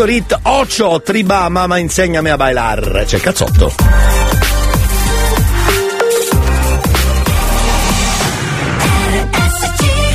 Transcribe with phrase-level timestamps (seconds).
[0.00, 3.04] l'Historit Ocio Triba Mamma insegnami a bailar.
[3.04, 3.74] C'è il cazzotto.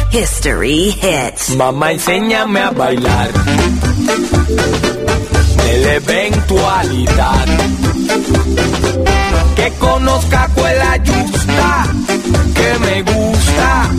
[0.09, 1.49] History hits.
[1.49, 3.31] Mamma insegnami a bailar.
[5.57, 7.43] Nell'eventualità
[9.53, 11.87] que conozca quella giusta,
[12.53, 13.89] que me gusta,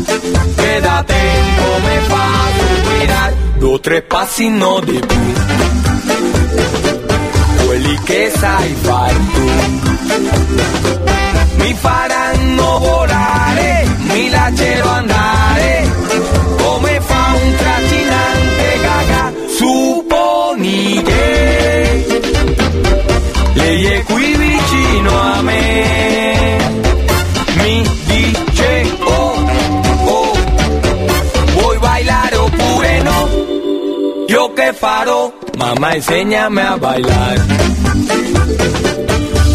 [0.57, 2.66] que da tempo me fa
[3.67, 5.33] Due tre passi no di più,
[7.67, 9.51] quelli che sai far tu.
[11.57, 15.91] Mi faranno volare, mi lascerò andare,
[16.63, 19.33] come fa un trascinante gaga.
[19.49, 20.06] Supponi
[34.87, 35.33] Io che farò?
[35.57, 37.39] Mamma insegnami a bailar.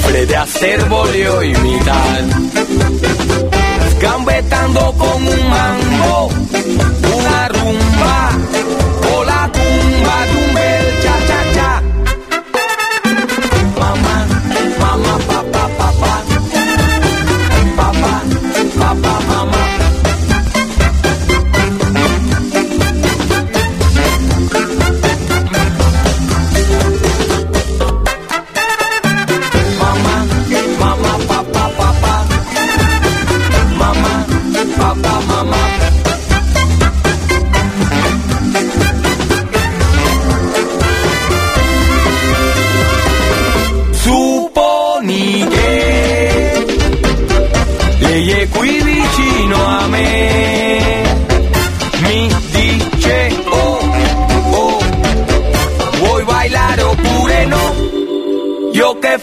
[0.02, 2.26] Fred Astaire voglio imitar.
[4.00, 6.32] Gambetando con un mambo,
[7.16, 8.30] una rumba,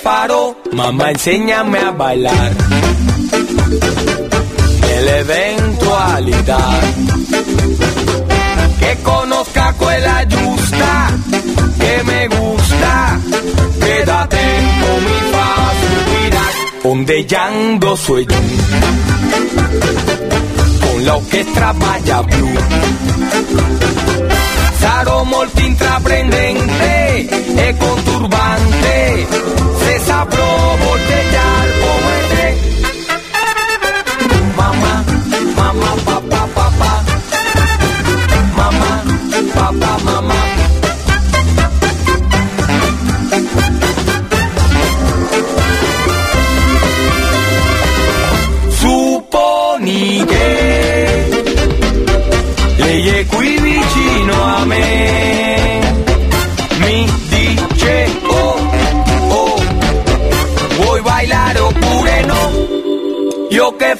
[0.08, 0.54] Io che farò?
[0.72, 2.56] Mamma insegnami a bailar.
[4.80, 6.64] Nell'eventualità
[8.78, 11.12] che conosca quella giusta,
[11.78, 13.20] che me gusta,
[13.78, 16.52] che da tempo mi fa suspirar,
[16.82, 18.42] ondeggiando su e giù,
[20.80, 21.74] con l'orchestra
[24.78, 29.26] Sarò molto intraprendente e conturbante,
[29.78, 31.77] se saprò volteggiar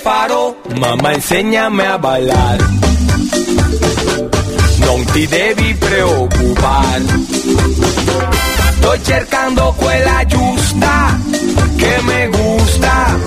[0.01, 0.55] Farò?
[0.77, 2.69] Mamma insegnami a bailar.
[4.79, 7.03] Non ti devi preoccupare.
[8.77, 11.19] Sto cercando quella giusta
[11.77, 13.19] che me gusta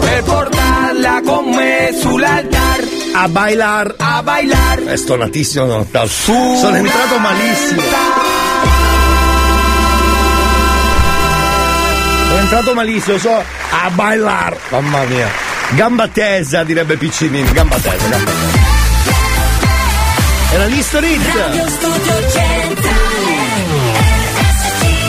[0.00, 2.80] per portarla con me sull'altar.
[3.14, 3.94] A bailar.
[3.98, 4.84] A bailar.
[4.84, 5.86] È stonatissimo, no?
[6.06, 7.82] Sono entrato malissimo.
[12.28, 14.56] Sono entrato malissimo, so a bailar.
[14.70, 15.47] Mamma mia.
[15.74, 17.50] Gamba tesa, direbbe Piccinini.
[17.52, 18.66] Gamba tesa, gamba tesa.
[20.50, 22.96] Era l'History Radio Studio Centrale.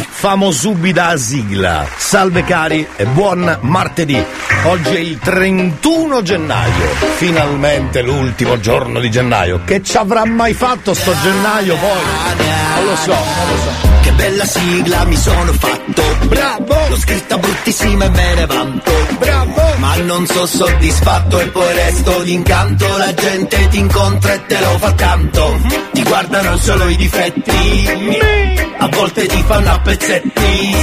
[0.09, 1.88] Famo subito la sigla.
[1.96, 4.22] Salve cari e buon martedì.
[4.66, 6.86] Oggi è il 31 gennaio.
[7.16, 9.62] Finalmente l'ultimo giorno di gennaio.
[9.66, 12.02] Che ci avrà mai fatto sto gennaio poi?
[12.75, 13.88] Non lo so, non lo so.
[14.02, 16.03] Che bella sigla mi sono fatto.
[16.28, 16.75] Bravo!
[16.90, 18.91] L'ho scritta bruttissima e me ne vanto.
[19.17, 19.61] Bravo!
[19.78, 22.97] Ma non so soddisfatto e poi resto d'incanto.
[22.97, 25.58] La gente ti incontra e te lo fa tanto.
[25.94, 27.88] Ti guardano solo i difetti.
[28.82, 30.76] A volte ti fanno a pezzetti.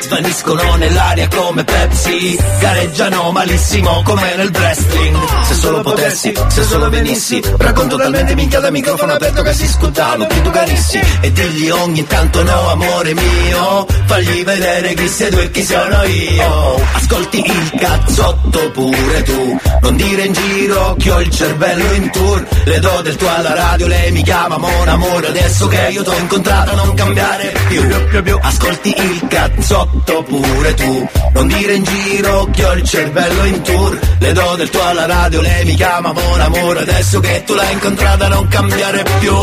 [0.00, 2.36] Svaniscono nell'aria come Pepsi.
[2.58, 2.91] Gareggiano
[3.32, 9.12] malissimo come nel wrestling Se solo potessi, se solo venissi Racconto talmente minchia da microfono
[9.12, 14.44] aperto che si scontano più tu carissi E digli ogni tanto no amore mio Fagli
[14.44, 20.24] vedere chi sei tu e chi sono io Ascolti il cazzotto pure tu Non dire
[20.24, 24.12] in giro che ho il cervello in tour Le do del tuo alla radio, lei
[24.12, 28.38] mi chiama mon amore Adesso che io t'ho incontrato non cambiare più.
[28.40, 31.08] ascolti il cazzotto pure tu.
[31.32, 33.98] Non dire in giro che ho il cervello in tour.
[34.18, 36.80] Le do del tuo alla radio, lei mi chiama buon amore.
[36.80, 39.34] Adesso che tu l'hai incontrata non cambiare più.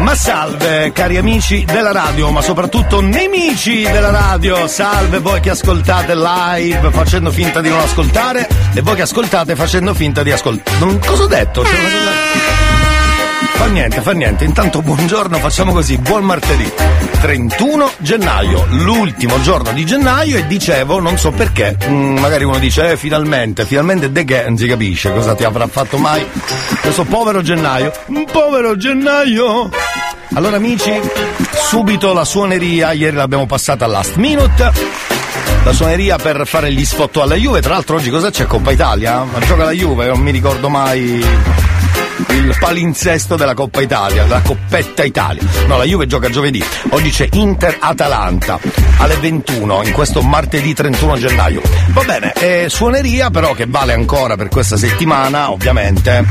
[0.00, 4.66] Ma salve cari amici della radio, ma soprattutto nemici della radio.
[4.66, 9.94] Salve voi che ascoltate live facendo finta di non ascoltare e voi che ascoltate facendo
[9.94, 10.98] finta di ascoltare.
[11.04, 11.62] Cosa ho detto?
[11.62, 12.69] C'è una cosa...
[13.60, 14.44] Fa niente, fa niente.
[14.44, 15.98] Intanto buongiorno, facciamo così.
[15.98, 16.72] Buon martedì.
[17.20, 22.92] 31 gennaio, l'ultimo giorno di gennaio e dicevo, non so perché, mm, magari uno dice,
[22.92, 26.26] eh, finalmente, finalmente de che non si capisce cosa ti avrà fatto mai
[26.80, 27.92] questo povero gennaio.
[28.06, 29.68] Un povero gennaio!
[30.32, 30.98] Allora amici,
[31.52, 34.72] subito la suoneria, ieri l'abbiamo passata last minute.
[35.64, 38.46] La suoneria per fare gli sfotto alla Juve, tra l'altro oggi cosa c'è?
[38.46, 39.22] Coppa Italia?
[39.22, 41.22] Ma gioca la Juve, non mi ricordo mai
[42.28, 45.42] il palinsesto della Coppa Italia, della Coppetta Italia.
[45.66, 46.62] No, la Juve gioca giovedì.
[46.90, 48.58] Oggi c'è Inter-Atalanta
[48.98, 51.62] alle 21, in questo martedì 31 gennaio.
[51.88, 56.26] Va bene, eh, suoneria però che vale ancora per questa settimana, ovviamente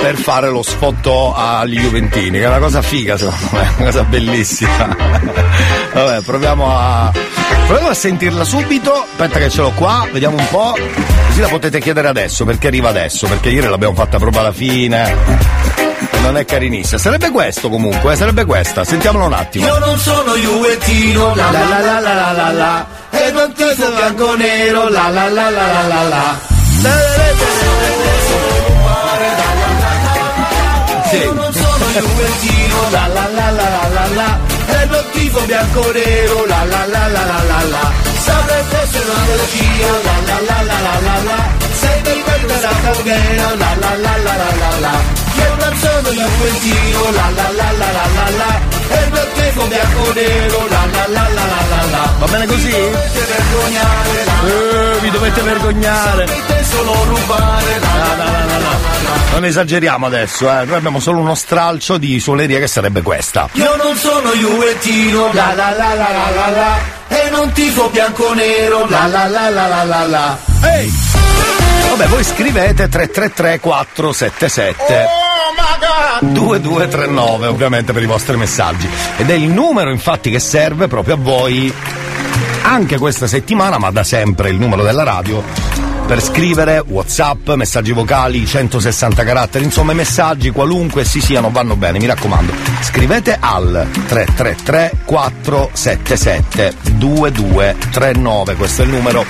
[0.00, 4.04] per fare lo sfotto agli Juventini, che è una cosa figa, secondo me, una cosa
[4.04, 4.96] bellissima.
[5.92, 7.39] Vabbè, proviamo a.
[7.70, 8.92] Proviamo a sentirla subito.
[8.92, 10.74] Aspetta che ce l'ho qua, vediamo un po'.
[11.28, 15.14] Così la potete chiedere adesso, perché arriva adesso, perché ieri l'abbiamo fatta proprio alla fine.
[16.10, 16.98] E non è carinissima.
[16.98, 18.82] Sarebbe questo comunque, eh, sarebbe questa.
[18.82, 19.66] Sentiamolo un attimo.
[19.66, 22.86] Io non sono Juventino, la la la la la la la.
[23.10, 26.40] E non ti sono bianco nero, la la la la la la la.
[31.12, 34.49] Io non sono Juventino, la la la la la la la.
[35.30, 37.92] E tifo bianco nero, la la la la la la la.
[38.18, 41.99] Saprete se una allergia, la la la la la la la.
[42.46, 44.92] Me da foguera, la la la la la la la.
[45.40, 48.50] Io non sono Juventino, la la la la la la la.
[48.88, 52.14] E non tifo bianco nero, la la la la la la la.
[52.18, 52.70] Va bene così?
[52.70, 56.26] Dovete vergognare, la Eh, vi dovete vergognare.
[56.70, 59.32] Solo rubare, la la la la la la.
[59.32, 60.64] Non esageriamo adesso, eh.
[60.64, 63.48] Noi abbiamo solo uno stralcio di suoneria che sarebbe questa.
[63.52, 66.78] Io non sono Juventino, la la la la la la la.
[67.08, 70.38] E non tifo bianco-nero, la la la la la la la.
[70.62, 70.92] Ehi!
[71.90, 75.06] Vabbè, voi scrivete 333 477
[76.20, 78.88] 2239 ovviamente per i vostri messaggi.
[79.16, 81.72] Ed è il numero infatti che serve proprio a voi.
[82.62, 85.79] Anche questa settimana ma da sempre il numero della radio
[86.10, 92.00] per scrivere whatsapp, messaggi vocali, 160 caratteri, insomma i messaggi qualunque si siano vanno bene,
[92.00, 92.52] mi raccomando.
[92.80, 99.24] Scrivete al 333 477 2239, questo è il numero.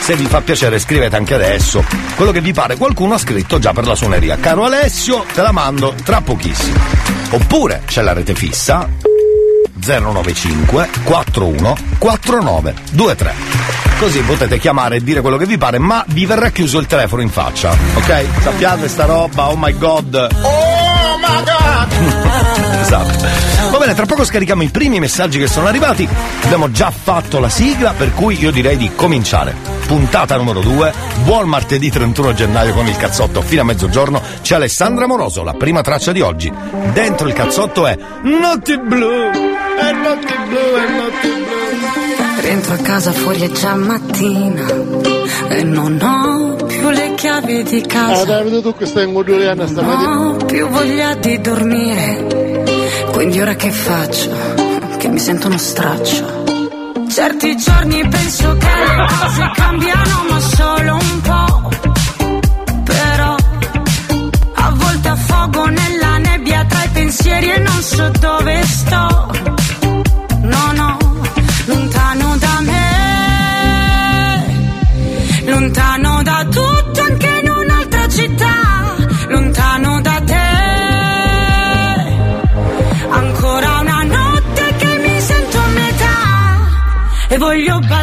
[0.00, 1.84] Se vi fa piacere scrivete anche adesso
[2.16, 2.78] quello che vi pare.
[2.78, 4.38] Qualcuno ha scritto già per la suoneria.
[4.38, 6.78] Caro Alessio, te la mando tra pochissimo.
[7.32, 8.88] Oppure c'è la rete fissa
[9.84, 13.34] 095 41 49 23.
[13.98, 17.22] Così potete chiamare e dire quello che vi pare, ma vi verrà chiuso il telefono
[17.22, 18.24] in faccia, ok?
[18.40, 20.28] Sappiate sta roba, oh my god.
[20.42, 22.80] Oh my god!
[22.82, 23.70] esatto.
[23.70, 26.08] Va bene, tra poco scarichiamo i primi messaggi che sono arrivati.
[26.42, 29.81] Abbiamo già fatto la sigla, per cui io direi di cominciare.
[29.92, 30.90] Puntata numero 2,
[31.22, 34.22] buon martedì 31 gennaio con il cazzotto fino a mezzogiorno.
[34.40, 36.50] C'è Alessandra Moroso, la prima traccia di oggi.
[36.94, 42.40] Dentro il cazzotto è Notti blu, è notti blu, è notti blu.
[42.40, 44.64] Rientro a casa fuori è già mattina
[45.50, 48.24] e non ho più le chiavi di Ah, casa.
[48.24, 50.08] Davide, tu che stai in Guduriana stamattina?
[50.14, 52.64] Non ho più voglia di dormire.
[53.12, 54.30] Quindi ora che faccio?
[54.96, 56.41] Che mi sento uno straccio.
[57.12, 61.68] Certi giorni penso che le cose cambiano, ma solo un po'.
[62.84, 63.36] Però
[64.54, 69.61] a volte affogo nella nebbia tra i pensieri e non so dove sto.
[87.32, 88.01] E voglio ballare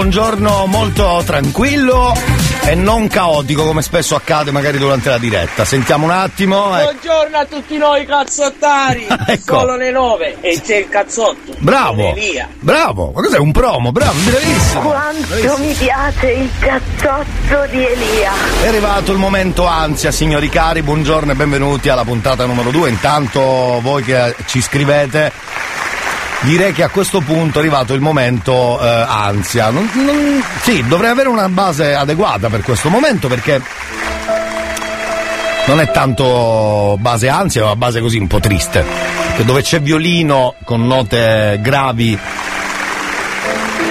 [0.00, 2.14] buongiorno molto tranquillo
[2.64, 5.66] e non caotico come spesso accade magari durante la diretta.
[5.66, 6.74] Sentiamo un attimo.
[6.74, 6.92] ecco.
[6.92, 9.08] Buongiorno a tutti noi cazzottari!
[9.30, 9.60] Ecco.
[9.60, 11.54] Solo le nove e c'è il cazzotto.
[11.58, 12.48] Bravo, Elia.
[12.58, 13.12] bravo.
[13.14, 13.92] Ma cos'è un promo?
[13.92, 14.80] Bravo, bravissimo.
[14.80, 18.32] Quanto mi piace il cazzotto di Elia.
[18.62, 22.88] È arrivato il momento ansia, signori cari, buongiorno e benvenuti alla puntata numero 2.
[22.88, 23.40] Intanto
[23.82, 25.30] voi che ci scrivete,
[26.42, 29.70] direi che a questo punto è arrivato il momento eh, ansia.
[29.70, 33.60] Non- non- sì, dovrei avere una base adeguata per questo momento perché
[35.66, 38.84] non è tanto base ansia, è una base così un po' triste.
[39.28, 42.18] Perché dove c'è violino con note gravi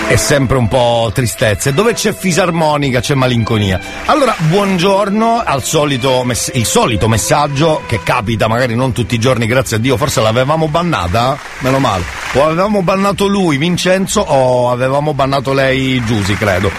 [0.08, 1.70] è sempre un po' tristezza.
[1.70, 3.80] E dove c'è fisarmonica c'è malinconia.
[4.06, 9.46] Allora, buongiorno al solito mess- il solito messaggio che capita magari non tutti i giorni,
[9.46, 12.19] grazie a Dio, forse l'avevamo bannata, meno male.
[12.34, 16.72] O avevamo bannato lui, Vincenzo, o avevamo bannato lei, Giusy, credo.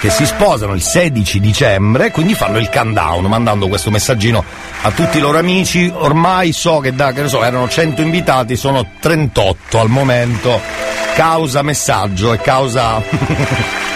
[0.00, 4.42] Che si sposano il 16 dicembre, quindi fanno il countdown, mandando questo messaggino
[4.82, 5.92] a tutti i loro amici.
[5.94, 10.60] Ormai so che da, che ne so, erano 100 invitati, sono 38 al momento
[11.14, 13.02] causa messaggio e causa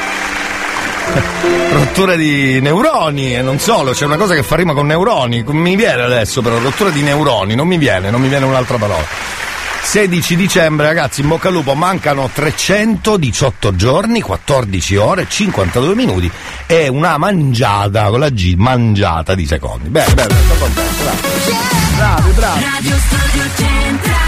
[1.73, 5.77] rottura di neuroni e non solo, c'è una cosa che fa rima con neuroni, mi
[5.77, 9.40] viene adesso però, rottura di neuroni, non mi viene, non mi viene un'altra parola.
[9.83, 16.31] 16 dicembre ragazzi, in bocca al lupo, mancano 318 giorni, 14 ore, 52 minuti
[16.67, 19.89] e una mangiata con la G, mangiata di secondi.
[19.89, 21.21] Bene, bene, sono contento, bravi.
[21.97, 24.20] Bravi, bravi.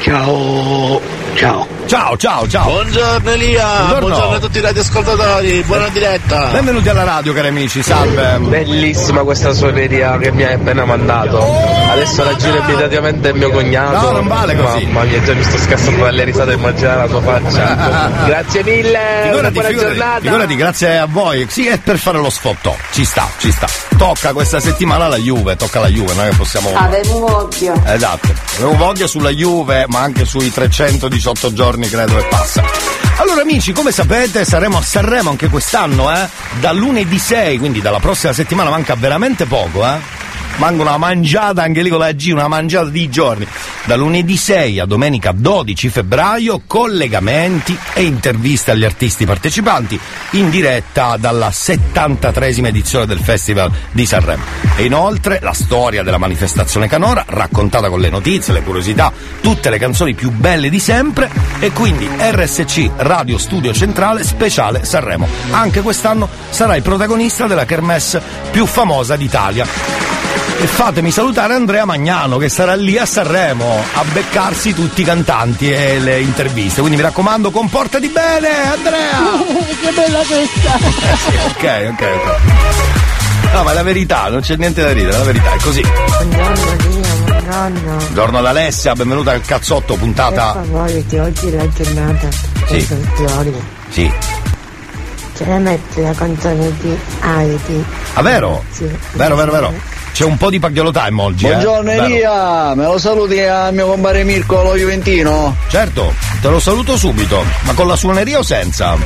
[0.00, 1.00] Ciao.
[1.34, 1.66] Ciao.
[1.88, 2.64] Ciao, ciao, ciao.
[2.70, 3.96] Buongiorno Elia.
[3.98, 4.34] Buongiorno.
[4.36, 5.62] a tutti i radioascoltatori.
[5.62, 6.48] Buona diretta.
[6.50, 8.38] Benvenuti alla radio, cari amici, salve.
[8.40, 11.42] Bellissima questa suoneria che mi hai appena mandato.
[11.90, 14.06] Adesso la giro immediatamente mio cognato.
[14.06, 14.84] No, non vale così.
[14.84, 18.10] Mamma mia, già mi sto scassando dalle risate a immaginare la tua faccia.
[18.26, 18.98] Grazie mille.
[19.22, 20.20] Figurati, buona figurati, giornata.
[20.20, 21.46] figurati, grazie a voi.
[21.48, 22.76] Sì, è per fare lo sfottò.
[22.90, 23.66] Ci sta, ci sta.
[23.96, 26.70] Tocca questa settimana la Juve, tocca la Juve, noi possiamo.
[26.74, 27.80] Avevo occhio.
[27.86, 28.28] Esatto.
[28.56, 32.62] Avevo voglia sulla Juve, ma anche sui 318 giorni credo che passa.
[33.18, 36.28] Allora amici, come sapete saremo a Sanremo anche quest'anno, eh?
[36.60, 39.98] Da lunedì 6, quindi dalla prossima settimana manca veramente poco, eh?
[40.58, 43.46] Manca una mangiata anche lì con la G, una mangiata di giorni.
[43.84, 49.98] Da lunedì 6 a domenica 12 febbraio, collegamenti e interviste agli artisti partecipanti
[50.32, 54.42] in diretta dalla 73esima edizione del Festival di Sanremo.
[54.74, 59.78] E inoltre la storia della manifestazione canora, raccontata con le notizie, le curiosità, tutte le
[59.78, 65.28] canzoni più belle di sempre e quindi RSC Radio Studio Centrale speciale Sanremo.
[65.50, 70.07] Anche quest'anno sarai protagonista della kermesse più famosa d'Italia.
[70.60, 75.70] E fatemi salutare Andrea Magnano che sarà lì a Sanremo a beccarsi tutti i cantanti
[75.70, 76.80] e le interviste.
[76.80, 79.38] Quindi mi raccomando, comportati bene, Andrea!
[79.80, 80.74] che bella questa!
[81.46, 83.52] ok, ok, ok.
[83.54, 85.80] No, ma è la verità, non c'è niente da ridere, è la verità, è così.
[85.80, 87.96] Buongiorno Dio, buongiorno.
[87.96, 90.52] Buongiorno ad Alessia, benvenuta al cazzotto, Per puntata.
[90.54, 92.28] favore che oggi è la giornata
[92.66, 92.80] Sì.
[92.80, 93.54] folklori.
[93.90, 94.12] Sì.
[95.36, 97.84] Ce la metti la canzone di Heidi.
[98.14, 98.64] Ah, vero?
[98.72, 98.90] Sì.
[99.12, 99.72] Vero, vero, vero.
[100.12, 101.46] C'è un po' di pagliolo time oggi.
[101.46, 101.50] eh.
[101.50, 102.04] Buongiorno Bello.
[102.04, 105.56] Elia, me lo saluti a mio compare Mirko lo Juventino?
[105.68, 108.96] Certo, te lo saluto subito, ma con la suoneria o senza?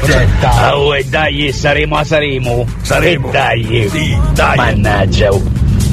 [0.41, 2.67] Ah, oh, e dai, saremo a Saremo.
[2.83, 3.29] Saremo.
[3.29, 3.89] E dai.
[3.91, 4.57] Sì, dai.
[4.57, 5.29] Mannaggia.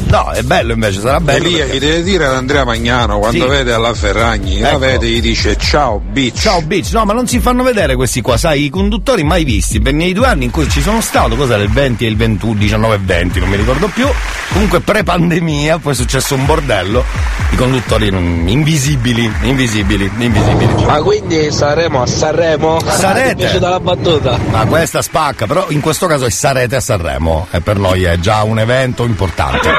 [0.10, 1.46] No, è bello invece, sarà bello.
[1.46, 3.48] Elia perché- gli deve dire ad Andrea Magnano quando Sì.
[3.48, 4.80] vede alla Ferragni, la Ecco.
[4.80, 6.40] vede e gli dice ciao bitch.
[6.42, 9.80] Ciao Beach, no ma non si fanno vedere questi qua, sai, i conduttori mai visti,
[9.80, 12.56] per nei due anni in cui ci sono stato, cos'era il 20 e il 21,
[12.58, 14.08] 19 e 20, non mi ricordo più,
[14.52, 17.04] comunque pre-pandemia, poi è successo un bordello,
[17.52, 20.86] i conduttori non- invisibili, invisibili, invisibili.
[20.86, 22.80] Ma quindi saremo a Sanremo?
[22.84, 23.26] Sarete.
[23.26, 24.40] Mi è piaciuta la battuta.
[24.50, 28.18] Ma questa spacca, però in questo caso è Sarete a Sanremo e per noi è
[28.18, 29.70] già un evento importante.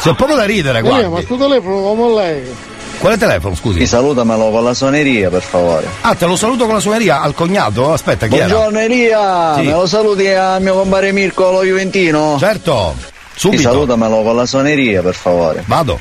[0.00, 1.20] C'è proprio da ridere, Elia, ma guarda.
[1.22, 2.54] sto telefono come lei?
[2.98, 3.78] Quale telefono, scusi?
[3.78, 5.86] Mi salutamelo con la suoneria per favore.
[6.00, 7.92] Ah, te lo saluto con la suoneria al cognato?
[7.92, 8.46] Aspetta, chi era?
[8.46, 9.62] Buongiorno Elia, Sì.
[9.66, 12.36] me lo saluti a mio compare Mirko lo Juventino?
[12.38, 13.62] Certo, Mi subito.
[13.62, 15.62] salutamelo con la suoneria per favore.
[15.66, 15.98] Vado.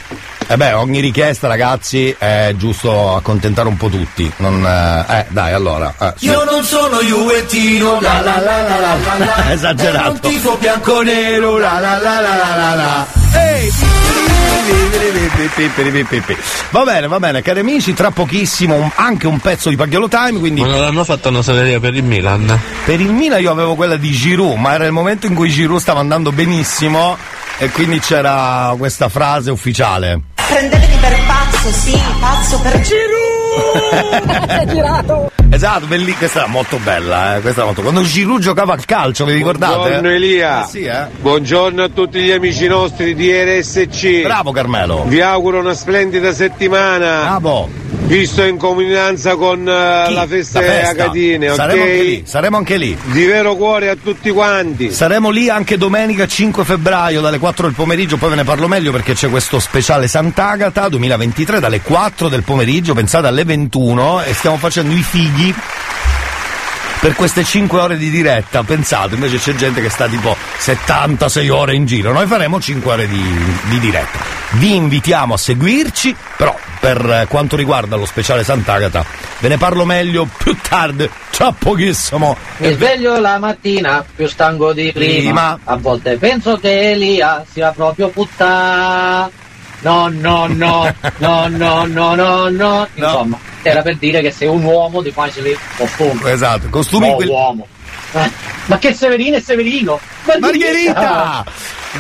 [0.48, 4.32] E beh, ogni richiesta, ragazzi, è giusto accontentare un po' tutti.
[4.38, 5.94] Non, eh, eh, dai, allora.
[6.00, 6.14] eh.
[6.20, 9.52] Io non sono Juventino, la la la la la la la.
[9.52, 9.98] Esagerato.
[9.98, 13.08] E non tifo bianco-nero, la la la la la la la.
[13.34, 13.72] Ehi!
[16.72, 20.40] Va bene, va bene, cari amici, tra pochissimo un- anche un pezzo di Pagliolo Time,
[20.40, 22.60] quindi Ma non hanno fatto una soneria per il Milan?
[22.86, 25.80] per il Milan io avevo quella di Giroud, ma era il momento in cui Giroud
[25.80, 27.18] stava andando benissimo
[27.58, 30.20] e quindi c'era questa frase ufficiale.
[30.48, 32.80] Prendetemi per pazzo, sì, pazzo per
[34.68, 35.32] girato!
[35.50, 39.26] Esatto, belli- questa era molto bella, eh, questa era molto Quando Giroud giocava al calcio,
[39.26, 39.76] vi ricordate?
[39.76, 40.66] Buongiorno Elia.
[40.66, 41.06] Eh sì, eh?
[41.22, 44.24] Buongiorno a tutti gli amici nostri di RSC.
[44.24, 45.04] Bravo Carmelo.
[45.08, 47.22] Vi auguro una splendida settimana.
[47.22, 47.84] Bravo.
[48.06, 50.14] Visto in comunanza con Chi?
[50.14, 50.90] la festa, La festa.
[50.90, 51.56] a Catine, ok?
[51.56, 52.98] Saremo anche lì, saremo anche lì.
[53.06, 54.92] Di vero cuore a tutti quanti.
[54.92, 58.92] Saremo lì anche domenica 5 febbraio dalle 4 del pomeriggio, poi ve ne parlo meglio
[58.92, 64.58] perché c'è questo speciale Sant'Agata 2023 dalle 4 del pomeriggio, pensate alle 21 e stiamo
[64.58, 65.56] facendo i fighi
[67.06, 71.76] per queste 5 ore di diretta, pensate, invece c'è gente che sta tipo 76 ore
[71.76, 73.24] in giro, noi faremo 5 ore di,
[73.70, 74.18] di diretta.
[74.54, 79.06] Vi invitiamo a seguirci, però per quanto riguarda lo speciale Sant'Agata
[79.38, 82.36] ve ne parlo meglio più tardi, tra pochissimo.
[82.58, 85.14] Mi sveglio la mattina più stanco di prima.
[85.14, 85.60] Prima.
[85.64, 89.30] A volte penso che Elia sia proprio puttana.
[89.86, 92.88] No, no, no, no, no, no, no, no.
[92.96, 96.22] Insomma, era per dire che sei un uomo di facili costumi.
[96.26, 97.68] Esatto, costumi No, quelli- uomo.
[98.16, 98.32] Eh,
[98.68, 100.00] ma che Severino è Severino?
[100.40, 101.44] Margherita!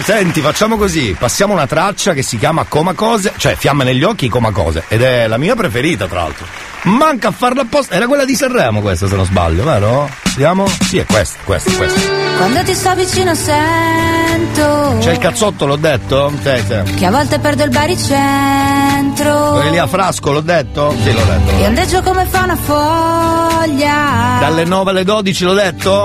[0.01, 4.27] Senti, facciamo così, passiamo una traccia che si chiama Coma Cose, cioè Fiamme negli occhi,
[4.27, 6.45] Coma Cose, ed è la mia preferita tra l'altro.
[6.83, 10.09] Manca a farla apposta, era quella di Sanremo questa se non sbaglio, vero?
[10.35, 10.67] Vediamo?
[10.67, 11.99] Sì, è questa, questa, questa.
[12.37, 16.31] Quando ti sto vicino sento C'è il cazzotto, l'ho detto?
[16.43, 16.93] Sì, sì.
[16.95, 19.53] che a volte perdo il baricentro.
[19.53, 20.93] Quelli a frasco, l'ho detto?
[21.01, 21.49] Sì, l'ho detto.
[21.49, 21.67] E detto.
[21.67, 24.37] ondeggio come fa una foglia.
[24.39, 26.04] Dalle 9 alle 12 l'ho detto?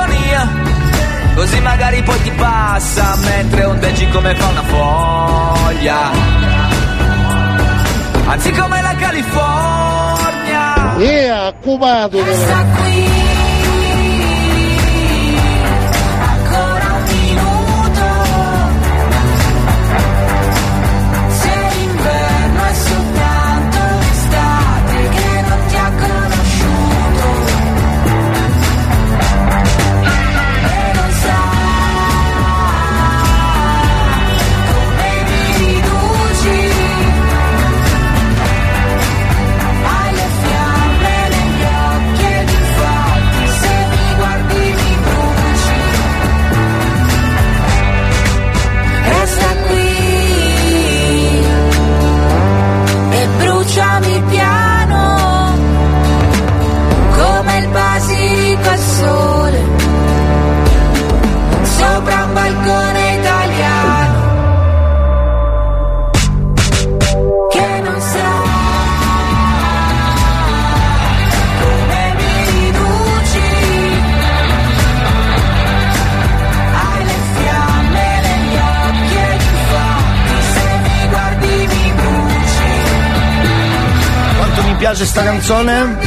[1.41, 6.11] Così magari poi ti passa mentre ondeggi come fa una foglia.
[8.27, 10.95] Anzi come la California.
[10.97, 13.40] E ha occupato Resta qui
[84.91, 85.97] piace sta canzone?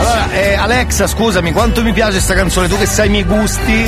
[0.00, 2.66] Allora, eh, Alexa, scusami, quanto mi piace sta canzone?
[2.66, 3.86] Tu che sai i miei gusti?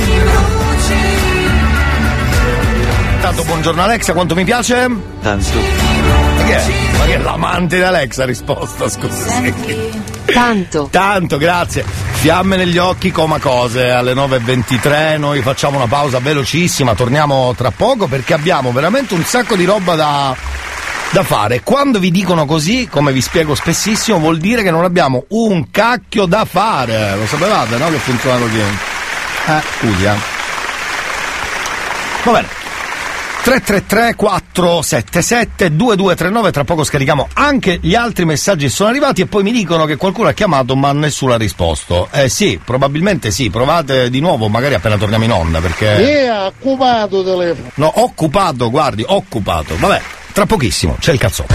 [3.15, 4.87] Intanto, buongiorno Alexa, quanto mi piace?
[5.21, 5.59] Tanto.
[6.37, 6.97] Ma che è?
[6.97, 9.53] Ma che è l'amante di Alexa ha risposto, scusi.
[10.33, 10.87] Tanto.
[10.89, 11.83] Tanto, grazie.
[11.83, 13.89] Fiamme negli occhi, coma cose.
[13.89, 19.57] Alle 9.23 noi facciamo una pausa velocissima, torniamo tra poco perché abbiamo veramente un sacco
[19.57, 20.35] di roba da,
[21.11, 21.61] da fare.
[21.63, 26.25] Quando vi dicono così, come vi spiego spessissimo, vuol dire che non abbiamo un cacchio
[26.25, 27.15] da fare.
[27.15, 27.89] Lo sapevate, no?
[27.89, 28.59] Che funziona così.
[28.59, 30.15] Eh, scusi, eh.
[32.23, 32.47] Va bene.
[33.41, 39.43] 333 477 2239 tra poco scarichiamo anche gli altri messaggi che sono arrivati e poi
[39.43, 44.09] mi dicono che qualcuno ha chiamato ma nessuno ha risposto eh sì probabilmente sì provate
[44.09, 47.71] di nuovo magari appena torniamo in onda perché E ha occupato telefono.
[47.75, 50.01] no occupato guardi occupato vabbè
[50.39, 51.53] tra pochissimo c'è il cazzotto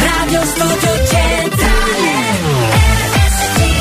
[0.00, 2.14] Radio Studio Centrale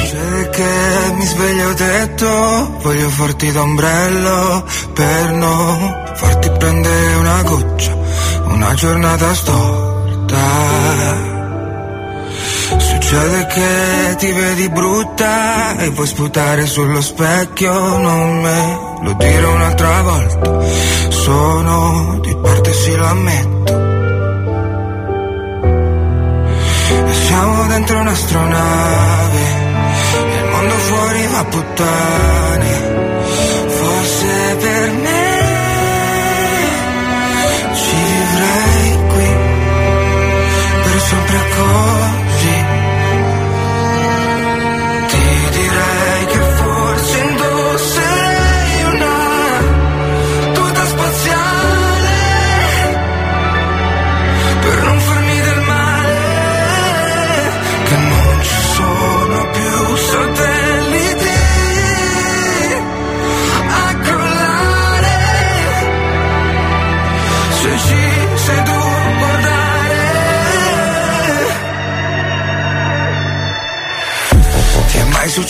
[0.10, 7.98] C'è che mi sveglio detto, voglio farti d'ombrello per non farti prendere una goccia,
[8.44, 11.35] una giornata storta.
[13.06, 20.02] Succede che ti vedi brutta e vuoi sputare sullo specchio, non me lo dire un'altra
[20.02, 20.66] volta,
[21.10, 23.74] sono di parte sì lo ammetto.
[27.06, 29.40] E siamo dentro un'astronave
[30.40, 32.95] il mondo fuori va puttane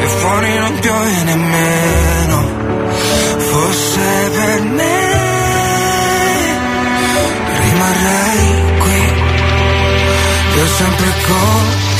[0.00, 2.38] e fuori non piove nemmeno
[3.50, 5.16] fosse per me.
[7.62, 9.02] Rimarrei qui
[10.54, 11.97] per sempre così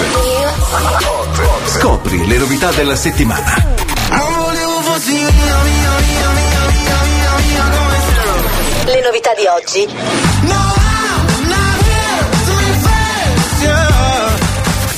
[0.00, 1.68] Hot.
[1.68, 3.54] Scopri le novità della settimana.
[4.10, 9.46] non volevo fossi mia, mia, mia, mia, mia, mia, mia, come sei Le novità di
[9.46, 9.88] oggi.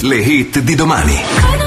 [0.04, 1.61] Le hit di domani.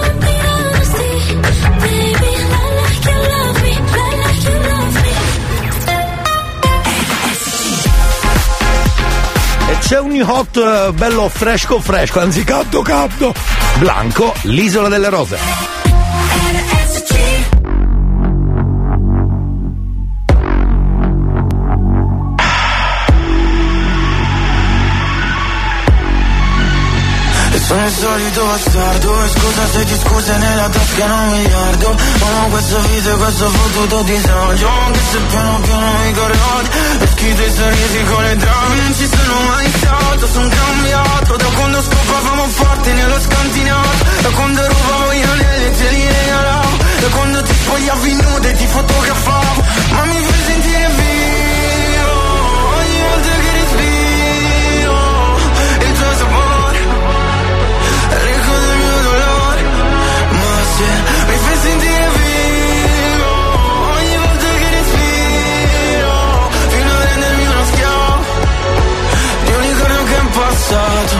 [9.87, 13.33] C'è un hot eh, bello fresco fresco, anzi caldo caldo.
[13.77, 15.64] Blanco, l'isola delle rose.
[27.85, 29.23] Il solito bastardo.
[29.25, 33.47] E scusa se ti scuse nella tasca non un miliardo Amo questo viso e questo
[33.47, 36.69] fottuto disagio Anche se piano piano mi corrodi
[36.99, 41.45] E schito i sorrisi con le drame Non ci sono mai stato, sono cambiato Da
[41.45, 44.03] quando scopavamo forte nello scantinato.
[44.21, 48.65] Da quando rubavo io nelle te li regalavo Da quando ti spogliavi nude e ti
[48.65, 49.63] fotografavo.
[49.91, 50.64] Ma mi fai sentire
[58.51, 59.63] Del mio dolore
[60.41, 60.89] Ma se
[61.27, 63.33] mi fai sentire vivo
[63.97, 66.13] Ogni volta che respiro
[66.69, 68.23] Fino a rendermi uno schiavo
[69.45, 69.63] Di un
[70.05, 71.15] che è passato.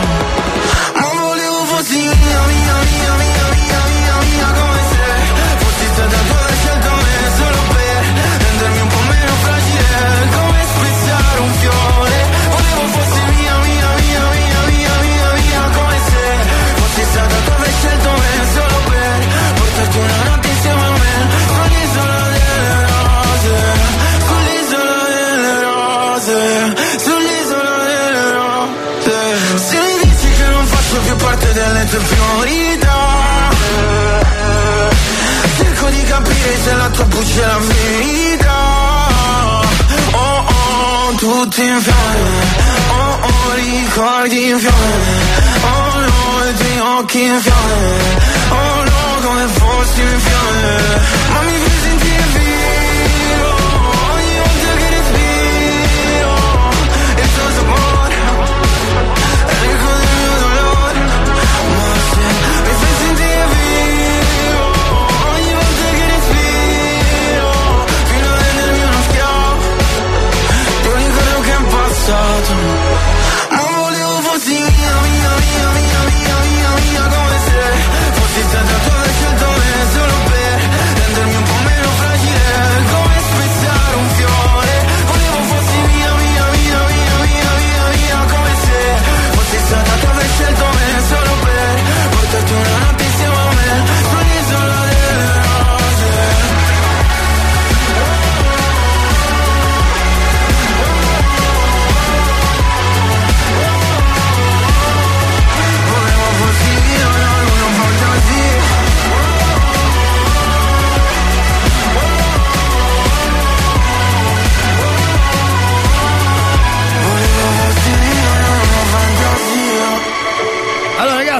[0.94, 3.35] Ma volevo fossi mia, mia, mia, mia,
[31.86, 32.94] delle tue priorità.
[35.56, 38.54] Cerco di capire se la tua buccia è la verità
[40.12, 42.44] Oh oh, tutti in fiamme
[42.90, 45.04] Oh oh, ricordi in fiamme
[45.62, 47.98] Oh no, i tuoi occhi in fiamme
[48.50, 50.76] Oh no, come fossi in fiamme
[51.32, 53.54] Ma mi fai sentire vivo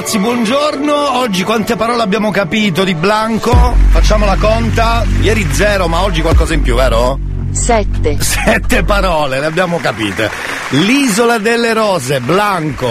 [0.07, 1.17] ragazzi, buongiorno.
[1.17, 3.75] Oggi quante parole abbiamo capito di Blanco?
[3.89, 5.05] Facciamo la conta.
[5.21, 7.19] Ieri zero, ma oggi qualcosa in più, vero?
[7.51, 8.17] Sette.
[8.21, 10.29] Sette parole, le abbiamo capite.
[10.69, 12.89] L'isola delle rose, Blanco.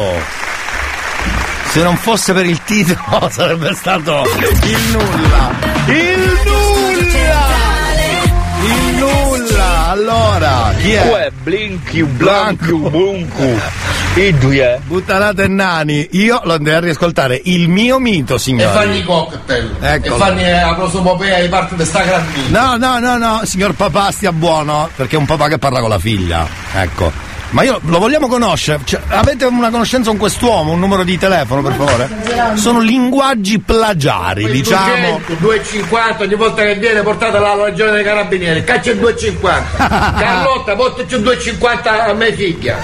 [1.70, 4.22] Se non fosse per il titolo sarebbe stato
[4.62, 5.50] il nulla.
[5.86, 7.46] Il nulla!
[8.62, 9.88] Il nulla!
[9.88, 11.10] Allora, chi è?
[11.10, 13.58] Uè, Blinky, Blanco, Bunku.
[14.16, 14.80] I due.
[14.86, 17.38] Buttanate e nani, io lo andrei a riascoltare.
[17.44, 18.72] Il mio mito, E signore.
[18.72, 19.76] fanno i cocktail.
[19.78, 20.14] Eccolo.
[20.14, 22.76] E fanno la prosopopea di parte di sta grandina.
[22.76, 25.90] No, no, no, no, signor papà stia buono, perché è un papà che parla con
[25.90, 26.46] la figlia.
[26.74, 27.12] Ecco.
[27.50, 28.80] Ma io lo vogliamo conoscere?
[28.84, 32.56] Cioè, avete una conoscenza con quest'uomo, un numero di telefono, per favore?
[32.56, 35.20] Sono linguaggi plagiari, diciamo.
[35.40, 38.64] 2,50 ogni volta che viene portata la legione dei carabinieri.
[38.64, 39.76] Caccia il 2,50.
[40.18, 42.76] Carlotta, portaci un 2,50 a mia figlia.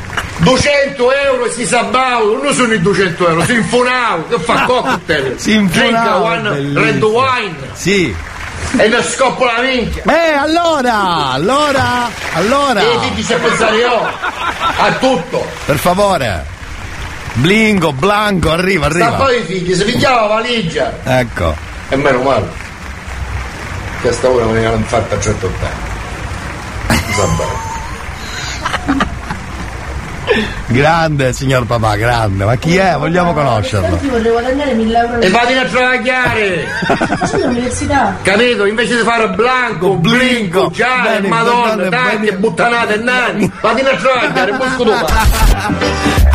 [0.42, 5.34] 200 euro e si sabaulo, non sono i 200 euro, si infunavo, che fa cocktail.
[5.40, 8.14] Si infunava, Drink one red wine Sì.
[8.76, 10.02] e ne scoppo la minchia.
[10.04, 12.80] Eh, allora, allora, allora.
[12.80, 14.02] E ti dice pensare io
[14.78, 15.46] a tutto.
[15.66, 16.58] Per favore.
[17.34, 19.16] Blingo, Blanco, arriva, Sta arriva.
[19.16, 20.92] poi i figli, si pigliava la valigia.
[21.04, 21.54] Ecco.
[21.90, 22.48] E meno male.
[24.00, 25.68] Questa ora me ne hanno fatta a 180.
[26.88, 29.08] Mi sa bene.
[30.66, 32.44] Grande, signor papà, grande.
[32.44, 32.94] Ma chi è?
[32.96, 33.98] Vogliamo conoscerlo.
[34.02, 36.68] Io vorrei guadagnare 1000 euro E vatti a travagliare!
[37.18, 38.16] facendo l'università.
[38.22, 38.64] Capito?
[38.66, 42.32] Invece di fare blanco, blinco, già, Bene, madonna, tanti, bene.
[42.36, 44.92] buttanate e nani, vatti a travagliare, busco tu.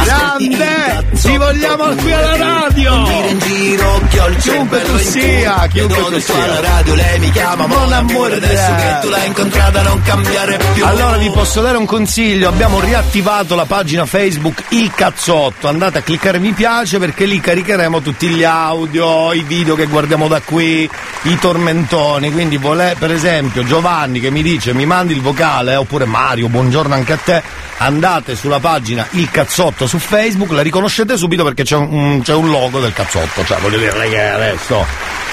[0.04, 1.08] Grande!
[1.16, 3.04] Ci vogliamo qui alla radio!
[3.06, 6.44] Giro in giro, occhio ho il Chiunque tu sia, chiunque tu sia.
[6.44, 10.86] alla radio lei mi chiama amour, amour Adesso che tu l'hai incontrata non cambiare più
[10.86, 16.02] Allora vi posso dare un consiglio, abbiamo riattivato la pagina Facebook Il Cazzotto, andate a
[16.02, 20.90] cliccare mi piace perché lì caricheremo tutti gli audio, i video che guardiamo da qui,
[21.22, 26.06] i tormentoni, quindi vole- per esempio Giovanni che mi dice mi mandi il vocale oppure
[26.06, 27.44] Mario, buongiorno anche a te,
[27.78, 32.50] andate sulla pagina Il Cazzotto su Facebook, la riconoscete subito perché c'è un, c'è un
[32.50, 35.24] logo del cazzotto, cioè voglio dire che adesso...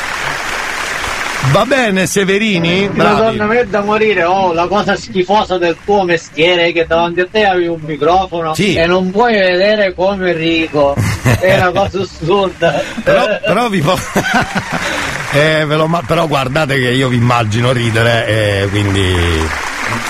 [1.51, 2.89] Va bene Severini?
[2.89, 3.15] Bravi.
[3.37, 7.27] Madonna me da morire, oh, la cosa schifosa del tuo mestiere è che davanti a
[7.31, 8.75] te avevi un microfono Sì.
[8.75, 10.95] e non puoi vedere come Enrico.
[11.41, 12.83] È una cosa assurda.
[13.05, 13.99] però, però vi po-
[15.35, 19.15] Eh, ve lo ma- però guardate che io vi immagino ridere e quindi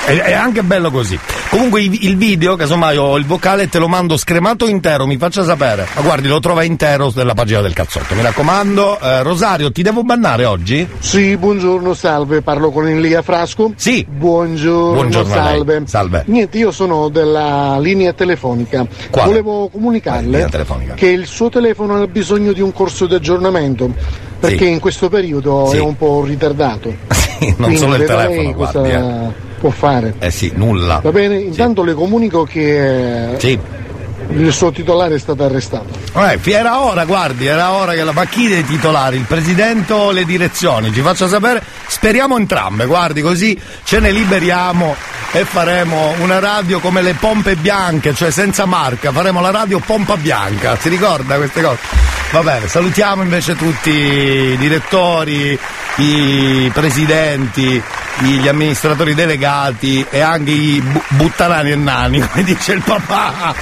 [0.06, 1.18] è, è anche bello così
[1.48, 5.86] comunque il video casomai ho il vocale te lo mando scremato intero mi faccia sapere
[5.94, 10.02] ma guardi lo trova intero nella pagina del cazzotto mi raccomando Eh, Rosario ti devo
[10.02, 10.86] bannare oggi?
[10.98, 13.72] Sì, buongiorno, salve, parlo con Elia Frasco.
[13.76, 14.06] Sì.
[14.08, 15.82] Buongiorno, Buongiorno salve.
[15.86, 16.22] Salve.
[16.26, 18.86] Niente, io sono della linea telefonica.
[19.10, 19.28] Quale?
[19.28, 20.48] Volevo comunicarle
[20.94, 23.90] che il suo telefono ha bisogno di un corso di aggiornamento.
[24.38, 24.70] Perché Sì.
[24.70, 25.76] in questo periodo Sì.
[25.76, 26.94] è un po' ritardato.
[27.58, 29.50] non Quindi solo il telefono guardi eh.
[29.60, 30.14] può fare.
[30.18, 31.38] eh sì nulla Va bene?
[31.38, 33.58] Intanto le comunico che eh, sì
[34.30, 35.88] il suo titolare è stato arrestato.
[36.14, 38.12] Eh, era ora, guardi, era ora che la.
[38.12, 39.16] Ma chi dei titolari?
[39.16, 40.92] Il presidente o le direzioni?
[40.92, 41.62] Ci faccia sapere.
[41.86, 44.94] Speriamo entrambe, guardi, così ce ne liberiamo
[45.32, 49.12] e faremo una radio come le pompe bianche, cioè senza marca.
[49.12, 50.76] Faremo la radio pompa bianca.
[50.76, 51.78] Si ricorda queste cose?
[52.32, 55.58] Va bene, salutiamo invece tutti i direttori,
[55.96, 57.82] i presidenti,
[58.20, 63.54] gli amministratori delegati e anche i bu- buttanani e nani, come dice il papà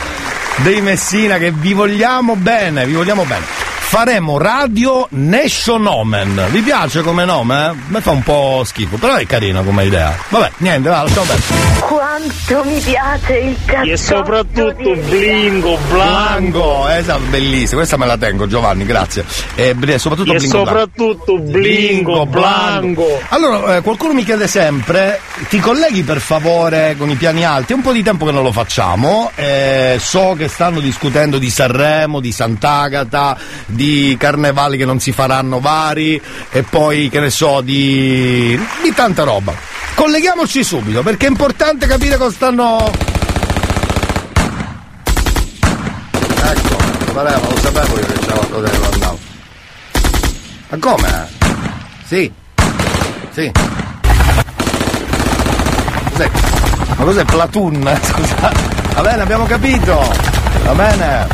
[0.57, 3.45] dei Messina che vi vogliamo bene, vi vogliamo bene.
[3.91, 6.47] Faremo Radio Nationomen.
[6.51, 7.71] Vi piace come nome?
[7.71, 7.75] Eh?
[7.89, 10.17] Mi fa un po' schifo, però è carino come idea.
[10.29, 11.79] Vabbè, niente, va, lasciamo perdere.
[11.81, 16.61] Quanto mi piace il cazzotto E soprattutto di blingo, blanco.
[16.61, 19.25] Blanco, esatto, bellissima, questa me la tengo Giovanni, grazie.
[19.57, 20.69] E bl- soprattutto E Blingo Blanco.
[20.69, 23.21] soprattutto blingo, blanco.
[23.31, 27.73] Allora, eh, qualcuno mi chiede sempre, ti colleghi per favore con i piani alti?
[27.73, 31.51] È un po' di tempo che non lo facciamo, eh, so che stanno discutendo di
[31.51, 33.37] Sanremo, di Sant'Agata,
[33.81, 39.23] di carnevali che non si faranno vari e poi, che ne so, di, di tanta
[39.23, 39.55] roba.
[39.95, 42.93] Colleghiamoci subito perché è importante capire cosa stanno...
[46.43, 46.77] Ecco,
[47.15, 49.17] lo sapevo io che c'era non andava.
[50.69, 51.29] Ma come?
[52.07, 52.31] Sì.
[53.31, 53.51] Sì.
[56.11, 56.31] Cos'è?
[56.97, 57.99] Ma cos'è Platoon?
[58.05, 58.53] Scusa.
[58.93, 60.15] Va bene, abbiamo capito.
[60.65, 61.27] Va bene.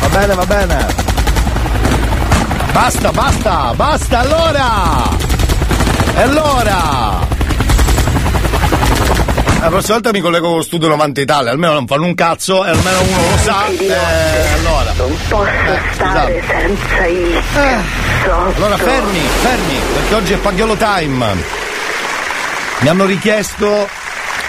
[0.00, 1.09] Va bene, va bene.
[2.72, 5.08] Basta, basta, basta allora.
[6.16, 7.28] E allora?
[9.60, 12.64] La prossima volta mi collego con lo studio 90 Italia, almeno non fanno un cazzo
[12.64, 13.66] e almeno uno lo sa.
[13.66, 14.92] E allora.
[14.96, 15.46] Non posso
[15.92, 16.42] stare scusate.
[16.46, 18.56] senza il cazzotto.
[18.56, 21.36] Allora fermi, fermi, perché oggi è Pagliolo Time.
[22.78, 23.88] Mi hanno richiesto,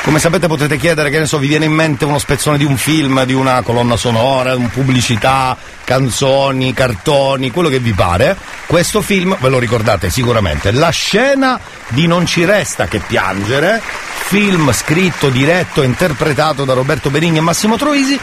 [0.04, 2.76] come sapete potete chiedere, che ne so, vi viene in mente uno spezzone di un
[2.76, 8.36] film, di una colonna sonora, un pubblicità, canzoni, cartoni, quello che vi pare.
[8.66, 11.60] Questo film, ve lo ricordate sicuramente, la scena
[11.90, 17.41] di Non ci resta che piangere, film scritto, diretto e interpretato da Roberto Benigni e
[17.41, 18.20] Massimo Troisi.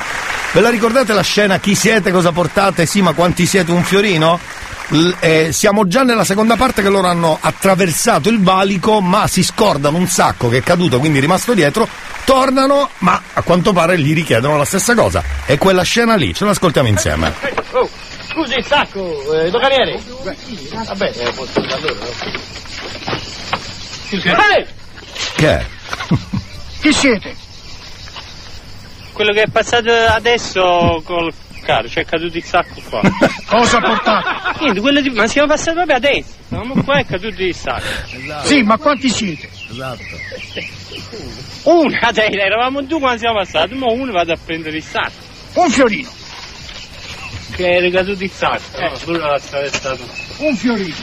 [0.50, 2.86] Ve la ricordate la scena Chi siete, cosa portate?
[2.86, 4.40] Sì, ma quanti siete un fiorino?
[4.90, 9.42] L- eh, siamo già nella seconda parte che loro hanno attraversato il valico, ma si
[9.42, 11.86] scordano un sacco che è caduto, quindi è rimasto dietro.
[12.24, 15.22] Tornano, ma a quanto pare gli richiedono la stessa cosa.
[15.46, 17.34] E quella scena lì, ce l'ascoltiamo insieme.
[17.72, 17.88] Oh,
[18.30, 20.00] scusi il sacco, eh, doganiere.
[20.86, 22.06] Vabbè, eh, posso allora.
[24.10, 24.66] Ehi,
[25.34, 25.66] Che è?
[26.80, 27.36] chi siete?
[29.12, 31.32] Quello che è passato adesso col
[31.68, 33.02] carro, cioè è caduto il sacco qua.
[33.44, 34.58] Cosa portate?
[34.60, 35.10] Niente, quello di...
[35.10, 36.32] ma siamo passati proprio adesso.
[36.46, 38.44] Stavamo qua e è caduto il sacco.
[38.44, 39.50] Sì, ma quanti siete?
[39.70, 40.02] Esatto.
[41.64, 45.26] Una, dai, eravamo due quando siamo passati, ma uno vado a prendere il sacco.
[45.54, 46.10] Un fiorino.
[47.54, 48.76] Che era caduto il sacco.
[48.78, 50.08] Eh, quello l'ha attraversato.
[50.38, 50.94] Un fiorino.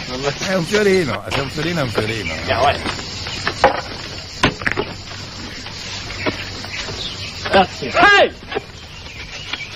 [0.48, 2.34] È un fiorino, se è un fiorino è un fiorino.
[2.34, 2.80] Andiamo, vai.
[7.52, 7.92] Grazie.
[8.22, 8.74] Ehi!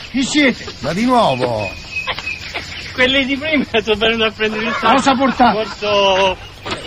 [0.10, 0.66] Chi siete?
[0.80, 1.70] Ma di nuovo!
[2.94, 4.94] Quelli di prima sono venuti a prendere il sacco.
[4.94, 5.64] Cosa portate?
[5.64, 6.38] Porto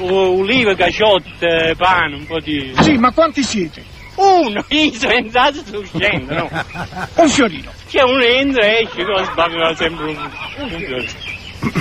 [0.00, 2.72] uh, ulive, caciotte, pane, un po' di...
[2.80, 3.82] Sì, ma quanti siete?
[4.16, 6.50] Uno, io sono entrato e sto uscendo, no?
[7.14, 7.70] un fiorino.
[7.88, 11.10] C'è uno entra e esce, cosa sbaglia sempre un, un fiorino.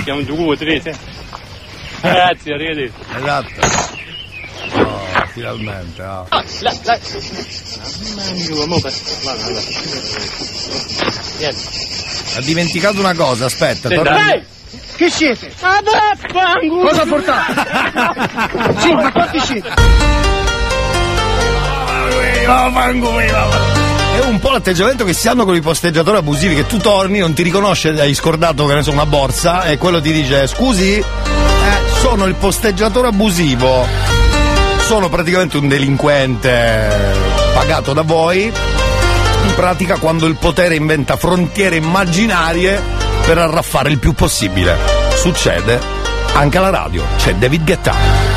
[0.02, 0.94] Siamo due tre, eh?
[2.00, 2.94] Grazie, arrivederci.
[3.14, 4.10] Esatto.
[4.74, 5.00] Oh,
[5.32, 6.02] finalmente.
[6.02, 6.24] Ah,
[12.36, 14.10] Ha dimenticato una cosa, aspetta, sì, torna.
[14.10, 14.42] Dai!
[14.96, 15.52] Che siete?
[15.60, 16.82] Adattango!
[16.88, 18.80] Cosa portate?
[18.80, 19.68] sì, ma quanti siete?
[22.46, 22.70] Ah,
[24.14, 27.32] È un po' l'atteggiamento che si hanno con i posteggiatori abusivi, che tu torni, non
[27.32, 31.04] ti riconosce, hai scordato che ne so una borsa e quello ti dice scusi, eh,
[32.00, 34.21] sono il posteggiatore abusivo
[34.86, 38.44] sono praticamente un delinquente eh, pagato da voi.
[38.44, 42.80] In pratica, quando il potere inventa frontiere immaginarie
[43.24, 44.76] per arraffare il più possibile,
[45.16, 45.80] succede
[46.34, 47.04] anche alla radio.
[47.16, 48.31] C'è David Guetta.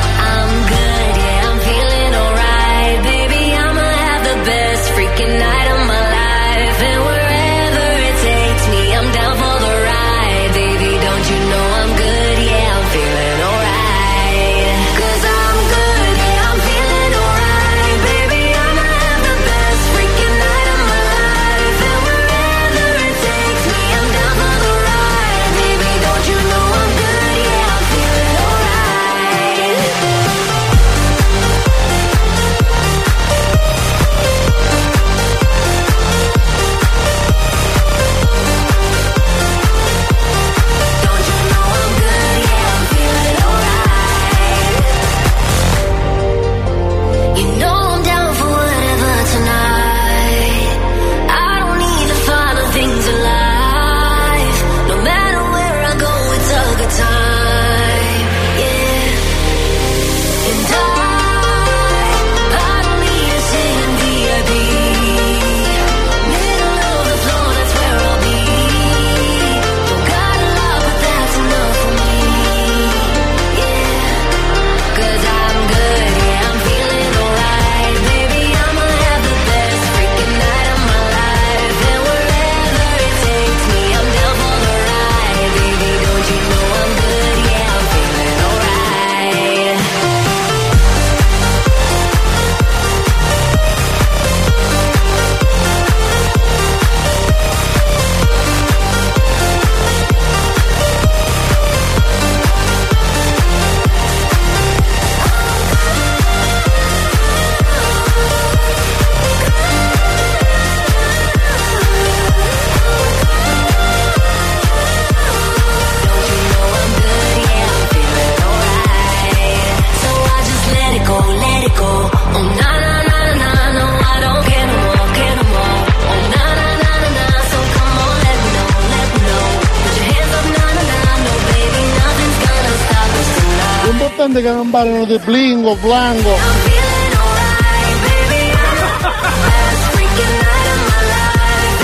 [134.76, 136.38] imparano di blingo, blango.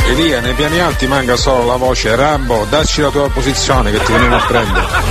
[0.09, 4.03] E via, nei piani alti manca solo la voce Rambo, dacci la tua posizione che
[4.03, 5.10] ti veniamo a prendere.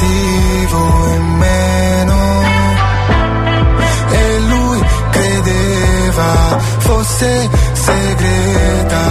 [0.00, 2.42] Tentativo in meno.
[4.10, 9.08] E lui credeva fosse segreta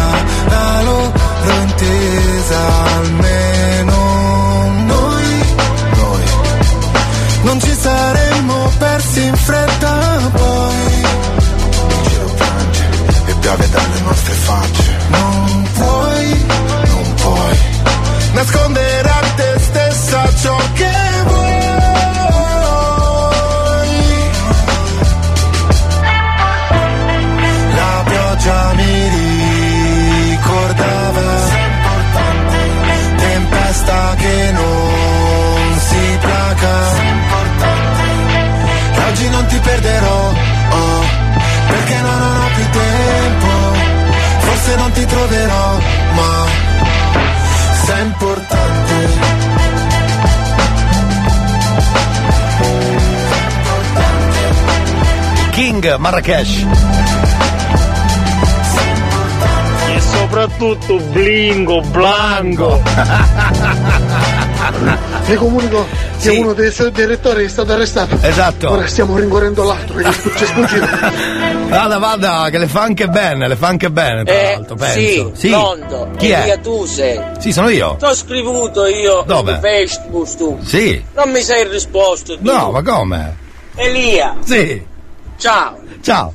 [55.80, 56.66] King Marrakesh.
[59.88, 62.82] E soprattutto Blingo, Blanco.
[65.26, 65.88] Vi comunico
[66.20, 68.18] che uno dei suoi direttori è stato arrestato.
[68.22, 68.70] Esatto.
[68.70, 70.88] Ora stiamo rincorrendo l'altro, che ci è sfuggito.
[71.70, 75.32] Vada, vada, che le fa anche bene, le fa anche bene, tra l'altro, penso.
[75.36, 76.10] Sì, pronto.
[76.18, 76.60] Chi Elia è?
[76.60, 77.22] tu sei.
[77.38, 77.96] Sì, sono io.
[78.00, 79.54] Ti ho scrivuto io Dove?
[79.54, 80.60] su Facebook tu.
[80.64, 81.02] Sì.
[81.14, 82.44] Non mi sei risposto tu.
[82.44, 83.38] No, ma come?
[83.76, 84.36] Elia.
[84.44, 84.89] Sì.
[85.40, 85.80] Ciao.
[86.02, 86.34] Ciao.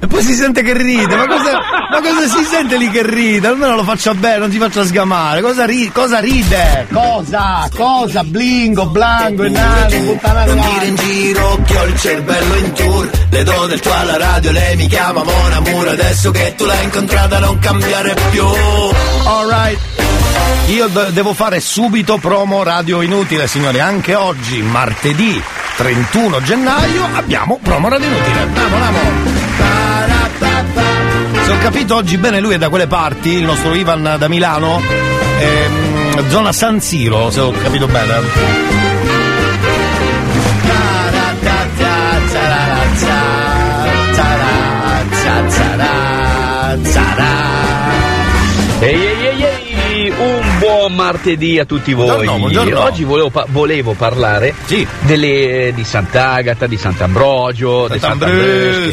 [0.00, 1.52] E poi si sente che ride, ma cosa,
[1.90, 3.48] ma cosa si sente lì che ride?
[3.48, 5.40] Almeno lo faccia bene, non ti faccia sgamare.
[5.40, 6.86] Cosa, ri- cosa ride?
[6.92, 7.68] Cosa?
[7.74, 8.22] Cosa?
[8.24, 13.42] Blingo, blanco, enano, puttanato Non dire in giro che ho il cervello in tour Le
[13.44, 17.38] do del tuo alla radio, lei mi chiama Mona Mura Adesso che tu l'hai incontrata
[17.38, 18.44] non cambiare più
[19.24, 19.78] Alright.
[20.68, 23.80] Io de- devo fare subito promo radio inutile, signori.
[23.80, 25.42] Anche oggi, martedì
[25.78, 28.40] 31 gennaio, abbiamo promo radio inutile.
[28.40, 28.98] Andiamo, andiamo.
[31.44, 34.82] Se ho capito oggi bene, lui è da quelle parti, il nostro Ivan da Milano,
[35.38, 38.12] ehm, zona San Siro, se ho capito bene.
[46.80, 47.47] Ehi
[50.98, 52.06] martedì a tutti voi.
[52.06, 52.80] Buongiorno, buongiorno.
[52.82, 54.52] Oggi volevo, pa- volevo parlare
[55.02, 58.90] delle, di Sant'Agata, di Sant'Ambrogio, di Sant'Ambrogio.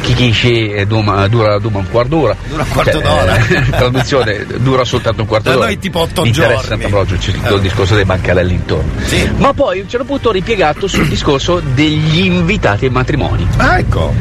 [0.00, 2.36] Chi eh, dura, dura, dura un quarto d'ora.
[2.48, 3.36] Dura un quarto Cioè, d'ora.
[3.36, 5.66] eh, traduzione, dura soltanto un quarto Da d'ora.
[5.66, 6.68] noi tipo otto Mi interessa giorni.
[6.68, 8.90] Sant'Ambrogio, c'è tutto il discorso dei bancarelli intorno.
[9.36, 13.46] Ma poi a un certo punto ho ripiegato sul discorso degli invitati ai matrimoni.
[13.58, 14.12] Ah, ecco.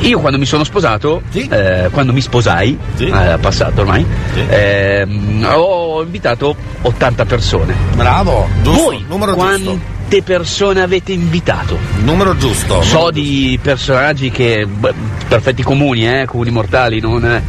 [0.00, 4.06] Io quando mi sono sposato, eh, quando mi sposai, eh, passato ormai,
[4.48, 7.74] ehm, ho invitato 80 persone.
[7.94, 11.76] Bravo, giusto, Voi numero quante persone avete invitato?
[12.02, 12.80] Numero giusto.
[12.82, 14.94] So di personaggi che, beh,
[15.26, 17.42] perfetti comuni, eh, comuni mortali, non eh,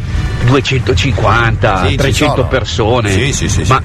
[0.47, 2.47] 250, Sì, ci 300 sono.
[2.47, 3.11] persone.
[3.11, 3.71] Sì, sì, sì, sì.
[3.71, 3.81] Ma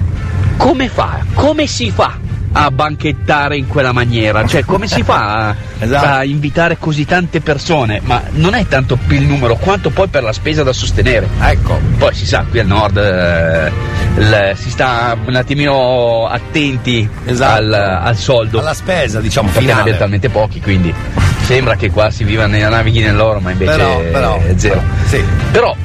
[0.57, 1.19] come fa?
[1.33, 2.17] Come si fa?
[2.57, 6.05] A banchettare in quella maniera, cioè come si fa a, Esatto.
[6.07, 7.99] a invitare così tante persone?
[8.03, 11.27] Ma non è tanto il numero quanto poi per la spesa da sostenere.
[11.41, 11.77] Ecco.
[11.97, 13.71] Poi si sa, qui al nord eh,
[14.17, 17.07] il- si sta un attimino attenti
[17.39, 18.43] al, al soldo.
[18.45, 18.59] Esatto.
[18.59, 19.81] Alla spesa, diciamo, perché ne finale.
[19.81, 20.93] abbiamo talmente pochi, quindi
[21.41, 24.81] sembra che qua si viva nella navighi nell'oro, ma invece Però, però, è zero.
[25.07, 25.21] Sì.
[25.51, 25.75] Però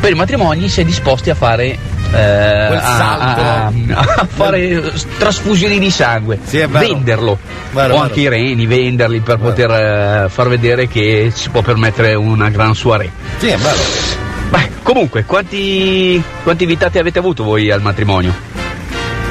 [0.00, 1.76] per i matrimoni si è disposti a fare
[2.14, 3.40] eh, Quel a, salto.
[3.40, 6.68] a- a fare trasfusioni di sangue, vero.
[6.78, 7.38] venderlo
[7.72, 8.00] Vero, o vero.
[8.02, 12.74] anche i reni, venderli per poter eh, far vedere che si può permettere una gran
[12.74, 13.10] soirée.
[13.38, 13.82] Sì, è bello.
[14.50, 18.32] Beh, comunque, quanti, quanti invitati avete avuto voi al matrimonio?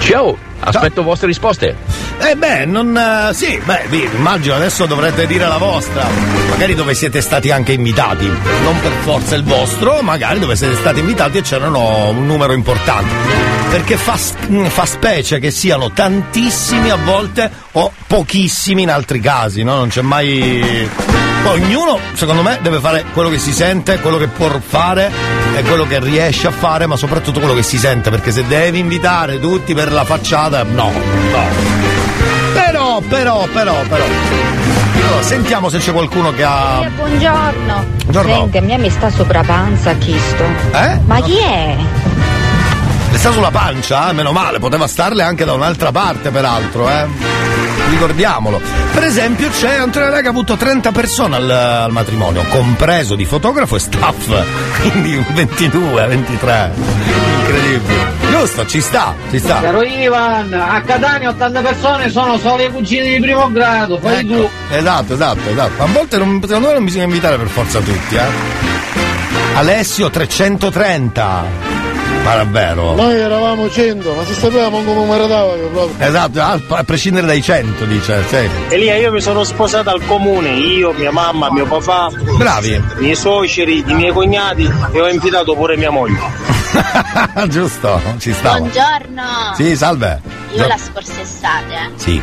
[0.06, 1.76] Ciao, aspetto vostre risposte.
[2.20, 2.95] Eh beh, non.
[2.95, 6.06] eh, sì, beh, vi- immagino adesso dovrete dire la vostra.
[6.49, 8.26] Magari dove siete stati anche invitati.
[8.26, 13.14] Non per forza il vostro, magari dove siete stati invitati e c'erano un numero importante.
[13.72, 14.18] Perché fa,
[14.49, 19.76] mm, fa specie che siano tantissimi a volte o pochissimi in altri casi, no?
[19.78, 20.88] Non c'è mai.
[21.44, 25.12] Poi ognuno, secondo me, deve fare quello che si sente, quello che può fare
[25.56, 28.80] e quello che riesce a fare, ma soprattutto quello che si sente, perché se devi
[28.80, 31.46] invitare tutti per la facciata, no, no.
[32.54, 34.06] Però, però, però, però.
[35.06, 36.89] Allora, sentiamo se c'è qualcuno che ha.
[36.96, 37.86] Buongiorno.
[38.06, 38.34] Buongiorno.
[38.34, 40.46] Senti, a me mi sta sopra panza chi sto?
[40.78, 41.00] Eh?
[41.06, 41.76] Ma chi è?
[43.14, 44.14] Le sta sulla pancia, eh?
[44.14, 47.05] meno male, poteva starle anche da un'altra parte peraltro, eh.
[47.91, 48.59] Ricordiamolo.
[48.91, 53.76] Per esempio c'è Antonio Lega ha avuto 30 persone al, al matrimonio, compreso di fotografo
[53.76, 54.43] e staff.
[54.82, 56.72] Quindi 22, 23.
[57.41, 58.11] Incredibile.
[58.32, 59.61] Giusto, ci sta, ci sta.
[59.61, 64.49] Caro Ivan, a Catania 80 persone sono solo i cugini di primo grado, fai tu.
[64.72, 65.84] Esatto, esatto, esatto.
[65.84, 68.26] A volte non, secondo me non bisogna invitare per forza tutti, eh.
[69.53, 71.93] Alessio 330.
[72.24, 72.96] Ma davvero?
[72.96, 76.08] Noi eravamo 100, ma se sapevamo come mi radava io proprio.
[76.08, 78.50] Esatto, a, a prescindere dai 100, dice, sì.
[78.70, 82.10] Elia, io mi sono sposato al comune, io, mia mamma, mio papà.
[82.38, 82.74] Bravi.
[82.74, 86.20] I miei suoceri, i miei cognati e ho invitato pure mia moglie.
[87.50, 88.58] Giusto, ci stava.
[88.60, 89.22] Buongiorno.
[89.56, 90.22] Sì, salve.
[90.54, 92.22] Io la scorsa estate Sì.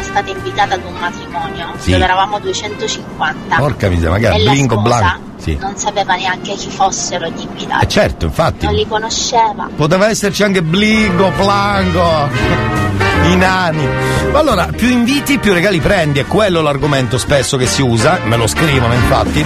[0.00, 1.92] Sono stata invitata ad un matrimonio Sì.
[1.92, 3.56] dove eravamo 250.
[3.56, 5.24] Porca miseria, magari blingo blanco.
[5.38, 5.56] Sì.
[5.60, 7.84] non sapeva neanche chi fossero gli invitati.
[7.84, 8.64] Eh certo, infatti.
[8.64, 9.68] Non li conosceva.
[9.76, 12.28] Poteva esserci anche Blingo, Plango,
[13.26, 13.86] i nani.
[14.32, 18.36] Ma allora, più inviti, più regali prendi, è quello l'argomento spesso che si usa, me
[18.36, 19.44] lo scrivono infatti.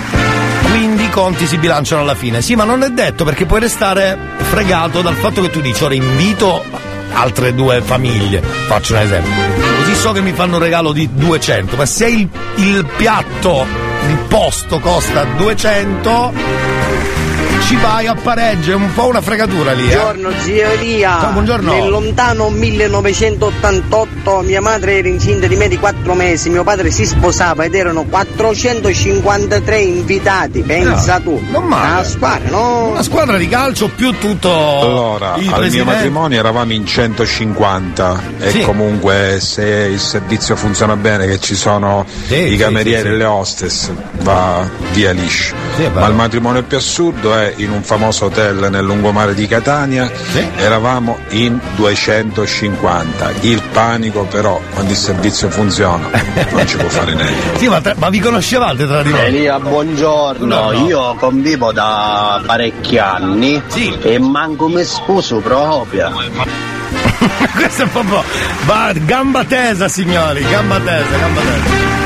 [0.71, 2.41] Quindi i conti si bilanciano alla fine.
[2.41, 5.95] Sì, ma non è detto perché puoi restare fregato dal fatto che tu dici ora
[5.95, 6.65] invito
[7.13, 9.60] altre due famiglie, faccio un esempio.
[10.01, 12.27] So che mi fanno un regalo di 200, ma se il,
[12.57, 13.67] il piatto,
[14.09, 16.33] il posto costa 200,
[17.67, 19.89] ci vai a pareggio, è un po' una fregatura lì.
[19.89, 19.95] Eh?
[19.95, 21.19] Buongiorno zio Elia.
[21.21, 21.73] Ciao, buongiorno.
[21.73, 27.07] Nel lontano 1988 mia madre era incinta di me di 4 mesi, mio padre si
[27.07, 31.41] sposava ed erano 453 invitati, pensa No, tu.
[31.51, 31.91] non male.
[31.93, 32.89] Una squadra, no?
[32.89, 34.51] Una squadra di calcio più tutto.
[34.53, 35.89] Allora, i al mio presidenti.
[35.91, 38.61] matrimonio eravamo in 150 e Sì.
[38.63, 43.25] comunque se il servizio funziona bene, che ci sono i sì, camerieri sì, e le
[43.25, 43.91] hostess,
[44.23, 45.55] va via liscio.
[45.93, 50.11] Ma il matrimonio più assurdo è in un famoso hotel nel lungomare di Catania,
[50.57, 53.31] eravamo in 250.
[53.41, 56.09] Il panico però, quando il servizio funziona,
[56.53, 57.59] non ci può fare niente.
[57.59, 59.21] Sì, ma, tra- ma vi conoscevate tra di voi?
[59.21, 60.47] Elia, buongiorno.
[60.47, 60.87] No, no.
[60.87, 63.63] Io convivo da parecchi anni
[64.03, 66.11] e manco mi sposo proprio.
[67.55, 68.23] Questo è proprio.
[69.05, 72.00] gamba tesa, signori, gamba tesa, gamba tesa.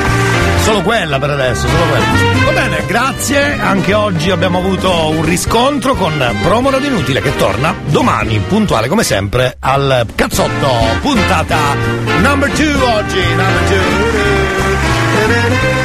[0.64, 2.06] Solo quella per adesso, solo quella.
[2.44, 3.58] Va bene, grazie.
[3.60, 9.02] Anche oggi abbiamo avuto un riscontro con Promo Radio Inutile che torna domani, puntuale come
[9.02, 10.70] sempre, al cazzotto.
[11.02, 11.58] Puntata
[12.22, 13.20] number 2 oggi.
[13.28, 15.83] Number 2.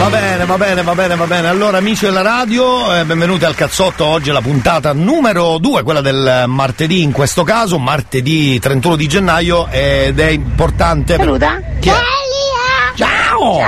[0.00, 1.48] Va bene, va bene, va bene, va bene.
[1.48, 4.06] Allora, amici della radio, eh, benvenuti al cazzotto.
[4.06, 9.06] Oggi è la puntata numero 2, quella del martedì in questo caso, martedì 31 di
[9.06, 11.16] gennaio, ed è importante.
[11.16, 11.60] Saluta.
[11.80, 11.92] Chi è?
[12.94, 13.60] Ciao!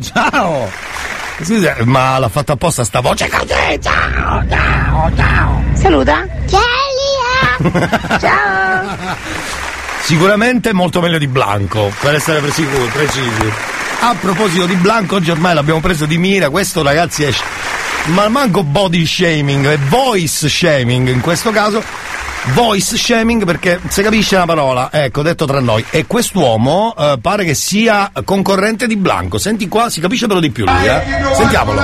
[0.00, 0.70] Ciao!
[1.42, 3.78] Scusa, ma l'ha fatta apposta sta voce così!
[3.82, 5.62] Ciao, ciao, ciao!
[5.74, 6.26] Saluta.
[8.18, 9.64] Ciao.
[10.06, 13.52] Sicuramente molto meglio di Blanco, per essere per sicuri, precisi.
[14.02, 17.32] A proposito di Blanco, oggi ormai l'abbiamo preso di mira, questo ragazzi è...
[18.04, 21.82] Ma manco body shaming, è voice shaming in questo caso.
[22.52, 25.84] Voice shaming perché se capisce una parola, ecco, detto tra noi.
[25.90, 29.38] E quest'uomo eh, pare che sia concorrente di Blanco.
[29.38, 31.02] Senti qua, si capisce però di più lui, eh.
[31.34, 31.80] Sentiamolo.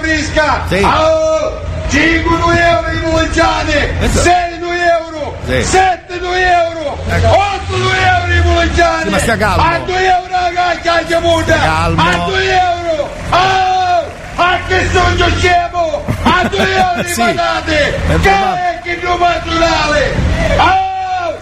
[0.00, 0.66] Fresca.
[0.68, 1.66] Sì.
[1.88, 3.72] Oh, 5 euro i muleggiani,
[4.12, 4.58] 6
[5.00, 5.62] euro, Sì.
[5.64, 9.02] 7 euro, 8 euro i muleggiani.
[9.04, 9.62] Sì, ma stia calmo.
[9.62, 11.58] A 2 euro la caccia bunda.
[11.58, 12.02] Calmo.
[12.02, 13.10] A 2 euro.
[13.30, 14.04] Oh,
[14.36, 16.04] a che sogno scemo.
[16.22, 17.20] A 2 euro i Sì.
[17.22, 18.00] patate.
[18.20, 20.14] Che è che non naturale.
[20.58, 21.38] Oh,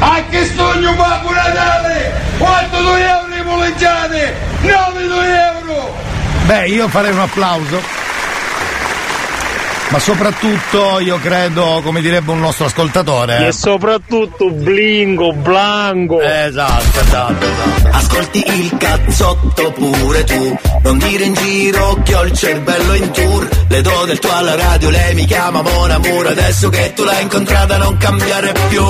[0.00, 2.12] a che sogno Babbo Natale.
[2.38, 4.22] Quanto 2 euro i muleggiani.
[4.60, 5.94] 9 euro.
[6.46, 7.80] Beh, io farei un applauso.
[9.90, 13.48] Ma soprattutto io credo, come direbbe un nostro ascoltatore.
[13.48, 16.20] E soprattutto blingo, blanco.
[16.20, 17.96] Esatto, esatto, esatto.
[17.96, 23.48] Ascolti il cazzotto pure tu Non dire in giro che ho il cervello in tour
[23.68, 27.22] Le do del tuo alla radio, lei mi chiama Mon Amour Adesso che tu l'hai
[27.22, 28.82] incontrata non cambiare più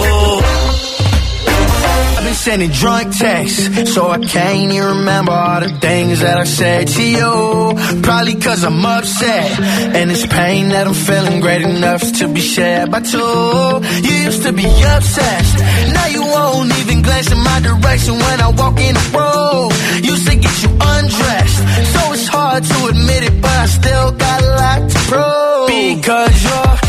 [2.24, 6.44] I've been sending drunk texts, so I can't even remember all the things that I
[6.44, 8.00] said to you.
[8.00, 9.60] Probably cause I'm upset,
[9.94, 13.18] and it's pain that I'm feeling great enough to be shared by two.
[14.08, 15.58] You used to be obsessed,
[15.92, 19.68] now you won't even glance in my direction when I walk in the room.
[20.02, 21.58] Used to get you undressed,
[21.92, 25.68] so it's hard to admit it, but I still got a lot to prove.
[25.68, 26.83] Because you're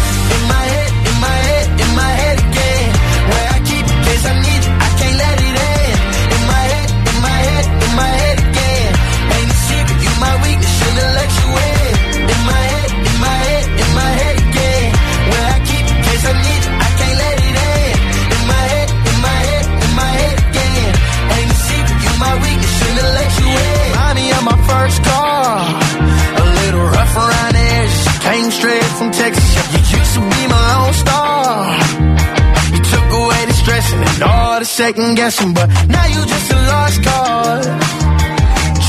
[34.76, 37.65] second guessing, but now you just a lost cause.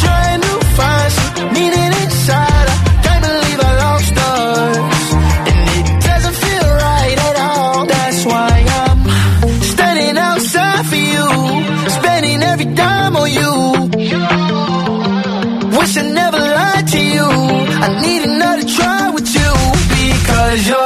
[0.03, 2.67] Trying to find some meaning inside.
[2.75, 5.03] I can't believe I lost us.
[5.53, 7.87] And it doesn't feel right at all.
[7.87, 9.01] That's why I'm
[9.75, 11.27] standing outside for you.
[11.99, 13.53] Spending every dime on you.
[15.79, 17.29] Wish I never lied to you.
[17.87, 19.51] I need another try with you.
[20.03, 20.86] Because you're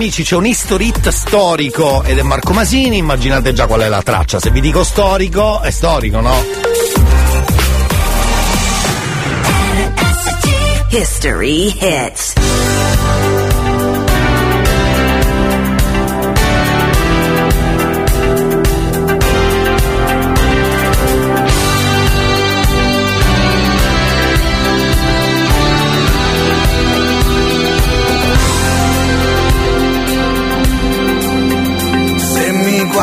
[0.00, 4.00] amici c'è un history hit storico ed è Marco Masini, immaginate già qual è la
[4.00, 6.42] traccia, se vi dico storico è storico no?
[10.88, 12.29] History Hits.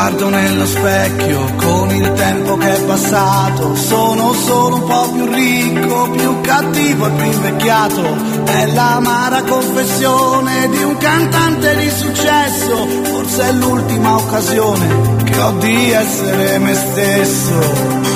[0.08, 6.10] Guardo nello specchio con il tempo che è passato, sono solo un po' più ricco,
[6.12, 8.16] più cattivo e più invecchiato.
[8.46, 15.92] È l'amara confessione di un cantante di successo, forse è l'ultima occasione che ho di
[15.92, 18.07] essere me stesso.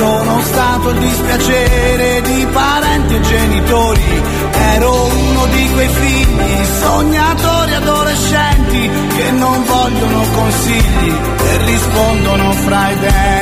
[0.00, 4.22] Sono stato il dispiacere di parenti e genitori.
[4.74, 11.14] Ero uno di quei figli, sognatori adolescenti, che non vogliono consigli
[11.50, 13.39] e rispondono fra i denti.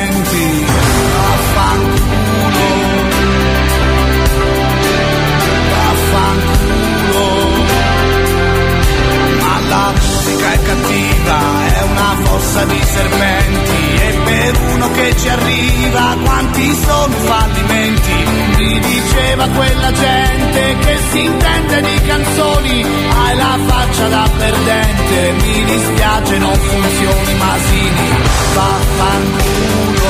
[10.69, 11.39] Cattiva,
[11.73, 18.13] è una fossa di serpenti e per uno che ci arriva quanti sono fallimenti.
[18.57, 22.85] Mi diceva quella gente che si intende di canzoni,
[23.17, 28.09] hai la faccia da perdente, mi dispiace non funzioni Masini,
[28.53, 30.09] vaffanculo,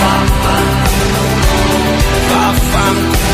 [0.00, 1.22] vaffanculo,
[2.32, 3.24] vaffanculo.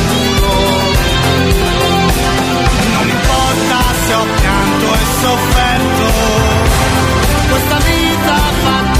[2.92, 3.76] Non importa
[4.06, 4.51] se ho pianto
[5.22, 6.06] sofferto,
[7.48, 8.91] questa vita fa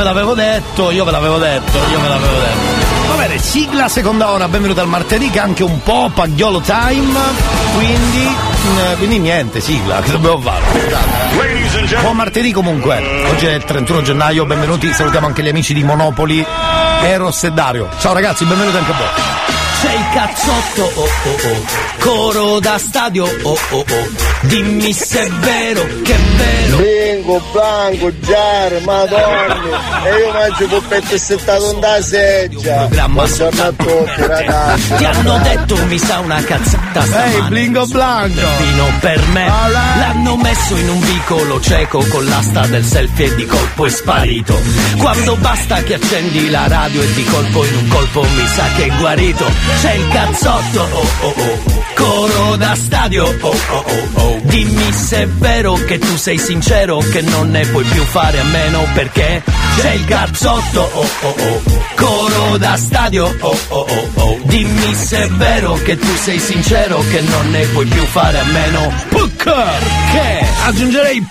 [0.00, 3.08] ve l'avevo detto, io ve l'avevo detto, io ve l'avevo detto.
[3.08, 7.18] Va bene, sigla seconda ora, benvenuto al martedì che è anche un po' pagliolo time,
[7.74, 10.62] quindi, eh, quindi niente, sigla, che dobbiamo fare?
[12.00, 12.96] Buon martedì comunque,
[13.30, 16.44] oggi è il 31 gennaio, benvenuti, salutiamo anche gli amici di Monopoli,
[17.02, 17.88] Eros e Dario.
[17.98, 19.59] Ciao ragazzi, benvenuti anche a voi.
[19.80, 21.64] C'è il cazzotto, oh oh oh,
[22.00, 24.08] coro da stadio, oh oh oh,
[24.42, 26.76] dimmi se è vero, che è vero.
[26.76, 32.88] Bingo, blanco, giare, madonna, e io mangio polpette settato in da seggia.
[33.08, 34.94] Buongiorno a tutti ragazzi.
[34.96, 37.34] Ti hanno detto mi sa una cazzata stamane.
[37.34, 38.40] Ehi, blingo blanco.
[38.58, 39.46] Vino per me.
[39.46, 44.58] L'hanno messo in un vicolo cieco con l'asta del selfie e di colpo è sparito.
[44.98, 48.86] Quando basta che accendi la radio e di colpo in un colpo mi sa che
[48.86, 49.44] è guarito.
[49.80, 54.38] C'è il cazzotto, oh oh oh, coro da stadio, oh oh oh oh.
[54.42, 58.44] Dimmi se è vero che tu sei sincero, che non ne puoi più fare a
[58.44, 59.42] meno perché
[59.76, 61.62] c'è il cazzotto, oh oh oh,
[61.94, 64.38] coro da stadio, oh oh oh oh.
[64.44, 68.44] Dimmi se è vero che tu sei sincero, che non ne puoi più fare a
[68.44, 71.24] meno perché aggiungerei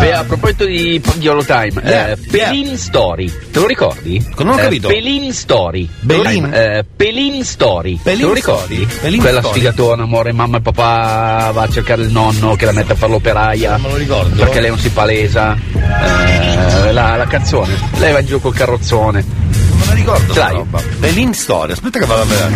[0.00, 4.24] Beh, a proposito di Pagliolo Time, Yeah, eh, Pelin Story, te lo ricordi?
[4.38, 4.88] Non ho Eh, capito.
[4.88, 5.88] Pelin Story.
[6.00, 6.50] Belin?
[6.52, 8.00] Eh, Pelin Story.
[8.02, 8.88] Pelin te lo ricordi?
[9.00, 9.54] Pelin Quella Story.
[9.58, 13.12] sfigatona, amore, mamma e papà va a cercare il nonno che la mette a fare
[13.12, 13.72] l'operaia.
[13.72, 14.34] Non me lo ricordo.
[14.34, 15.56] Perché lei non si palesa.
[15.82, 17.74] Eh, la, la canzone.
[17.98, 19.24] Lei va in giro col carrozzone.
[19.24, 20.54] Non me la ricordo l'hai?
[20.54, 20.80] roba.
[20.98, 22.54] Belin Storia, aspetta che vado a vedere.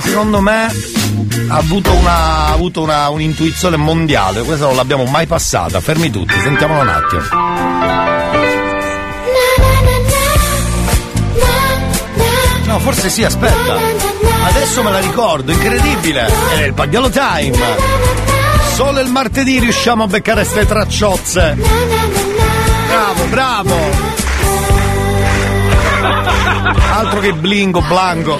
[0.00, 0.66] Secondo me
[1.48, 5.80] ha avuto, una, ha avuto una, un'intuizione mondiale, questa non l'abbiamo mai passata.
[5.80, 7.22] Fermi tutti, sentiamolo un attimo.
[12.64, 13.76] No, forse sì, aspetta.
[14.44, 16.28] Adesso me la ricordo, incredibile.
[16.54, 18.37] È il Pagliolo Time.
[18.78, 21.56] Solo il martedì riusciamo a beccare ste tracciozze.
[22.86, 23.76] Bravo, bravo.
[26.92, 28.38] Altro che blingo, blanco.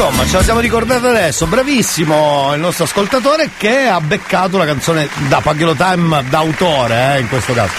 [0.00, 1.46] Insomma, ce la siamo ricordati adesso.
[1.46, 7.28] Bravissimo il nostro ascoltatore che ha beccato la canzone da Pagliolo Time d'autore, eh, in
[7.28, 7.72] questo caso.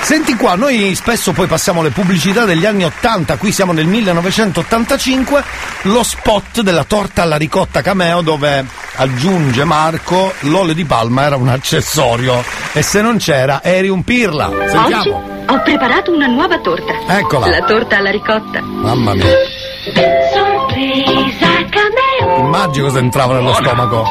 [0.00, 5.44] Senti qua, noi spesso poi passiamo le pubblicità degli anni 80, qui siamo nel 1985,
[5.82, 11.48] lo spot della torta alla ricotta cameo dove aggiunge Marco l'olio di palma era un
[11.48, 12.42] accessorio
[12.72, 14.48] e se non c'era eri un pirla.
[14.48, 15.42] Oggi Sentiamo.
[15.46, 16.94] ho preparato una nuova torta.
[17.06, 17.48] Eccola.
[17.48, 18.62] La torta alla ricotta.
[18.62, 19.26] Mamma mia.
[22.40, 24.04] Immagino cosa entrava nello stomaco.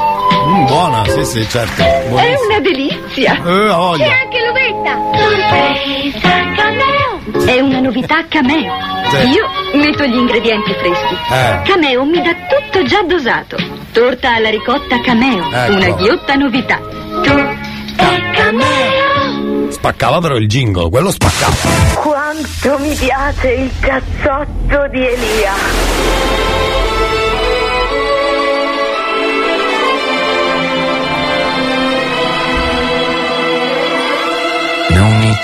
[0.48, 1.82] Mm, buona, sì, sì, certo.
[1.82, 2.46] È Buonissima.
[2.50, 3.34] una delizia.
[3.44, 4.06] Eh, ha voglia.
[4.06, 5.00] C'è anche l'uvetta.
[5.18, 7.46] Sorpresa cameo.
[7.46, 8.72] È una novità cameo.
[9.10, 9.18] Sì.
[9.30, 11.14] Io metto gli ingredienti freschi.
[11.32, 11.62] Eh.
[11.64, 13.58] Cameo mi dà tutto già dosato.
[13.92, 15.44] Torta alla ricotta cameo.
[15.52, 15.74] Ecco.
[15.74, 16.80] Una ghiotta novità.
[17.24, 17.58] Torta
[18.34, 19.72] cameo.
[19.72, 21.56] spaccava però il jingle, quello spaccava.
[21.96, 26.29] Quanto mi piace il cazzotto di Elia.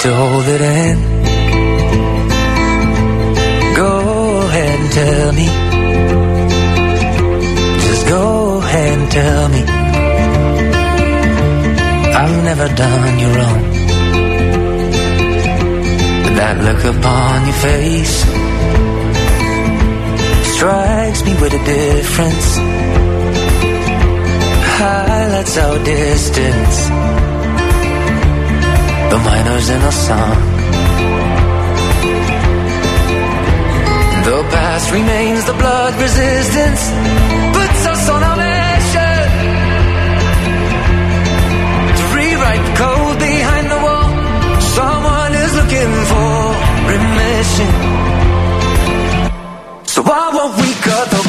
[0.01, 0.97] To hold it in.
[3.75, 3.91] Go
[4.47, 5.47] ahead and tell me.
[7.87, 9.61] Just go ahead and tell me.
[12.19, 13.61] I've never done you wrong.
[16.23, 18.15] But that look upon your face
[20.55, 22.47] strikes me with a difference.
[24.77, 27.24] Highlights our distance
[29.25, 30.37] the miners in a song.
[34.25, 36.81] The past remains, the blood resistance
[37.57, 39.25] puts us on a mission
[41.97, 44.09] to rewrite the code behind the wall.
[44.77, 46.33] Someone is looking for
[46.93, 47.71] remission.
[49.93, 51.24] So why won't we cut the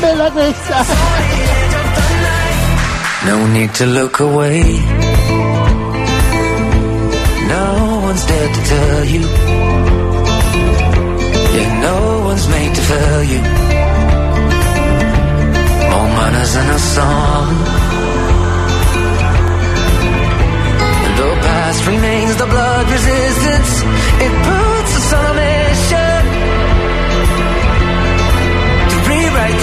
[0.00, 0.84] che bella questa!
[3.26, 4.80] No need to look away.
[7.48, 9.22] No one's there to tell you.
[11.54, 13.40] Yeah, no one's made to fail you.
[15.90, 17.48] More manners than a song.
[21.16, 23.72] The past remains the blood resistance.
[24.24, 25.38] It puts us on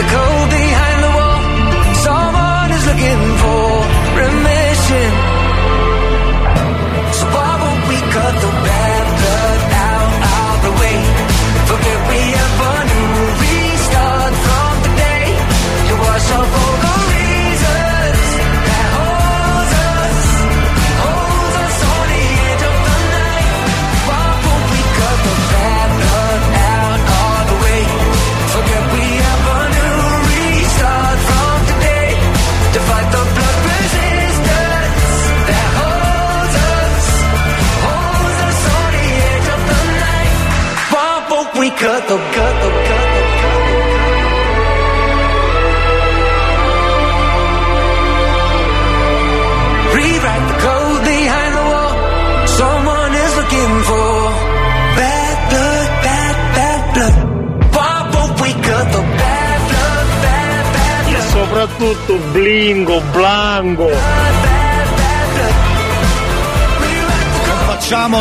[0.07, 1.41] the code behind the wall.
[1.95, 3.86] Someone is looking for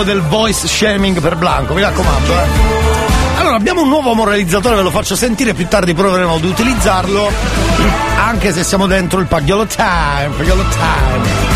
[0.06, 2.44] del voice shaming per Blanco, mi raccomando, eh.
[3.38, 7.28] Allora, abbiamo un nuovo moralizzatore, ve lo faccio sentire, più tardi proveremo ad utilizzarlo,
[8.16, 11.54] anche se siamo dentro il pagliolo time, pagliolo time.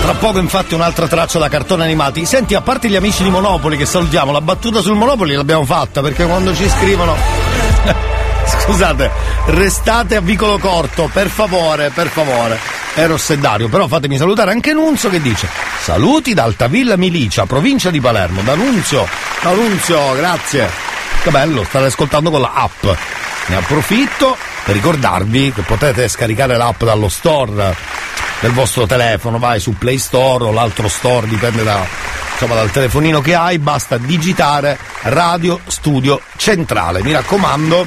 [0.00, 2.24] Tra poco infatti un'altra traccia da cartoni animati.
[2.24, 6.00] Senti, a parte gli amici di Monopoli che salutiamo, la battuta sul Monopoli l'abbiamo fatta
[6.00, 7.14] perché quando ci scrivono...
[8.46, 9.10] Scusate,
[9.46, 12.79] restate a Vicolo Corto, per favore, per favore.
[13.00, 15.48] Eros e Dario, però fatemi salutare anche Nunzio che dice
[15.80, 18.42] Saluti da Altavilla Milicia, provincia di Palermo.
[18.42, 19.08] Da Nunzio,
[19.42, 20.68] da Nunzio, grazie.
[21.22, 22.84] Che bello, state ascoltando con la app.
[23.46, 27.74] Ne approfitto per ricordarvi che potete scaricare l'app dallo store
[28.40, 31.82] del vostro telefono, vai su Play Store o l'altro store, dipende da,
[32.32, 37.02] insomma, dal telefonino che hai, basta digitare Radio Studio Centrale.
[37.02, 37.86] Mi raccomando,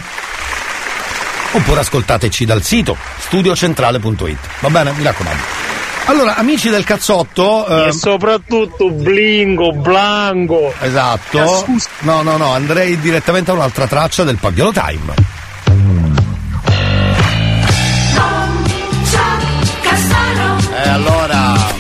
[1.54, 4.38] oppure ascoltateci dal sito studiocentrale.it.
[4.60, 4.92] Va bene?
[4.92, 5.42] Mi raccomando.
[6.06, 7.66] Allora, amici del cazzotto.
[7.66, 10.74] E ehm, soprattutto Blingo, Blanco.
[10.82, 11.64] Esatto.
[11.64, 11.90] Scusa.
[12.00, 15.14] No, no, no, andrei direttamente a un'altra traccia del Pagliolo Time.
[20.84, 21.72] E allora.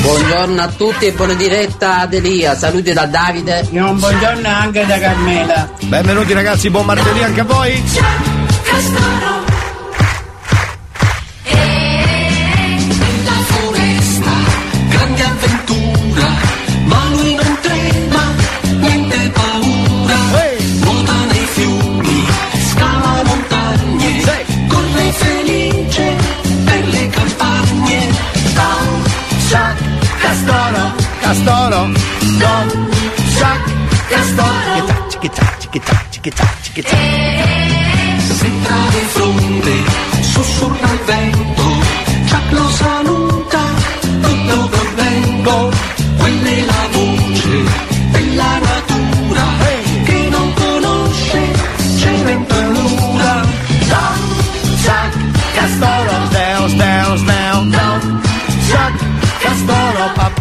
[0.00, 3.68] Buongiorno a tutti e buona diretta ad Elia, saluti da Davide.
[3.70, 5.70] E un buongiorno anche da Carmela.
[5.82, 8.31] Benvenuti ragazzi, buon martedì anche a voi.
[8.72, 9.42] Castoro.
[34.72, 37.91] Che tacci, che tacci, che tacci, Castoro, tacci, che tacci
[38.42, 38.74] senta
[39.08, 39.84] fronte,
[40.20, 41.62] sussurra il vento,
[42.24, 43.01] già lo sa.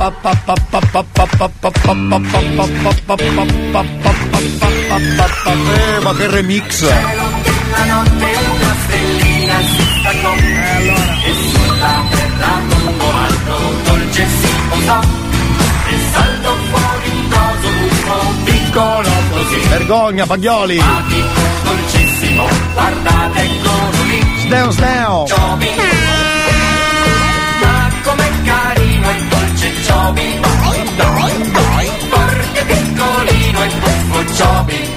[0.01, 0.07] Eh,
[6.01, 6.89] ma che remix!
[6.89, 14.99] La notte una stellina si staccò e sulla terra lungo alto dolce si posò
[15.85, 20.77] e saltò fuori un coso un po' piccolo così Vergogna, Paglioli!
[20.77, 25.27] magico, dolcissimo guardate eccolo lì Sneo, sneo!
[30.11, 34.89] Giovi, noi, noi, forte, piccolino e buffo Giovi,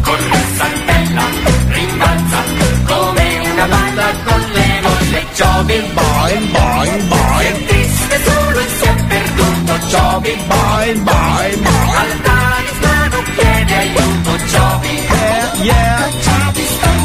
[0.00, 1.22] con la santella
[1.68, 2.42] rimbalza
[2.86, 5.26] come una balla con le molle.
[5.34, 9.78] Giovi, boy, boy, boy, è triste solo e si è perduto.
[9.88, 17.02] Giovi, boy, boy, boy, al talismano chiede aiuto Giovi, eh, yeah, yeah, Giovi stagna.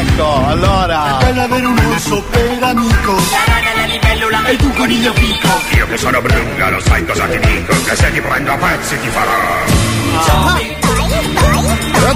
[0.00, 1.18] Ecco, allora...
[1.18, 3.16] È bello avere un orso per amico.
[4.44, 7.74] E tu coniglio picco Io che sono Brunga, lo sai cosa ti dico?
[7.84, 9.62] Che se ti prendo a pezzi ti farò.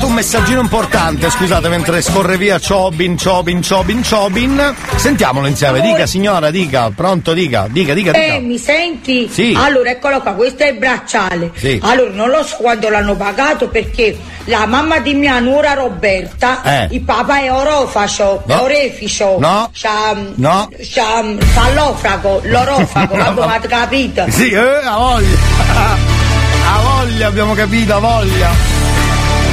[0.07, 4.75] Un messaggino importante, scusate, mentre scorre via Chobin, Chobin, Chobin, Chobin.
[4.97, 8.39] Sentiamolo insieme, dica signora, dica, pronto, dica, dica, dica, Eh, dica.
[8.41, 9.29] mi senti?
[9.31, 9.55] Sì.
[9.59, 11.51] Allora, eccolo qua, questo è il bracciale.
[11.57, 11.79] Sì.
[11.83, 16.89] Allora, non lo so quando l'hanno pagato perché la mamma di mia nuora Roberta, Eh.
[16.93, 18.63] il papà è orofacio, No.
[18.63, 19.71] oreficio, No.
[19.75, 20.69] c'ha, No.
[20.79, 24.25] c'ha fallofrago, l'orofago, ma come avete capito?
[24.29, 25.37] Sì, eh, a voglia.
[26.69, 28.51] A voglia, abbiamo capito, a voglia.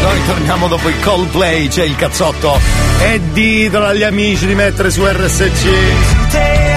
[0.04, 2.60] Noi torniamo dopo il Coldplay, c'è il cazzotto.
[3.00, 6.73] E ditelo agli amici di mettere su RSC.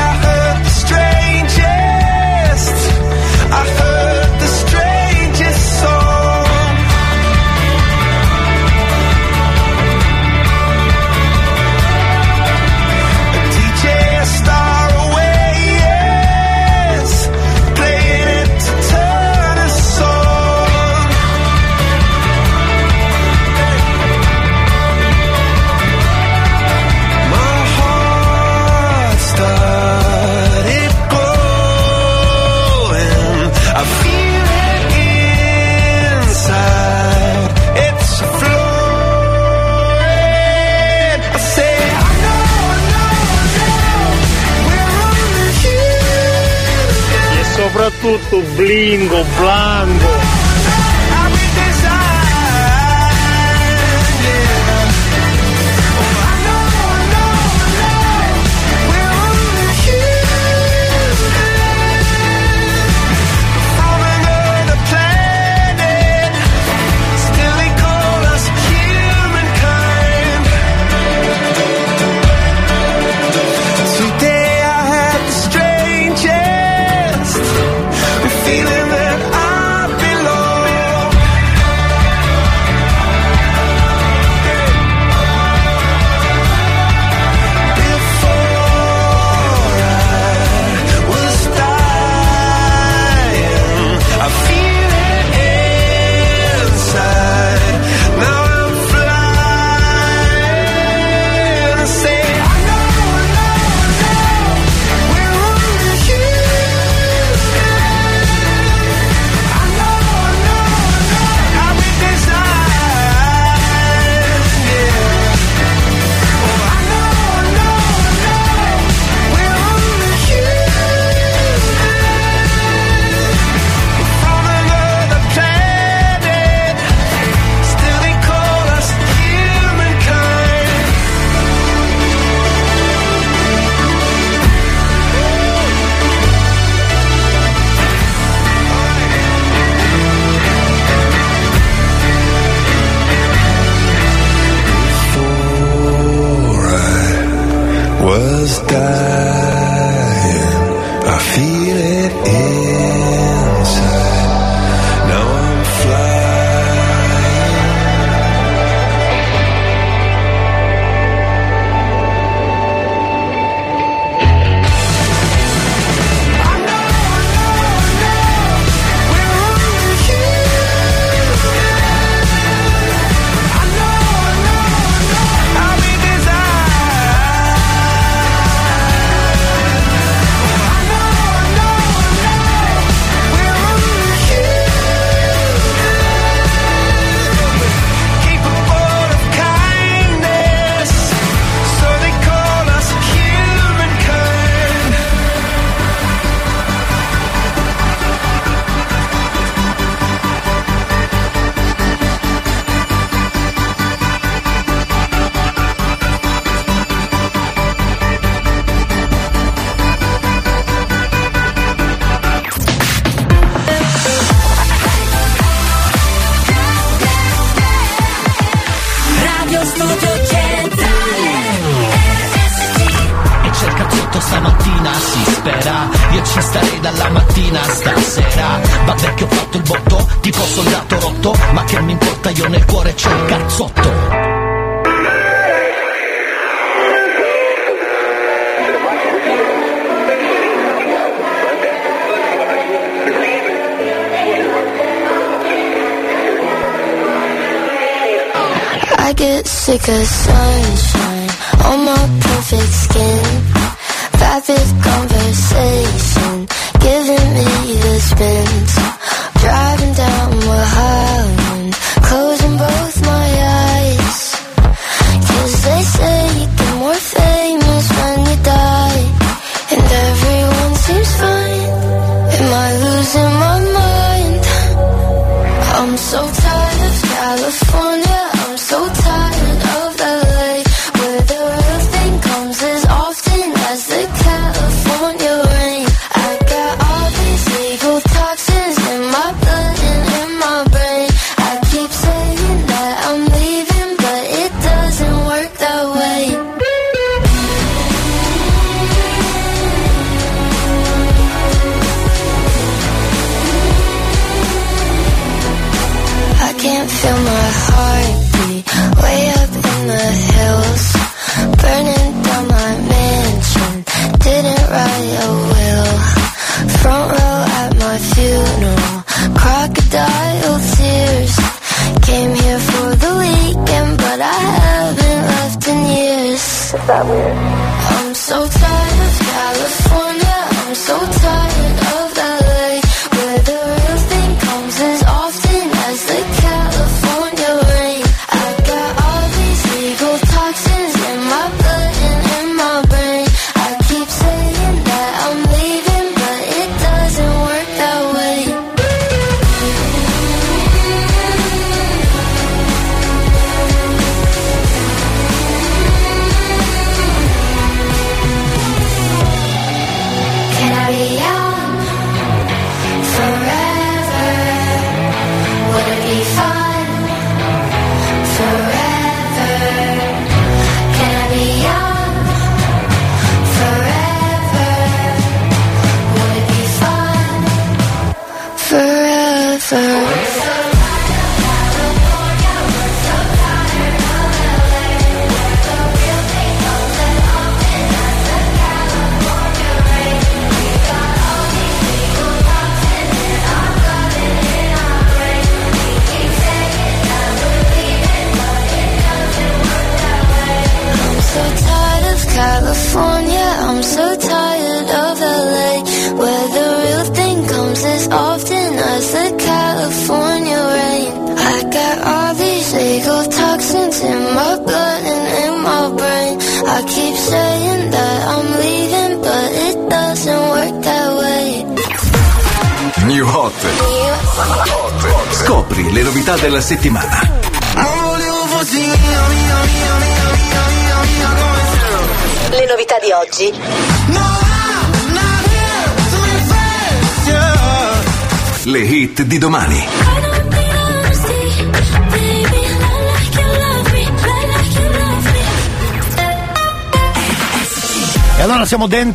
[48.07, 50.26] tutto blingo, blango.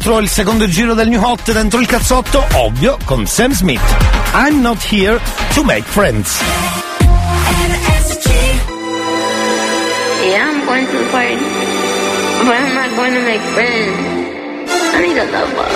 [0.02, 3.80] Dentro il secondo giro del New Hot, dentro il cazzotto, ovvio, con Sam Smith.
[4.34, 5.22] I'm not here
[5.54, 6.42] to make friends.
[10.26, 11.38] Yeah, I'm going to the party,
[12.46, 14.72] but I'm not going to make friends.
[14.92, 15.70] I need a lover.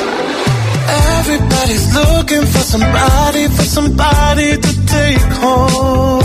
[1.19, 6.24] Everybody's looking for somebody, for somebody to take home.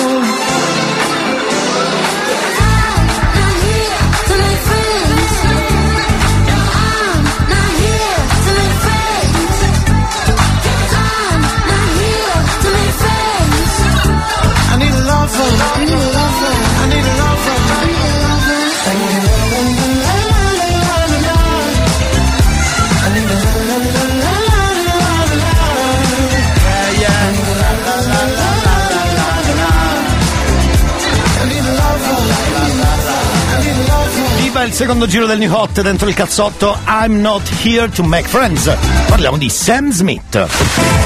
[34.61, 38.27] Viva il secondo giro del New Hot dentro il cazzotto I'm not here to make
[38.27, 38.71] friends.
[39.07, 40.47] Parliamo di Sam Smith.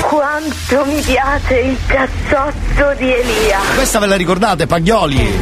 [0.02, 3.60] Quanto mi piace il cazzotto di Elia.
[3.76, 5.40] Questa ve la ricordate, Paglioli?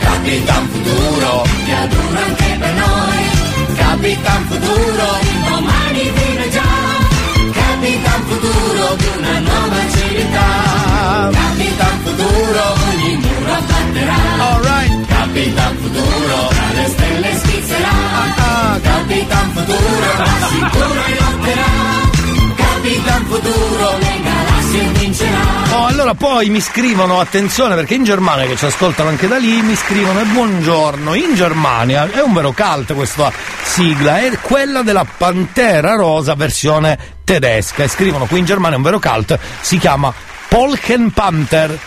[0.00, 3.74] Capitan Futuro, che adoro anche per noi.
[3.74, 6.62] Capitan Futuro, domani vive già.
[7.52, 11.30] Capitan Futuro di una nuova civiltà.
[11.32, 12.74] Capitan Futuro,
[13.96, 14.14] abbatterà.
[14.38, 15.06] Alright.
[15.06, 17.90] Capitan Futuro, tra le stelle schizzerà.
[18.82, 21.64] Capitan Futuro, ma sicuro lotterà.
[22.56, 25.64] Capitan Futuro, le galassie vincerà.
[25.72, 29.60] Oh, allora poi mi scrivono, attenzione perché in Germania, che ci ascoltano anche da lì,
[29.62, 33.32] mi scrivono e buongiorno, in Germania è un vero cult questa
[33.62, 38.84] sigla, è quella della Pantera Rosa versione tedesca e scrivono qui in Germania è un
[38.84, 40.12] vero cult, si chiama
[40.48, 41.78] Polkenpanther,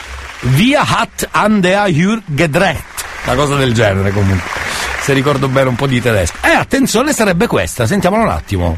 [0.41, 2.77] Via hat an der Hür gedreht,
[3.25, 4.49] una cosa del genere comunque,
[5.01, 6.37] se ricordo bene un po' di tedesco.
[6.41, 8.77] E attenzione sarebbe questa, sentiamola un attimo.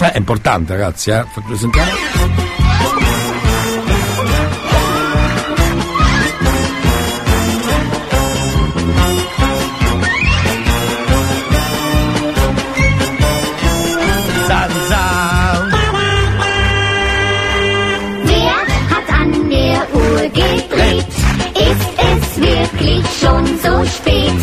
[0.00, 1.24] Eh, è importante ragazzi, eh,
[1.56, 2.37] sentiamo.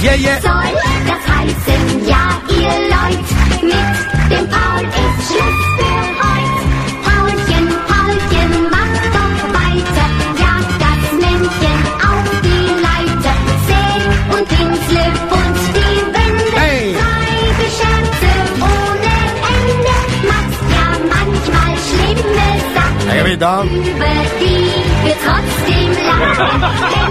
[0.06, 0.40] Yeah, yeah.
[0.40, 0.74] Soll
[1.10, 2.24] das heißen, ja,
[2.60, 3.28] ihr Leut,
[3.64, 6.58] mit dem Paul ist Schluss für heut.
[7.06, 10.08] Paulchen, Paulchen, mach doch weiter,
[10.44, 11.80] jag das Männchen
[12.12, 13.36] auf die Leiter.
[13.68, 14.04] Säg
[14.36, 16.86] und Pinsel und die Wände, Hey.
[17.02, 19.16] treibe Scherze ohne
[19.58, 19.96] Ende,
[20.30, 23.08] machst ja manchmal schlimme Sachen.
[23.10, 23.54] Capito?
[23.90, 24.70] Über die
[25.04, 26.62] wir trotzdem lachen,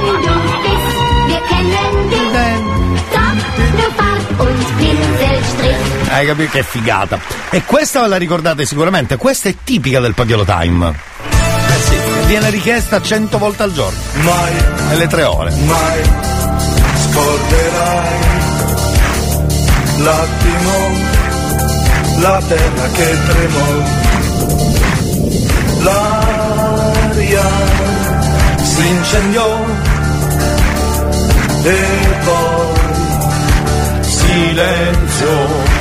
[6.14, 7.18] Hai capito che figata.
[7.50, 10.94] E questa ve la ricordate sicuramente, questa è tipica del Pagliolo Time.
[11.28, 11.96] Eh sì,
[12.26, 13.98] viene richiesta 100 volte al giorno.
[14.20, 14.52] Mai,
[14.90, 15.52] Nelle tre ore.
[15.64, 16.02] mai
[17.10, 18.18] scorderai
[19.96, 20.88] l'attimo,
[22.20, 23.82] la terra che tremò,
[25.82, 27.50] l'aria
[28.62, 29.64] si incendiò
[31.64, 31.86] e
[32.24, 32.72] poi
[34.00, 35.73] silenzio.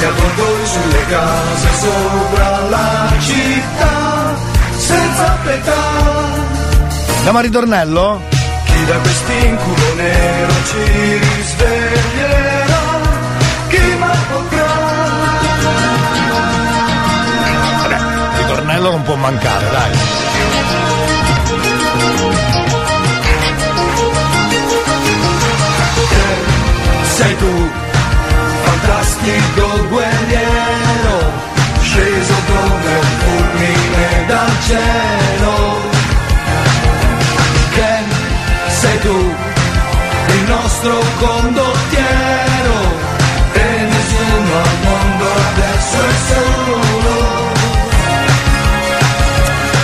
[0.00, 4.34] Avvoltoi sulle case sopra la città,
[4.76, 5.82] senza pietà.
[7.16, 8.20] Andiamo a ritornello?
[8.64, 13.00] Chi da quest'incubo nero ci risveglierà?
[13.68, 14.76] Chi mai potrà?
[17.82, 17.98] Vabbè,
[18.38, 19.90] ritornello non può mancare, dai.
[27.16, 27.70] Sei tu,
[28.88, 31.32] fantastico guerriero,
[31.80, 35.76] sceso come un fulmine dal cielo.
[37.70, 37.92] Che
[38.68, 39.34] sei tu,
[40.28, 42.76] il nostro condottiero,
[43.52, 47.46] e nessuno al mondo adesso è solo.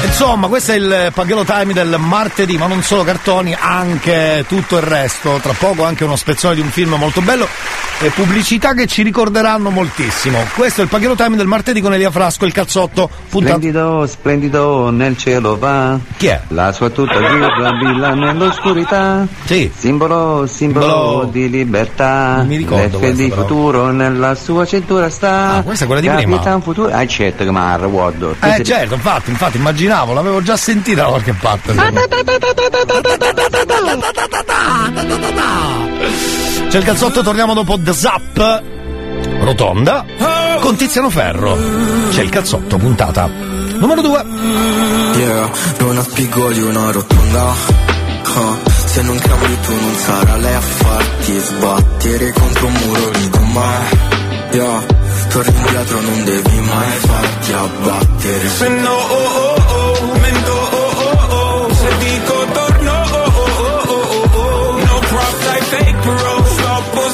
[0.04, 4.82] Insomma, questo è il Paghello Time del martedì, ma non solo cartoni, anche tutto il
[4.82, 5.40] resto.
[5.42, 7.48] Tra poco anche uno spezzone di un film molto bello
[8.06, 10.44] e pubblicità che ci ricorderanno moltissimo.
[10.54, 13.08] Questo è il Paghello Time del martedì con Elia Frasco, il cazzotto.
[13.28, 13.56] Puntata...
[13.56, 15.98] Splendido, splendido nel cielo va.
[16.16, 16.40] Chi è?
[16.48, 19.26] La sua tuta azzurra brilla nell'oscurità.
[19.44, 19.70] Sì.
[19.74, 22.36] Simbolo, simbolo Simbolo- di libertà.
[22.36, 23.40] Non mi ricordo L'F questa, di però.
[23.42, 25.56] futuro nella sua cintura sta.
[25.56, 26.36] Ah, questa è quella di prima.
[26.36, 26.92] Capitan futuro.
[26.92, 28.36] Ah, certo ha guardo.
[28.40, 31.72] Eh certo, infatti, infatti, immaginavo, l'avevo già sentita da qualche parte.
[36.74, 38.62] C'è il cazzotto, torniamo dopo The Zap.
[39.42, 40.04] Rotonda.
[40.58, 41.56] Con Tiziano Ferro.
[42.10, 43.30] C'è il cazzotto, puntata.
[43.78, 44.24] Numero 2.
[45.14, 47.52] Yeah, non ha spigoli una rotonda
[48.24, 53.48] Ah, Se non cambi tu non sarà lei a farti sbattere contro un muro con
[53.52, 54.12] me
[54.50, 54.84] Yeah,
[55.28, 59.43] torni indietro non devi mai farti abbattere Se no, oh oh,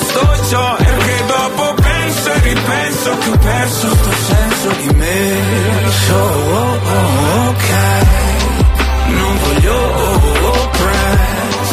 [0.00, 5.32] stoppo sto già, perché dopo penso e ripenso che ho perso sto senso di me,
[6.06, 7.68] so, oh oh ok,
[9.06, 11.68] non voglio oh oh press,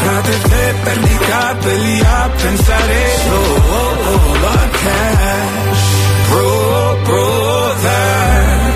[0.00, 5.84] frate te perdi i capelli a pensare, so, oh oh la cash,
[6.28, 8.74] bro, brother,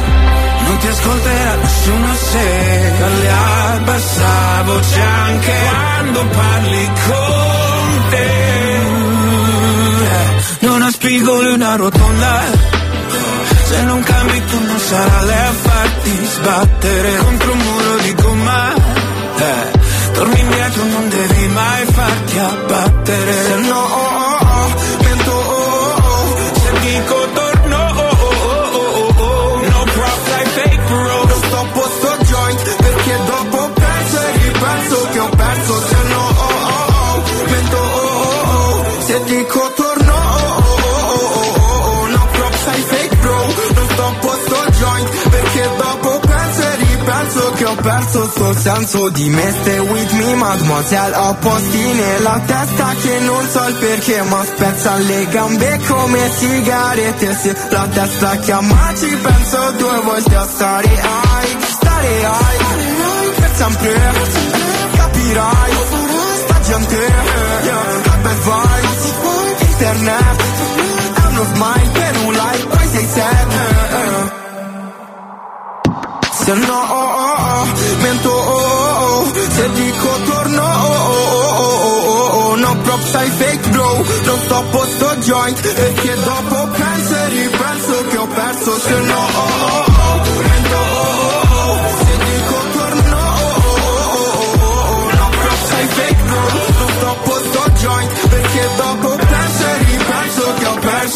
[0.66, 8.59] non ti ascolterà nessuno se parli a bassa voce anche quando parli con te.
[11.02, 12.42] Spigoli una rotonda,
[13.68, 18.74] se non cambi tu non sarà lei a farti sbattere contro un muro di gomma.
[18.74, 23.32] Eh, torni indietro, non devi mai farti abbattere.
[23.32, 24.09] Se no,
[47.80, 49.50] che perso sto senso di me.
[49.60, 54.94] Stay with me mademoiselle Ho posti nella testa che non so il perché Ma spezza
[54.96, 57.34] le gambe come sigarette.
[57.34, 62.58] Se la testa chiama ci penso due volte a stare ai Stare ai.
[63.36, 64.12] Per sempre
[64.96, 65.72] Capirai
[66.44, 67.12] Sta gente
[68.02, 70.42] Che bel vibes Internet
[71.14, 74.38] È uno smile per un like Poi sei sad
[76.50, 77.19] se no, oh, oh,
[78.00, 83.14] mento, oh, oh, oh, se dico torno, oh, oh, oh, oh, oh, oh, no props
[83.14, 84.64] ai fake bro, non sto
[85.20, 89.89] joint, e che dopo penso e ripenso che ho perso, se no, oh, oh,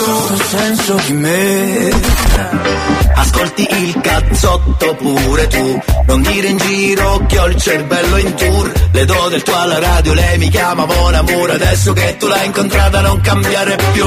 [0.05, 1.91] che ho perso, sto senso di me.
[3.15, 5.83] Ascolti il cazzotto pure tu.
[6.07, 8.73] Non dire in giro che ho il cervello in tour.
[8.93, 12.47] Le do del tuo alla radio, lei mi chiama buon amore Adesso che tu l'hai
[12.47, 14.07] incontrata non cambiare più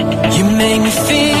[0.61, 1.40] Make me feel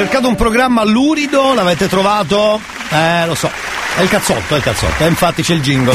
[0.00, 2.58] Se cercate un programma lurido, l'avete trovato?
[2.88, 3.50] Eh, lo so.
[3.96, 5.04] È il cazzotto, è il cazzotto.
[5.04, 5.94] E infatti c'è il jingle.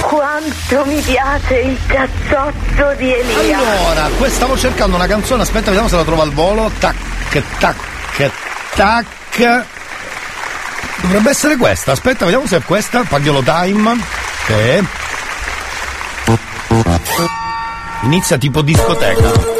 [0.00, 3.58] Quanto mi piace il cazzotto di Elia.
[3.58, 6.70] Allora, qua stavo cercando una canzone, aspetta, vediamo se la trovo al volo.
[6.78, 6.96] Tac,
[7.58, 7.76] tac,
[8.74, 9.64] tac.
[11.02, 13.02] Dovrebbe essere questa, aspetta, vediamo se è questa.
[13.06, 13.98] Pagliolo Time.
[14.46, 14.82] Che
[18.00, 19.55] inizia tipo discoteca.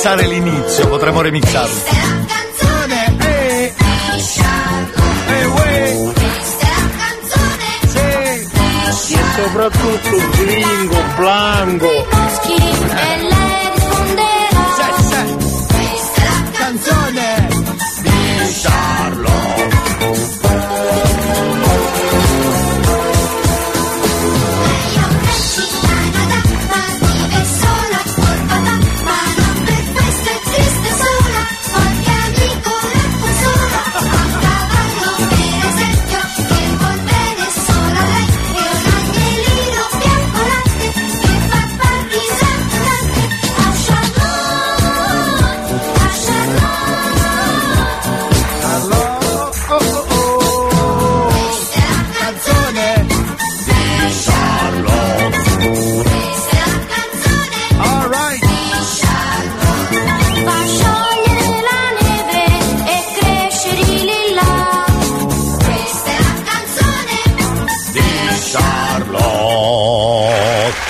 [0.00, 1.74] Potremmo remixare l'inizio, potremmo remixarlo.
[9.06, 12.06] E soprattutto Blingo, Blanco.
[16.50, 17.48] canzone.
[18.00, 19.59] Di Charlo.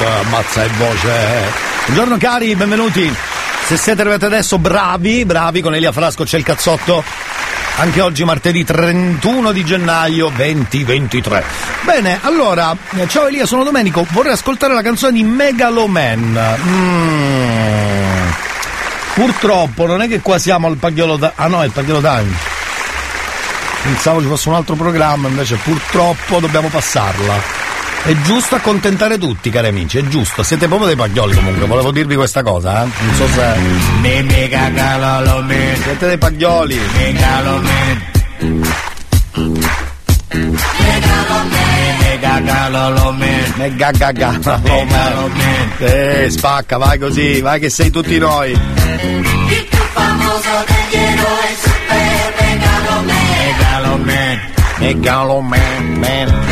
[0.07, 1.53] Ammazza il voce.
[1.85, 3.15] Buongiorno cari, benvenuti.
[3.67, 7.05] Se siete arrivati adesso, bravi, bravi, con Elia Frasco c'è il cazzotto.
[7.77, 11.45] Anche oggi martedì 31 di gennaio 2023.
[11.83, 12.75] Bene, allora,
[13.09, 16.59] ciao Elia, sono Domenico, vorrei ascoltare la canzone di Megaloman.
[16.67, 18.31] Mm.
[19.15, 21.33] Purtroppo non è che qua siamo al Pagliolo da...
[21.35, 22.33] Ah no, è il Pagliolo Time.
[23.83, 27.61] Pensavo ci fosse un altro programma, invece purtroppo dobbiamo passarla.
[28.03, 30.43] È giusto accontentare tutti, cari amici, è giusto.
[30.43, 32.89] Siete proprio dei paglioli comunque, volevo dirvi questa cosa, eh.
[33.05, 33.55] Non so se.
[35.83, 36.81] Siete dei paglioli.
[36.97, 38.09] Megalo me.
[41.99, 43.53] Mega calolo me.
[43.57, 45.69] Mega calolo me.
[45.79, 48.53] Eh, spacca, vai così, vai che sei tutti noi.
[48.53, 54.41] Il più famoso degli eroi super megalo man.
[54.79, 56.50] Megalo man, man, man.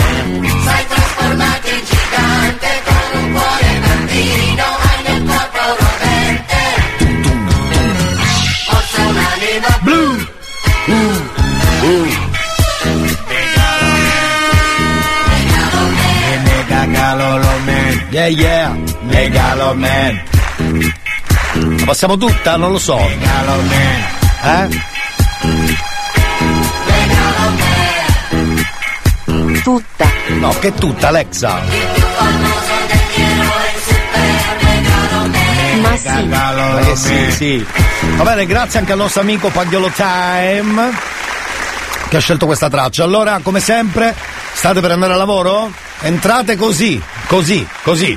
[18.11, 18.75] Yeah, yeah.
[19.03, 20.21] Megalo man.
[21.79, 22.57] La passiamo tutta?
[22.57, 22.99] Non lo so.
[22.99, 24.69] Eh?
[29.63, 30.11] Tutta.
[30.39, 31.61] No, che tutta, Alexa.
[35.83, 36.25] Ma sì.
[36.25, 37.67] Ma che sì, sì.
[38.17, 40.91] Va bene, grazie anche al nostro amico Pagliolo Time
[42.09, 43.05] che ha scelto questa traccia.
[43.05, 44.15] Allora, come sempre,
[44.55, 45.87] state per andare a lavoro?
[46.01, 48.17] Entrate così, così, così.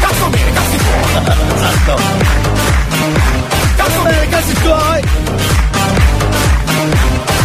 [0.00, 1.22] Cazzo bene, cazzi tuoi!
[1.54, 2.00] Esatto.
[3.76, 5.02] Cazzo bene, cazzi tuoi!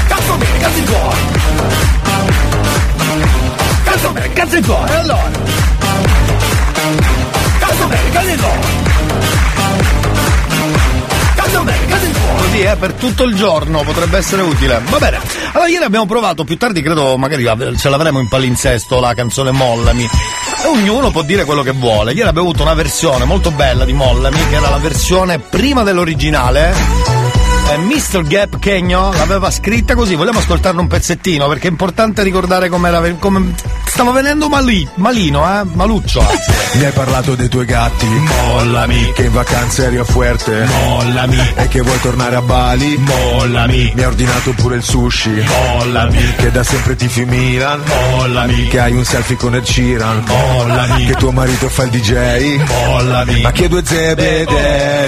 [0.08, 1.16] Cazzo bene, cazzi tuoi!
[3.84, 4.90] Cazzo bene, cazzi tuoi!
[4.90, 5.32] E allora?
[7.60, 8.83] Cazzo bene, cazzi tuoi!
[12.38, 14.82] Così, eh, per tutto il giorno potrebbe essere utile.
[14.90, 15.20] Va bene.
[15.54, 17.46] Allora, ieri abbiamo provato, più tardi credo magari
[17.78, 20.04] ce l'avremo in palinsesto la canzone Mollami.
[20.64, 22.14] E ognuno può dire quello che vuole.
[22.14, 27.23] Ieri abbiamo avuto una versione molto bella di Mollami, che era la versione prima dell'originale.
[27.74, 28.22] Eh, Mr.
[28.28, 33.56] Gap Kenyo l'aveva scritta così, vogliamo ascoltarne un pezzettino perché è importante ricordare com'era, come
[33.86, 35.64] stava venendo mali- malino, eh?
[35.74, 36.20] Maluccio.
[36.20, 36.52] anzi.
[36.78, 38.06] Mi hai parlato dei tuoi gatti?
[38.06, 39.12] Mollami.
[39.14, 40.66] Che in vacanza eri a Fuerte?
[40.66, 41.54] Mollami.
[41.56, 42.98] E che vuoi tornare a Bali?
[42.98, 43.92] Mollami.
[43.96, 45.44] Mi ha ordinato pure il sushi?
[45.46, 46.36] Mollami.
[46.36, 47.82] Che da sempre tifi Milan?
[48.12, 48.68] Mollami.
[48.68, 50.24] Che hai un selfie con Ed Sheeran?
[50.28, 51.06] Mollami.
[51.06, 53.42] Che tuo marito fa il DJ Mollami.
[53.42, 55.06] Ma che due zebede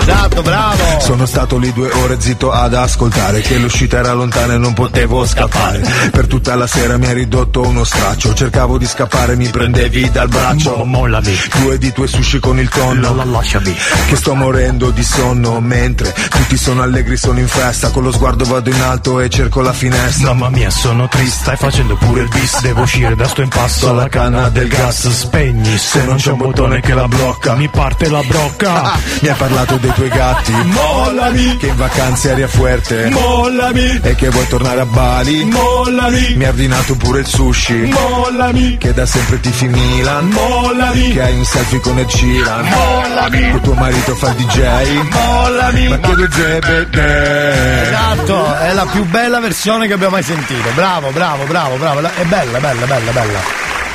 [0.00, 1.00] Esatto, bravo.
[1.00, 5.26] Sono stato lì due ore zitto ad ascoltare Che l'uscita era lontana e non potevo
[5.26, 5.82] scappare.
[6.10, 10.28] Per tutta la sera mi hai ridotto uno straccio Cercavo di scappare, mi prendevi dal
[10.28, 10.84] braccio.
[10.84, 11.36] Mollami.
[11.60, 13.24] Due di tuoi sushi con il tonno.
[13.24, 13.74] Lasciami.
[14.08, 18.44] Che sto morendo di sonno Mentre tutti sono allegri, sono in festa Con lo sguardo
[18.44, 20.32] vado in alto e cerco la finestra.
[20.32, 23.90] Mamma mia, sono triste, stai facendo pure il bis Devo uscire da sto impasto.
[23.90, 27.54] Alla canna del gas Spegni, se non c'è un bottone che la blocca.
[27.54, 28.98] Mi parte la brocca.
[29.20, 30.52] Mi hai parlato dei tuoi gatti.
[30.52, 31.56] Mollami.
[31.56, 33.08] Che in vacanza eri a Fuerte.
[33.08, 34.00] Mollami.
[34.02, 35.44] E che vuoi tornare a Bali?
[35.44, 36.34] Mollami.
[36.36, 37.90] Mi ha ordinato pure il sushi.
[37.92, 38.76] Mollami.
[38.76, 40.28] Che da sempre tifi Milan.
[40.28, 41.12] Mollami.
[41.12, 42.68] Che hai un selfie con Ed Sheeran.
[42.68, 43.52] Mollami.
[43.52, 45.88] Che tuo marito fa il DJ Mollami.
[45.88, 50.68] Ma che due zebede Esatto, è la più bella versione che abbiamo mai sentito.
[50.74, 52.00] Bravo, bravo, bravo, bravo.
[52.00, 53.38] È bella, bella, bella, bella.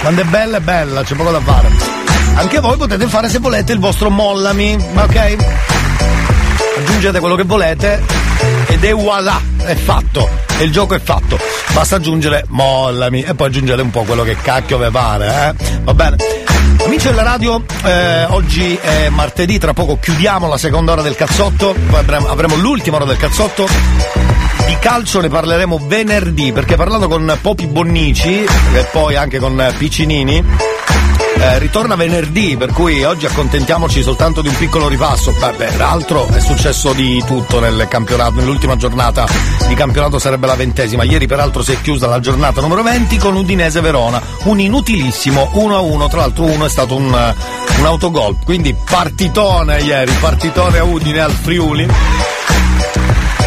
[0.02, 1.70] Quando è bella è bella, c'è poco da fare.
[2.36, 5.36] Anche voi potete fare se volete il vostro mollami, ok?
[6.78, 8.02] Aggiungete quello che volete
[8.68, 10.28] ed è voilà, è fatto.
[10.60, 11.38] Il gioco è fatto.
[11.72, 15.82] Basta aggiungere mollami e poi aggiungete un po' quello che cacchio vi pare, eh?
[15.84, 16.16] Va bene.
[16.86, 21.74] Amici della radio, eh, oggi è martedì, tra poco chiudiamo la seconda ora del cazzotto,
[21.88, 23.68] poi avremo, avremo l'ultima ora del cazzotto.
[24.66, 30.44] Di calcio ne parleremo venerdì, perché parlando con Popi Bonnici e poi anche con Piccinini,
[31.38, 35.34] eh, ritorna venerdì, per cui oggi accontentiamoci soltanto di un piccolo ripasso.
[35.58, 39.26] Beh, l'altro è successo di tutto nel campionato, nell'ultima giornata
[39.68, 41.04] di campionato sarebbe la ventesima.
[41.04, 46.10] Ieri peraltro si è chiusa la giornata numero 20 con Udinese Verona, un inutilissimo 1-1,
[46.10, 47.08] tra l'altro uno è stato un,
[47.78, 51.88] un autogol, quindi partitone ieri, partitone a Udine al Friuli.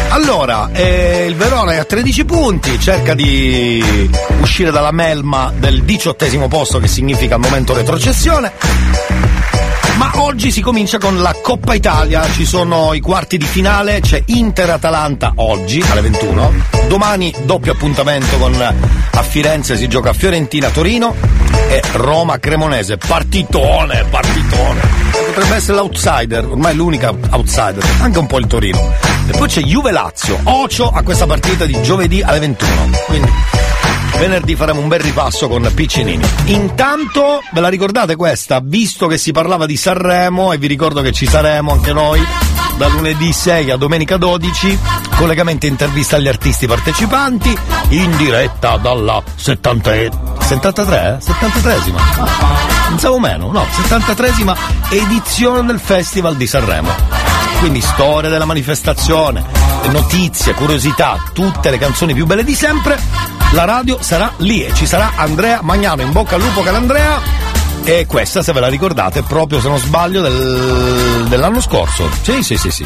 [0.09, 4.09] Allora, eh, il Verona è a 13 punti, cerca di
[4.41, 8.51] uscire dalla melma del diciottesimo posto, che significa al momento retrocessione.
[9.97, 14.21] Ma oggi si comincia con la Coppa Italia, ci sono i quarti di finale, c'è
[14.23, 16.53] Inter-Atalanta oggi alle 21,
[16.87, 21.15] domani doppio appuntamento con a Firenze si gioca Fiorentina-Torino
[21.69, 24.81] e Roma-Cremonese, partitone, partitone.
[25.33, 28.93] Potrebbe essere l'outsider, ormai l'unica outsider, anche un po' il Torino.
[29.27, 32.89] E poi c'è Juve-Lazio, ocio a questa partita di giovedì alle 21.
[33.07, 33.31] Quindi
[34.17, 36.25] venerdì faremo un bel ripasso con Piccinini.
[36.45, 38.59] Intanto, ve la ricordate questa?
[38.63, 42.21] Visto che si parlava di Sanremo e vi ricordo che ci saremo anche noi
[42.77, 44.79] da lunedì 6 a domenica 12,
[45.15, 47.57] collegamento intervista agli artisti partecipanti,
[47.89, 51.19] in diretta dalla 70 73?
[51.19, 51.97] 73esima?
[52.87, 54.55] Pensavo meno, no, 73esima
[54.89, 57.26] edizione del Festival di Sanremo.
[57.59, 59.43] Quindi storia della manifestazione,
[59.89, 62.99] notizie, curiosità, tutte le canzoni più belle di sempre.
[63.51, 67.19] La radio sarà lì e ci sarà Andrea Magnano in bocca al lupo Calandrea.
[67.83, 72.09] E questa, se ve la ricordate, è proprio se non sbaglio del- dell'anno scorso.
[72.21, 72.83] Sì, sì, sì, sì.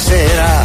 [0.00, 0.62] sera.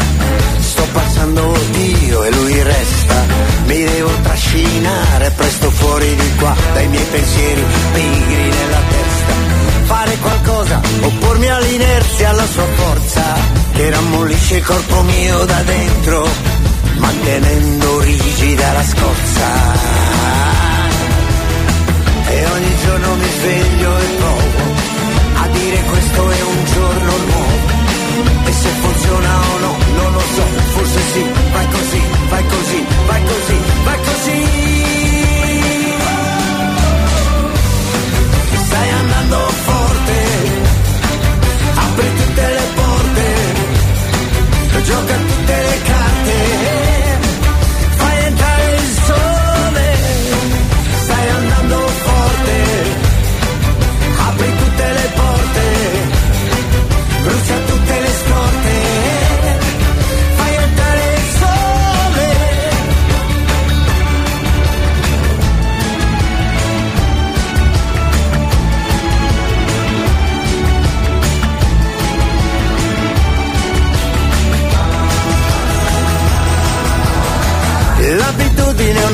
[0.60, 3.26] Sto passando io e lui resta.
[3.66, 7.64] Mi devo trascinare presto fuori di qua dai miei pensieri
[7.94, 9.34] pigri nella testa.
[9.84, 13.24] Fare qualcosa oppormi all'inerzia alla sua forza
[13.74, 16.28] che rammollisce il corpo mio da dentro
[16.98, 19.48] mantenendo rigida la scorza.
[22.28, 24.64] E ogni giorno mi sveglio e provo
[25.36, 27.55] a dire questo è un giorno nuovo.
[28.66, 30.44] Se funziona o no, non lo so,
[30.74, 31.24] forse sì,
[31.54, 34.38] vai così, vai così, vai così, vai così.
[38.66, 39.38] Stai andando
[39.68, 40.20] forte,
[41.76, 43.28] apri tutte le porte,
[44.84, 45.25] gioca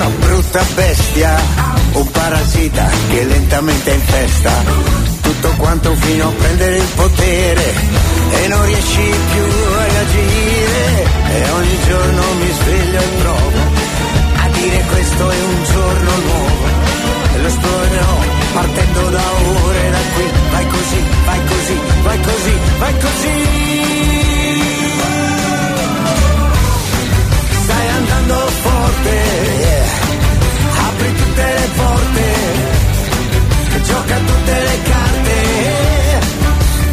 [0.02, 1.40] una brutta bestia,
[1.94, 4.52] un parassita che lentamente infesta
[5.22, 7.74] tutto quanto fino a prendere il potere
[8.32, 9.44] e non riesci più
[9.78, 11.06] a reagire.
[11.30, 13.60] E ogni giorno mi sveglio e provo
[14.38, 16.66] a dire questo è un giorno nuovo.
[17.34, 18.18] E lo esplorerò
[18.54, 19.24] partendo da
[19.66, 20.26] ore da qui.
[20.52, 23.34] Vai così, vai così, vai così, vai così.
[27.64, 28.71] Stai andando forte,
[34.52, 35.36] tutte le carte,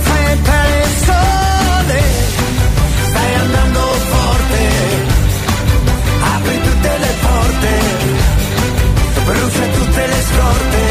[0.00, 2.00] fai entrare il sole,
[3.08, 3.80] stai andando
[4.12, 4.62] forte,
[6.20, 7.70] apri tutte le porte,
[9.24, 10.82] brucia tutte le scorte,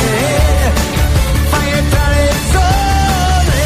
[1.51, 3.65] fai entrare il sole.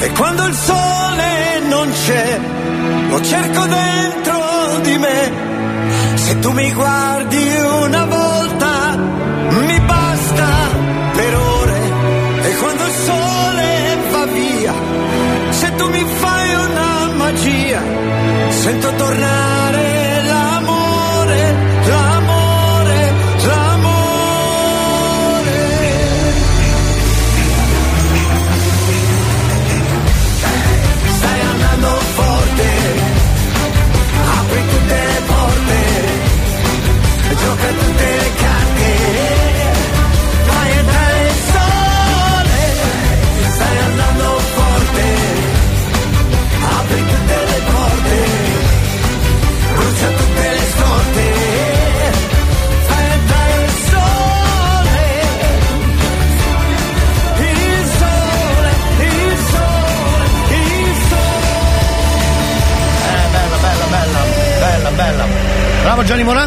[0.00, 2.40] E quando il sole non c'è,
[3.10, 5.48] lo cerco dentro di me.
[6.14, 8.29] Se tu mi guardi una volta,
[17.40, 17.82] magia,
[18.50, 19.89] sento tornare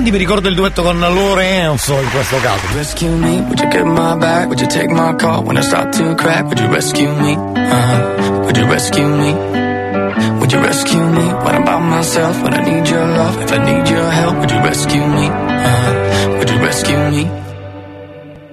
[0.04, 2.60] Morandi, mi ricordo il duetto con Lorenzo in questo caso.
[2.76, 4.48] Rescue me, would you get my back?
[4.48, 6.44] Would you take my call when I start to crack?
[6.44, 7.36] Would you rescue me?
[7.36, 8.42] Uh-huh.
[8.44, 9.34] Would you rescue me?
[10.40, 12.42] Would you rescue me when I'm by myself?
[12.44, 15.28] When I need your love, if I need your help, would you rescue me?
[15.28, 16.38] Uh-huh.
[16.38, 17.53] Would you rescue me?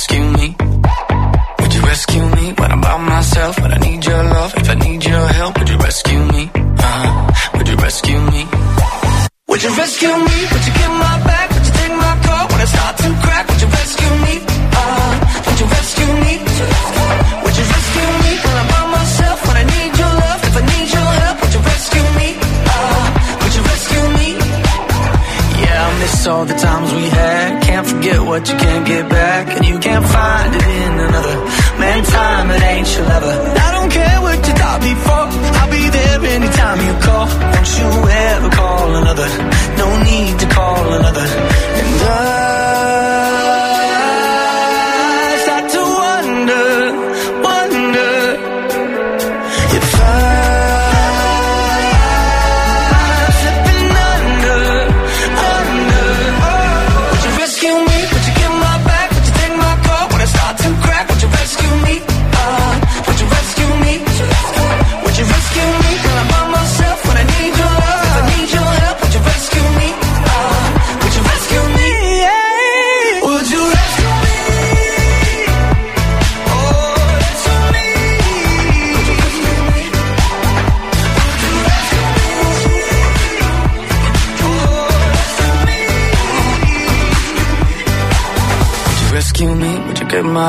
[0.00, 0.56] rescue me?
[1.60, 3.60] Would you rescue me when I'm by myself?
[3.60, 6.50] When I need your love, if I need your help, would you rescue me?
[6.54, 7.58] Uh-huh.
[7.58, 8.42] Would you rescue me?
[9.48, 10.38] Would you rescue me?
[10.52, 11.46] Would you get my back?
[11.52, 13.44] Would you take my call when I start to crack?
[13.50, 14.34] Would you rescue me?
[14.80, 15.12] Uh,
[15.46, 16.34] would you rescue me?
[17.44, 19.38] Would you rescue me when I'm by myself?
[19.46, 22.28] When I need your love, if I need your help, would you rescue me?
[22.72, 23.04] Uh,
[23.40, 24.28] would you rescue me?
[25.60, 27.62] Yeah, I miss all the times we had.
[27.68, 29.64] Can't forget what you can't get back, and
[30.00, 31.36] can't find it in another.
[31.78, 33.54] Man, time it ain't your lover.
[33.56, 35.26] I don't care what you thought before.
[35.58, 37.26] I'll be there anytime you call.
[37.26, 39.28] Don't you ever call another.
[39.76, 41.49] No need to call another.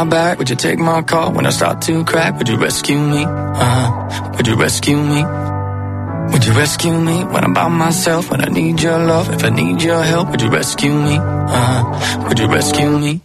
[0.05, 0.39] My back?
[0.39, 2.37] Would you take my call when I start to crack?
[2.37, 3.23] Would you rescue me?
[3.23, 4.31] Uh-huh.
[4.35, 5.23] Would you rescue me?
[6.31, 8.31] Would you rescue me when I'm by myself?
[8.31, 11.17] When I need your love, if I need your help, would you rescue me?
[11.19, 12.25] Uh-huh.
[12.27, 13.21] Would you rescue me?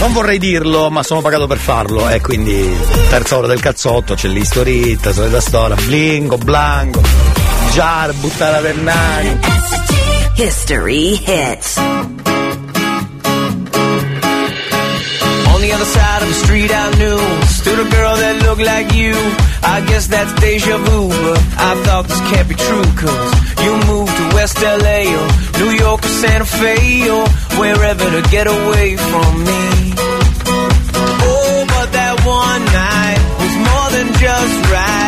[0.00, 2.74] Non vorrei dirlo, ma sono pagato per farlo, e quindi
[3.10, 7.02] terza ora del cazzotto, c'è l'istorietta, solita storia, blingo, blanco,
[7.72, 9.38] jar, buttare per nani.
[10.36, 11.76] History hits.
[11.76, 12.14] On
[15.60, 17.18] the other side of the street I knew
[17.60, 19.12] Stood the girl that looked like you.
[19.62, 24.16] I guess that's deja vu But I thought this can't be true Cause you moved
[24.16, 25.28] to West LA Or
[25.60, 27.28] New York or Santa Fe Or
[27.60, 29.92] wherever to get away from me.
[31.28, 34.99] Oh, but that one night Was more than just right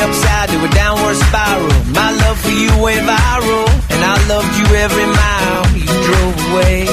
[0.00, 1.72] upside to a downward spiral.
[1.94, 6.84] My love for you went viral And I loved you every mile you drove away.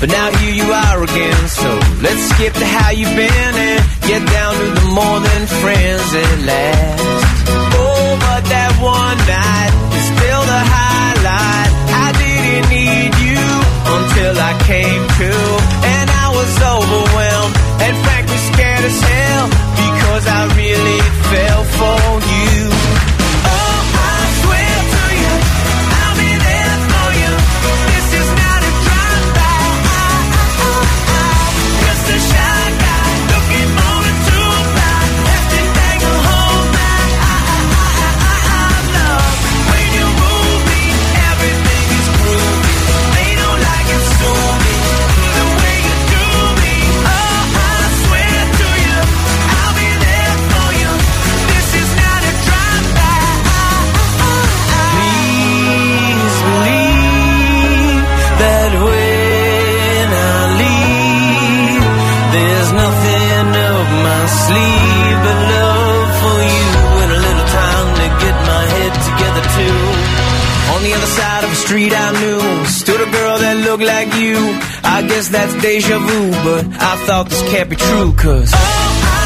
[0.00, 1.70] But now here you are again So
[2.00, 6.36] let's skip to how you've been And get down to the more than friends at
[6.50, 7.04] last.
[7.78, 11.70] Oh, but that one night is still the highlight.
[12.04, 13.44] I didn't need you
[13.96, 15.32] until I came to
[15.94, 17.54] And I was overwhelmed
[17.86, 19.69] and frankly scared as hell
[20.10, 21.00] Because I really
[21.30, 22.00] fell for
[22.34, 22.49] you
[73.70, 74.36] looked like you.
[74.82, 79.19] I guess that's deja vu But I thought this can't be true Cause Just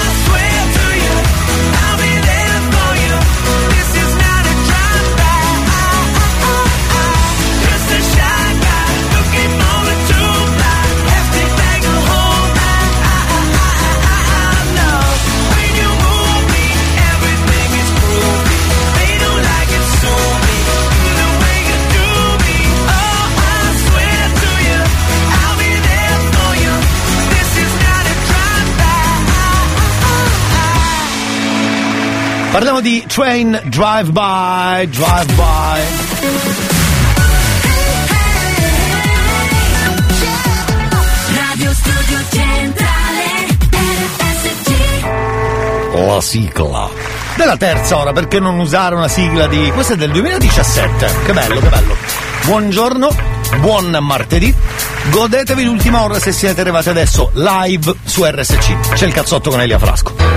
[32.55, 35.81] Parliamo di Train Drive By, Drive By.
[41.35, 44.77] Radio Studio Centrale RSC
[45.95, 46.89] La sigla.
[47.35, 49.73] Della terza ora, perché non usare una sigla di.
[49.73, 51.11] Questa è del 2017.
[51.27, 51.97] Che bello, che bello.
[52.45, 53.09] Buongiorno,
[53.59, 54.55] buon martedì.
[55.11, 58.93] Godetevi l'ultima ora se siete arrivati adesso live su RSC.
[58.95, 60.34] C'è il cazzotto con Elia Frasco.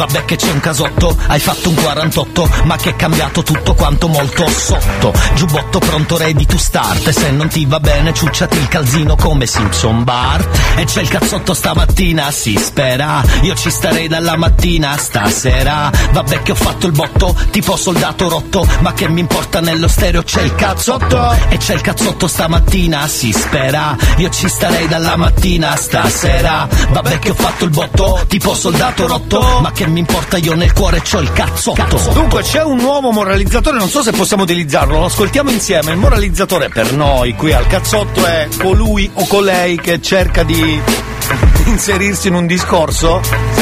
[0.00, 4.08] Vabbè che c'è un casotto, hai fatto un 48, ma che è cambiato tutto quanto
[4.08, 5.12] molto sotto.
[5.34, 10.02] Giubbotto pronto ready to start, se non ti va bene ciucciati il calzino come Simpson
[10.02, 10.58] Bart.
[10.76, 15.90] E c'è il cazzotto stamattina, si spera, io ci starei dalla mattina stasera.
[16.12, 20.22] Vabbè che ho fatto il botto, tipo soldato rotto, ma che mi importa nello stereo
[20.22, 21.36] c'è il cazzotto.
[21.50, 26.66] E c'è il cazzotto stamattina, si spera, io ci starei dalla mattina stasera.
[26.88, 30.72] Vabbè che ho fatto il botto, tipo soldato rotto, ma che mi importa io nel
[30.72, 32.12] cuore c'ho il cazzotto.
[32.12, 35.90] Dunque c'è un nuovo moralizzatore, non so se possiamo utilizzarlo, lo ascoltiamo insieme.
[35.90, 40.80] Il moralizzatore per noi qui al cazzotto è colui o colei che cerca di
[41.66, 43.20] inserirsi in un discorso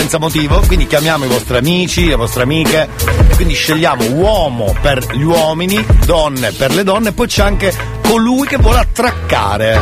[0.08, 2.88] senza motivo, quindi chiamiamo i vostri amici, le vostre amiche,
[3.34, 7.74] quindi scegliamo uomo per gli uomini, donne per le donne, e poi c'è anche
[8.08, 9.78] colui che vuole attraccare.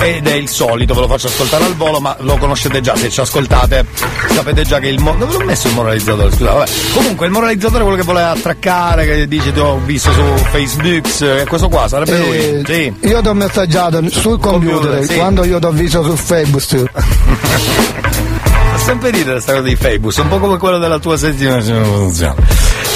[0.00, 3.10] Ed è il solito, ve lo faccio ascoltare al volo, ma lo conoscete già, se
[3.10, 3.84] ci ascoltate
[4.30, 6.30] sapete già che il mo- dove l'ho messo il moralizzatore?
[6.30, 6.70] Scusa, vabbè.
[6.94, 10.22] Comunque il moralizzatore è quello che vuole attraccare, che dice ti ho visto su
[10.52, 12.36] Facebook, eh, questo qua sarebbe lui.
[12.38, 13.08] Eh, Sì.
[13.08, 15.16] Io ti ho messaggiato sul computer, Computer, sì.
[15.16, 16.88] quando io ti ho visto su Facebook.
[18.80, 21.60] Sempre ridere questa cosa di Facebook, un po' come quello della tua settimana.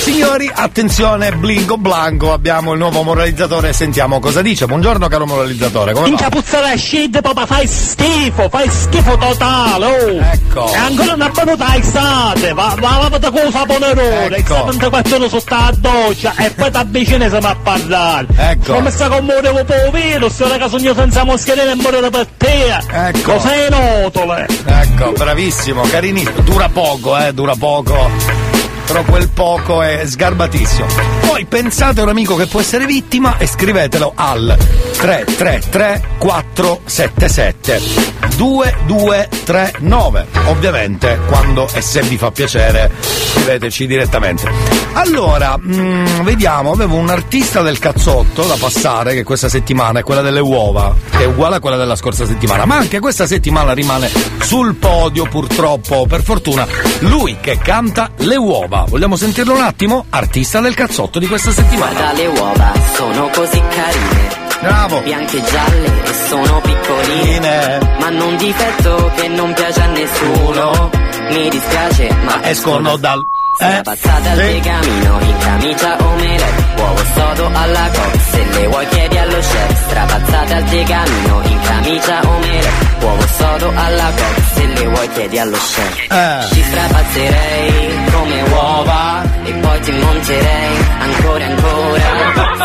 [0.04, 4.66] Signori, attenzione, blingo blanco, abbiamo il nuovo moralizzatore, sentiamo cosa dice.
[4.66, 6.36] Buongiorno caro moralizzatore, come Minchia va?
[6.36, 10.20] puzza da shit, papà, fai schifo, fai schifo totale, oh!
[10.20, 10.70] Ecco.
[10.70, 14.54] E ancora una bevuta estate, va, va, lavata con saponerone, Ecco.
[14.54, 18.26] 74 ore sono sta a doccia e poi ti avvicini siamo a parlare.
[18.36, 18.74] Ecco.
[18.74, 22.78] Come sta con morevo po' virus, ora che sogno senza mascherine e morire per te.
[22.92, 23.40] Ecco.
[23.40, 24.48] Sei notole.
[24.66, 26.40] Ecco, bravissimo, carinissimo.
[26.40, 28.53] Dura poco, eh, dura poco.
[28.86, 30.86] Però quel poco è sgarbatissimo.
[31.26, 34.56] Poi pensate a un amico che può essere vittima e scrivetelo al
[34.96, 40.26] 333 477 2239.
[40.46, 44.50] Ovviamente, quando e se vi fa piacere, scriveteci direttamente.
[44.94, 50.22] Allora, mm, vediamo, avevo un artista del cazzotto da passare che questa settimana è quella
[50.22, 54.10] delle uova, che è uguale a quella della scorsa settimana, ma anche questa settimana rimane
[54.40, 56.66] sul podio purtroppo, per fortuna,
[57.00, 58.73] lui che canta le uova.
[58.82, 60.04] Vogliamo sentirlo un attimo?
[60.10, 61.92] Artista del cazzotto di questa settimana.
[61.92, 64.42] Guarda le uova, sono così carine.
[64.60, 65.00] Bravo.
[65.02, 67.96] Bianche e gialle e sono piccoline.
[68.00, 70.90] Ma un difetto che non piace a nessuno.
[71.30, 73.24] Mi dispiace, ma Escono dal...
[73.54, 74.42] Strapazzate al sì.
[74.42, 79.84] tegamino, in camicia omelette, uovo sodo alla cox, se le vuoi chiedi allo chef.
[79.86, 85.56] Strapazzate al tegamino, in camicia omelette, uovo sodo alla cox, se le vuoi chiedi allo
[85.56, 86.10] chef.
[86.10, 86.46] Eh.
[86.52, 92.02] Ci strapazzerei come uova e poi ti monterei ancora ancora.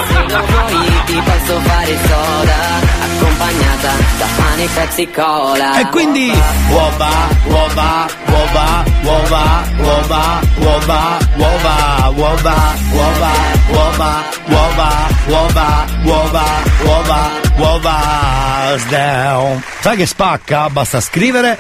[0.08, 2.58] Se lo vuoi ti posso fare soda,
[3.40, 5.80] accompagnata da pane, pezzi e cola.
[5.80, 6.32] E quindi
[6.70, 7.10] uova,
[7.46, 13.32] uova, uova, uova, uova, uova, uova, uova, uova, uova,
[13.70, 16.46] uova, uova, uova,
[16.84, 19.64] uova, uova, down.
[19.80, 20.70] Sai che spacca?
[20.70, 21.58] Basta scrivere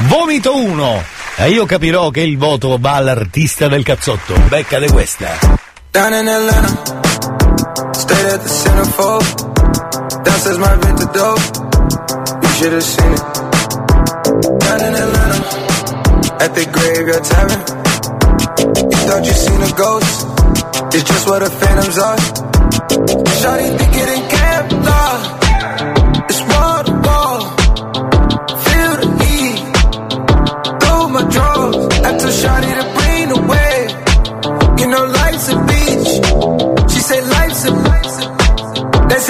[0.00, 1.02] vomito 1
[1.36, 4.34] e io capirò che il voto va all'artista del cazzotto.
[4.48, 5.38] Beccate questa.
[5.90, 7.00] Down in Atlanta,
[7.92, 9.61] stayed at the centerfold.
[10.24, 11.44] Downstairs my vintage dope,
[12.42, 13.22] you should have seen it.
[14.60, 15.40] Down in Atlanta,
[16.44, 17.62] at the graveyard tavern.
[18.90, 20.14] You thought you seen a ghost,
[20.94, 22.18] it's just what the phantoms are.
[23.40, 24.31] Shawty think it in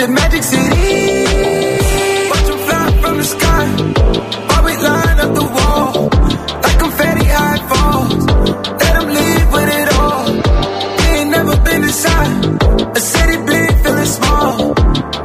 [0.02, 0.66] That's a magic city.
[2.30, 3.66] Watch 'em fly from the sky.
[4.48, 6.10] While we line up the wall.
[6.64, 8.26] Like confetti high falls.
[8.82, 10.24] Let 'em leave with it all.
[10.98, 12.34] We ain't never been inside.
[12.98, 14.74] A city big, feeling small.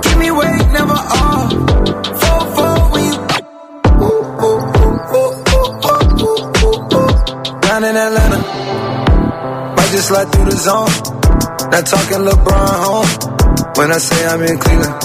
[0.04, 1.52] Give me weight, never off.
[2.22, 3.18] Four, four, when you
[7.66, 8.40] down in Atlanta.
[9.76, 11.16] Might just slide through the zone.
[11.72, 13.11] Not talking LeBron home.
[13.76, 14.95] When I say I'm in Cleveland.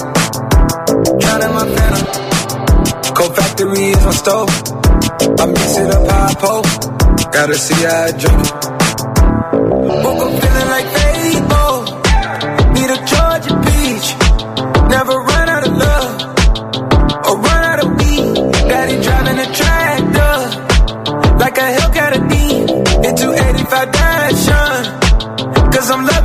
[1.19, 2.05] Drowning my phantom.
[3.13, 4.49] Cold factory is my stove.
[5.39, 6.63] I mix it up how pole.
[7.31, 8.53] Gotta see how I drink it.
[10.03, 11.75] Woke up feeling like Fable.
[12.73, 14.07] Need a Georgia peach.
[14.89, 16.11] Never run out of love.
[17.27, 18.33] Or run out of weed.
[18.71, 20.35] Daddy driving a tractor
[21.43, 22.33] like a Hellcat a D
[23.07, 25.03] into 85 Dashan.
[25.73, 26.22] Cause I'm loving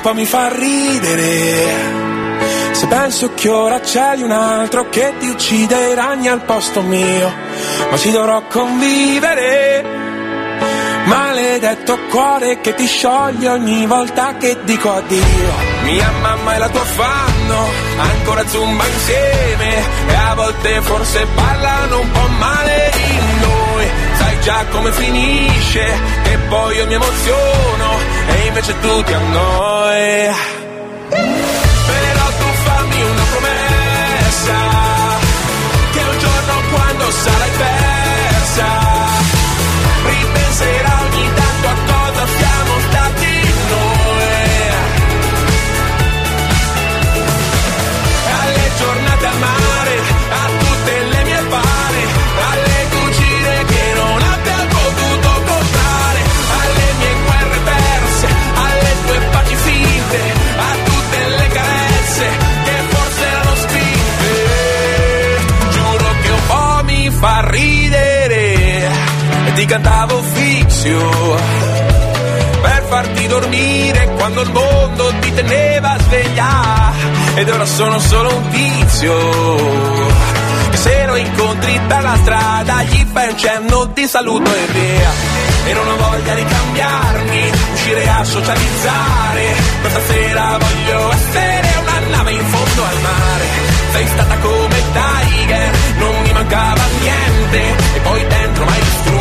[0.00, 1.98] po' mi fa ridere.
[2.72, 7.32] Se penso che ora c'è un altro che ti uccide i ragni al posto mio,
[7.90, 9.84] ma ci dovrò convivere.
[11.04, 15.52] Maledetto cuore che ti scioglie ogni volta che dico addio.
[15.82, 17.68] Mia mamma e la tua fanno
[17.98, 19.76] ancora zumba insieme
[20.08, 23.88] e a volte forse parlano un po' male di noi.
[24.14, 25.84] Sai già come finisce,
[26.22, 30.34] che poi io mi emoziono e invece tu ti annoi.
[31.08, 34.56] Però tu fammi una promessa,
[35.92, 38.68] che un giorno quando sarai persa,
[70.80, 71.36] fizio
[72.62, 76.92] per farti dormire quando il mondo ti teneva sveglia
[77.34, 79.14] ed ora sono solo un tizio.
[80.70, 85.10] Che se lo incontri per la strada gli fai un cenno di saluto e via.
[85.66, 89.54] E non ho voglia di cambiarmi uscire a socializzare.
[89.80, 93.46] Questa sera voglio essere una nave in fondo al mare.
[93.92, 97.58] Sei stata come Tiger non mi mancava niente.
[97.94, 99.19] E poi dentro mai distrutto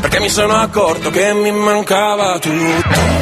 [0.00, 3.21] perché mi sono accorto che mi mancava tutto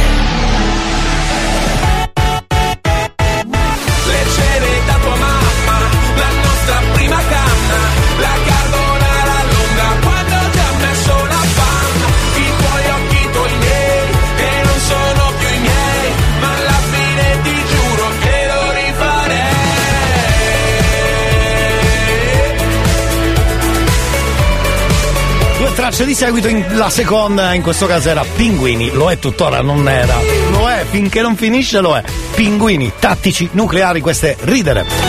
[26.01, 30.15] Tracce di seguito, la seconda in questo caso era Pinguini, lo è tuttora, non era.
[30.49, 32.03] Lo è, finché non finisce lo è.
[32.33, 35.00] Pinguini, tattici, nucleari, queste ridere.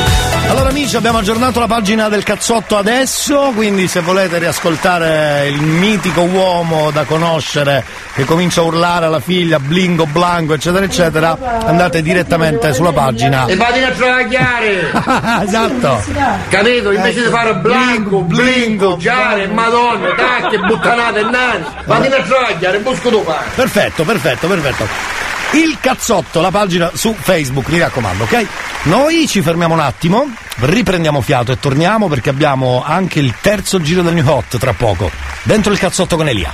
[0.53, 6.25] Allora amici abbiamo aggiornato la pagina del cazzotto adesso, quindi se volete riascoltare il mitico
[6.25, 12.75] uomo da conoscere che comincia a urlare alla figlia blingo blanco eccetera eccetera, andate direttamente
[12.75, 13.47] sulla pagina.
[13.47, 14.91] E vatti a travagliare!
[15.43, 16.05] esatto!
[16.51, 16.91] Capito?
[16.93, 23.09] Invece di fare blanco, blingo, giare, madonna, tacche, buttanate e nani, vatti a travagliare, busco
[23.09, 23.47] tu pane.
[23.55, 25.23] Perfetto, perfetto, perfetto.
[25.55, 28.47] Il cazzotto, la pagina su Facebook, mi raccomando, ok?
[28.85, 30.27] Noi ci fermiamo un attimo,
[30.61, 35.11] riprendiamo fiato e torniamo perché abbiamo anche il terzo giro del New Hot tra poco.
[35.43, 36.53] Dentro il cazzotto con Elia.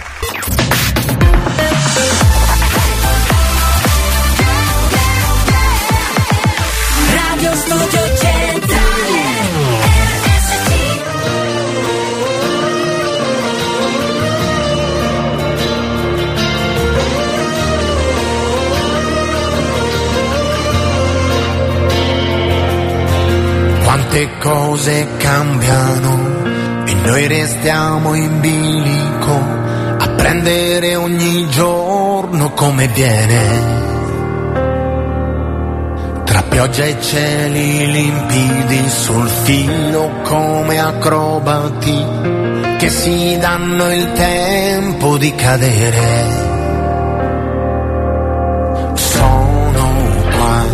[24.19, 26.43] Quante cose cambiano
[26.87, 33.77] e noi restiamo in bilico a prendere ogni giorno come viene.
[36.25, 42.05] Tra pioggia e cieli limpidi sul filo come acrobati
[42.79, 46.47] che si danno il tempo di cadere.
[48.95, 49.89] Sono
[50.37, 50.65] qua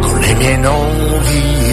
[0.00, 1.65] con le mie novità,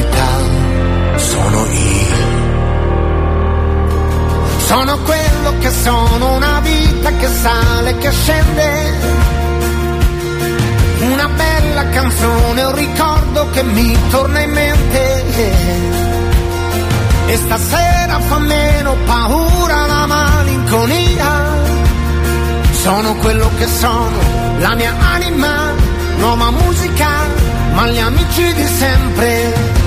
[4.74, 8.98] Sono quello che sono, una vita che sale, che scende.
[11.02, 15.24] Una bella canzone, un ricordo che mi torna in mente.
[17.28, 21.32] E stasera fa meno paura la malinconia.
[22.72, 24.18] Sono quello che sono,
[24.58, 25.72] la mia anima,
[26.18, 27.10] nuova musica,
[27.74, 29.83] ma gli amici di sempre.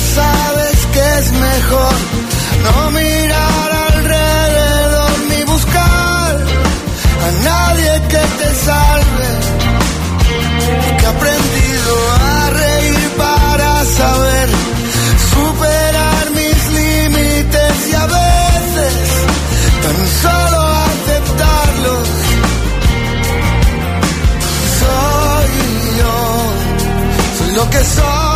[0.00, 1.94] Sabes que es mejor
[2.64, 6.36] no mirar alrededor ni buscar
[7.26, 9.30] a nadie que te salve.
[10.98, 14.48] Que he aprendido a reír para saber
[15.34, 18.94] superar mis límites y a veces
[19.82, 20.60] tan solo
[20.92, 22.08] aceptarlos.
[24.80, 25.50] Soy
[25.98, 26.16] yo,
[27.38, 28.27] soy lo que soy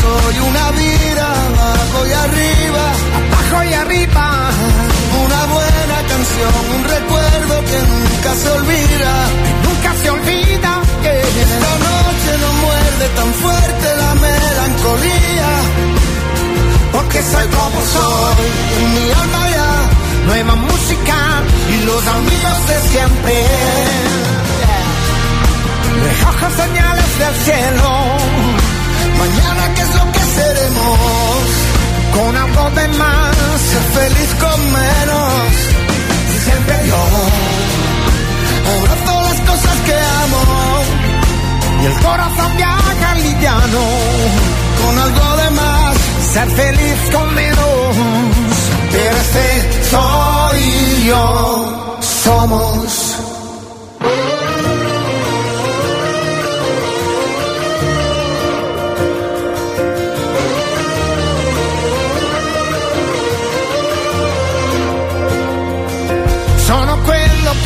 [0.00, 2.84] soy, una vida abajo y arriba,
[3.18, 4.50] abajo y arriba.
[5.24, 9.12] Una buena canción, un recuerdo que nunca se olvida.
[9.66, 10.70] Nunca se olvida
[11.02, 11.12] que
[11.46, 15.50] esta noche no muerde tan fuerte la melancolía.
[16.92, 18.46] Porque soy como soy,
[18.80, 19.98] en mi alma ya
[20.28, 21.18] nueva música
[21.72, 23.34] y los amigos de siempre.
[26.04, 27.90] De ojos señales del cielo,
[29.18, 31.48] mañana qué es lo que seremos.
[32.16, 33.36] Con algo de más,
[33.70, 35.52] ser feliz con menos.
[36.34, 37.00] Y siempre yo
[38.76, 40.42] abrazo las cosas que amo.
[41.82, 43.84] Y el corazón viaja liviano.
[44.80, 45.96] Con algo de más,
[46.32, 47.96] ser feliz con menos.
[48.92, 49.46] Pero este
[49.90, 53.07] soy yo, somos.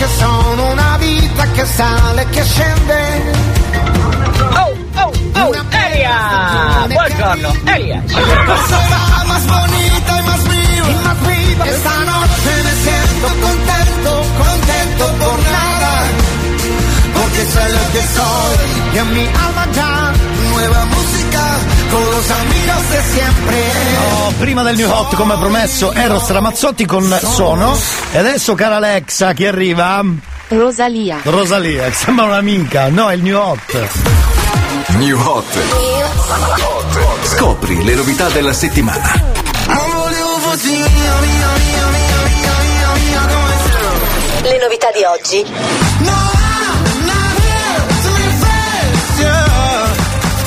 [0.03, 3.01] Che sono, una vita che sale, che scende.
[4.63, 6.87] Oh, oh, oh, Elia!
[6.89, 8.03] Buongiorno, Elia!
[8.09, 10.89] Será más bonita y más viva.
[10.91, 11.65] Y más viva.
[11.67, 14.11] Esta noche me siento contento,
[14.45, 15.93] contento por nada.
[17.15, 18.57] Porque sé lo que soy.
[18.95, 20.13] Y en mi alma ya
[20.51, 21.43] nueva música
[21.93, 23.57] con los amigos de siempre.
[24.11, 27.79] Oh, prima del new hot, come promesso, Eros Ramazzotti con Sono.
[28.13, 30.03] E adesso, cara Alexa, chi arriva?
[30.49, 31.21] Rosalia.
[31.23, 32.89] Rosalia, che sembra un'amica.
[32.89, 33.89] No, è il new hot.
[34.97, 35.45] New hot.
[37.25, 39.41] Scopri le novità della settimana.
[44.43, 46.22] Le novità di oggi.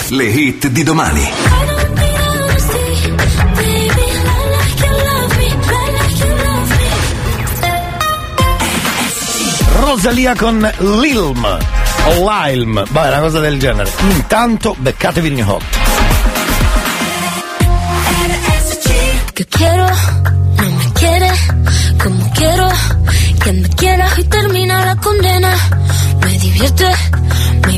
[0.10, 1.30] Le hit di domani.
[9.80, 11.44] Rosalia con Lilm
[12.06, 13.92] o Lilm, vai, una cosa del genere.
[14.10, 15.64] Intanto beccatevi il new hot.
[19.34, 19.90] Que quiero,
[20.56, 21.32] no me quiere
[22.02, 22.70] como quiero
[23.44, 25.52] que me quiera y termina la condena.
[26.22, 26.92] Me divierte,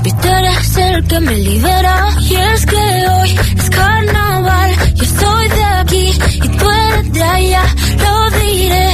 [0.07, 2.09] maybe tú eres el que me libera.
[2.21, 7.63] Y es que hoy es carnaval, yo estoy de aquí y tú eres de allá.
[7.97, 8.91] Lo diré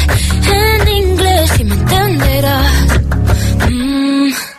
[0.51, 2.99] en inglés y me entenderás.
[3.69, 4.52] Mm.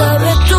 [0.00, 0.49] sorry.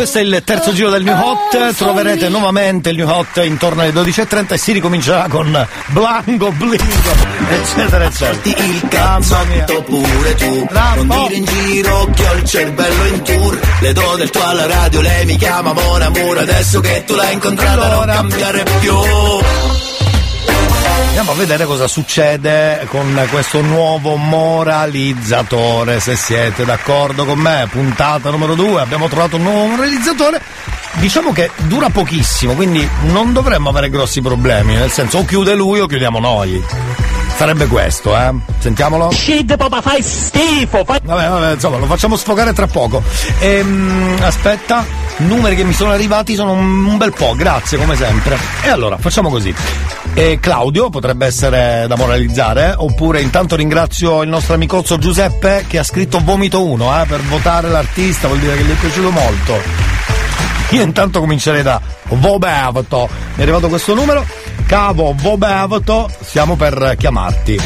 [0.00, 1.74] Questo è il terzo giro del New Hot.
[1.74, 7.10] Troverete nuovamente il New Hot intorno alle 12.30 e si ricomincerà con Blanco, Blingo,
[7.50, 8.64] eccetera, eccetera.
[8.64, 10.66] il cazzotto pure tu.
[10.70, 13.60] Non dire in giro che ho il cervello in tour.
[13.80, 16.38] Le do del tuo alla radio, lei mi chiama Mon Amour.
[16.38, 18.94] Adesso che tu l'hai incontrata non cambiare più
[21.10, 27.66] Andiamo a vedere cosa succede con questo nuovo moralizzatore, se siete d'accordo con me.
[27.68, 30.40] Puntata numero due, abbiamo trovato un nuovo moralizzatore.
[30.94, 35.80] Diciamo che dura pochissimo, quindi non dovremmo avere grossi problemi, nel senso o chiude lui
[35.80, 36.62] o chiudiamo noi.
[37.40, 38.34] Sarebbe questo, eh?
[38.58, 39.10] Sentiamolo.
[39.12, 40.84] Shit, papà, fai schifo!
[40.84, 40.98] Fai...
[41.02, 43.02] Vabbè, vabbè, insomma, lo facciamo sfogare tra poco.
[43.38, 44.84] Ehm, aspetta,
[45.16, 48.36] numeri che mi sono arrivati sono un, bel po', grazie come sempre.
[48.62, 49.54] E allora, facciamo così.
[50.12, 52.74] Eh, Claudio potrebbe essere da moralizzare, eh?
[52.76, 57.70] oppure intanto ringrazio il nostro amicozzo Giuseppe che ha scritto vomito 1 eh, per votare
[57.70, 59.88] l'artista, vuol dire che gli è piaciuto molto.
[60.72, 63.08] Io intanto comincerei da Vobevato.
[63.10, 64.26] Mi è arrivato questo numero.
[64.70, 67.60] Cavo Vobevato, stiamo per chiamarti.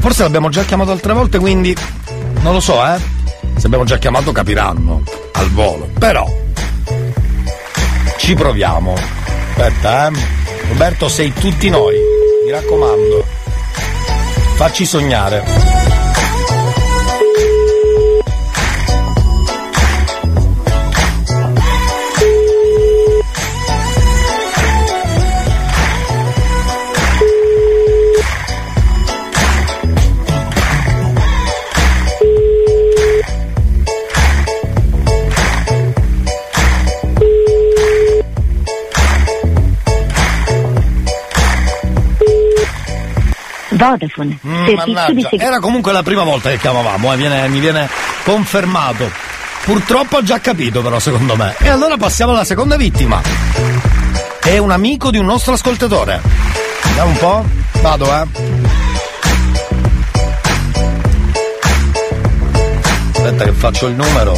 [0.00, 1.76] Forse l'abbiamo già chiamato altre volte, quindi
[2.40, 2.98] non lo so, eh.
[3.58, 5.02] Se abbiamo già chiamato capiranno
[5.32, 5.90] al volo.
[5.98, 6.26] Però
[8.16, 8.94] ci proviamo.
[8.94, 10.12] Aspetta, eh.
[10.70, 11.96] Roberto, sei tutti noi.
[12.46, 13.26] Mi raccomando.
[14.54, 15.87] Facci sognare.
[43.78, 44.38] Vodafone.
[44.46, 44.66] Mm,
[45.38, 47.88] era comunque la prima volta che chiamavamo, eh, viene- mi viene
[48.24, 49.10] confermato.
[49.64, 51.54] Purtroppo ho già capito però secondo me.
[51.58, 53.20] E allora passiamo alla seconda vittima.
[54.40, 56.20] È un amico di un nostro ascoltatore.
[56.84, 57.44] Vediamo un po'.
[57.80, 58.26] Vado, eh.
[63.12, 64.34] Aspetta che faccio il numero.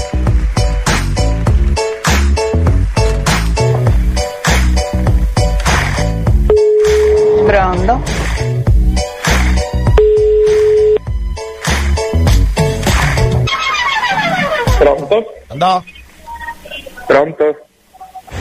[7.47, 8.20] Pronto?
[15.51, 15.53] Pronto?
[15.53, 15.83] Andò?
[17.07, 17.67] Pronto?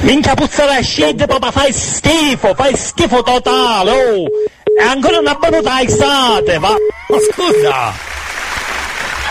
[0.02, 4.28] Minchia puzza da shit, papà, fai schifo, fai schifo totale, oh!
[4.80, 6.70] E ancora una battuta estate, va!
[7.08, 7.94] Ma scusa!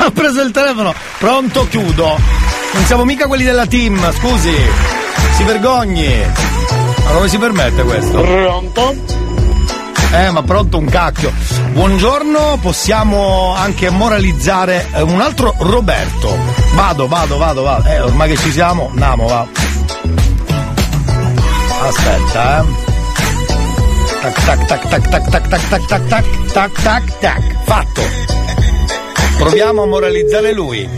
[0.01, 0.95] Ha preso il telefono.
[1.19, 2.19] Pronto, chiudo.
[2.73, 4.55] Non siamo mica quelli della team, scusi.
[5.37, 6.25] Si vergogni.
[7.05, 8.21] Ma come si permette questo?
[8.21, 8.95] Pronto?
[10.11, 11.31] Eh, ma pronto un cacchio.
[11.73, 16.35] Buongiorno, possiamo anche moralizzare eh, un altro Roberto.
[16.73, 17.89] Vado, vado, vado, vado.
[17.89, 19.47] Eh, ormai che ci siamo, andiamo, va.
[21.83, 22.87] Aspetta, eh.
[24.23, 27.65] Tac tac tac tac tac tac tac tac tac tac tac tac tac.
[27.65, 28.03] Fatto.
[29.37, 30.89] Proviamo a moralizzare lui.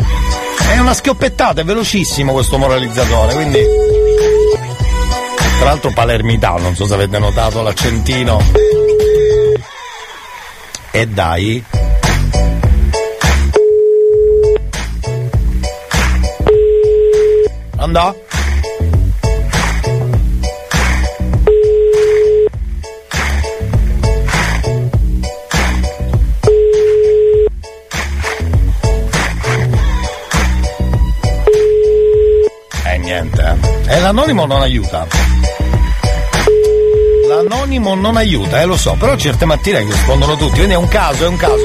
[0.72, 3.58] È una schioppettata, è velocissimo questo moralizzatore, quindi.
[5.58, 8.79] Tra l'altro palermitano, non so se avete notato l'accentino.
[10.92, 11.64] E dai.
[17.76, 18.14] Andò?
[33.00, 33.42] niente.
[33.88, 33.96] eh.
[33.96, 35.06] E l'anonimo non aiuta.
[37.30, 41.26] L'anonimo non aiuta, eh lo so, però certe mattine rispondono tutti, quindi è un caso,
[41.26, 41.62] è un caso.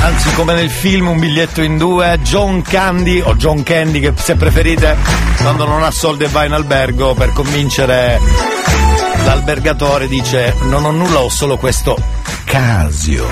[0.00, 4.34] Anzi, come nel film Un biglietto in due, John Candy o John Candy che se
[4.34, 4.94] preferite,
[5.40, 8.20] quando non ha soldi e va in albergo per convincere
[9.24, 11.96] l'albergatore dice non ho nulla, ho solo questo
[12.44, 13.26] casio.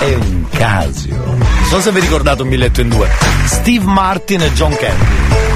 [0.00, 1.14] È un casio.
[1.14, 3.08] Non so se vi ricordate un biglietto in due.
[3.44, 5.47] Steve Martin e John Candy.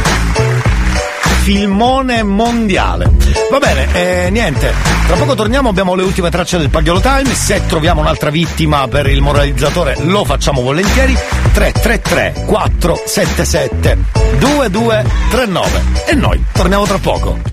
[1.43, 3.11] Filmone mondiale.
[3.51, 4.73] Va bene, eh, niente.
[5.09, 7.35] Tra poco torniamo, abbiamo le ultime tracce del Pagliolo Time.
[7.35, 11.19] Se troviamo un'altra vittima per il moralizzatore, lo facciamo volentieri.
[11.53, 13.99] 333 477
[14.39, 15.83] 2239.
[16.07, 17.52] E noi torniamo tra poco.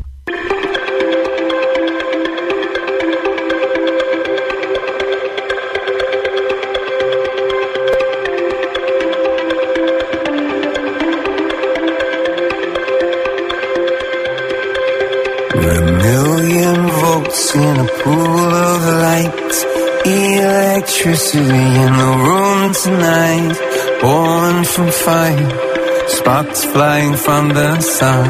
[21.00, 23.56] Electricity in the room tonight.
[24.02, 26.08] Born from fire.
[26.10, 28.28] Sparks flying from the sun.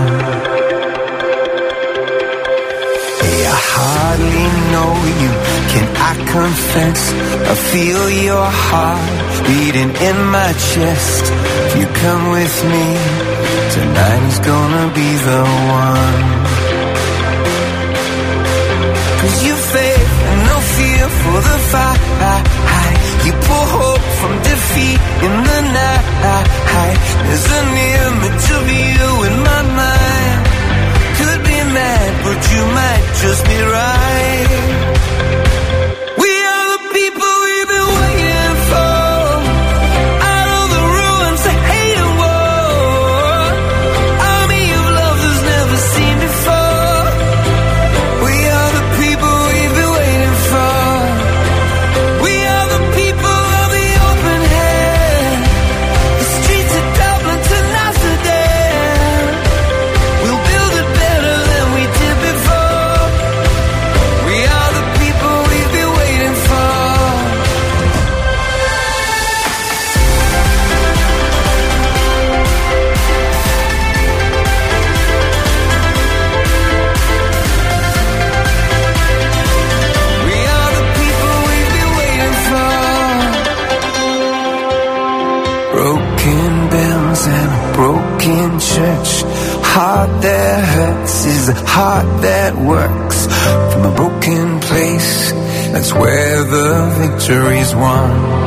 [3.22, 4.92] Hey, I hardly know
[5.22, 5.32] you.
[5.74, 7.02] Can I confess?
[7.50, 9.02] I feel your heart
[9.48, 11.24] beating in my chest.
[11.66, 12.88] If you come with me,
[13.74, 15.42] tonight is gonna be the
[15.82, 16.40] one.
[19.22, 22.59] Cause you faith and no fear for the fight.
[23.30, 26.98] You pull hope from defeat in the night.
[27.28, 30.42] There's an image of you in my mind.
[31.20, 35.49] Could be mad, but you might just be right.
[90.22, 93.28] That hurts is a heart that works.
[93.74, 95.32] From a broken place,
[95.72, 96.70] that's where the
[97.00, 98.39] victory's won.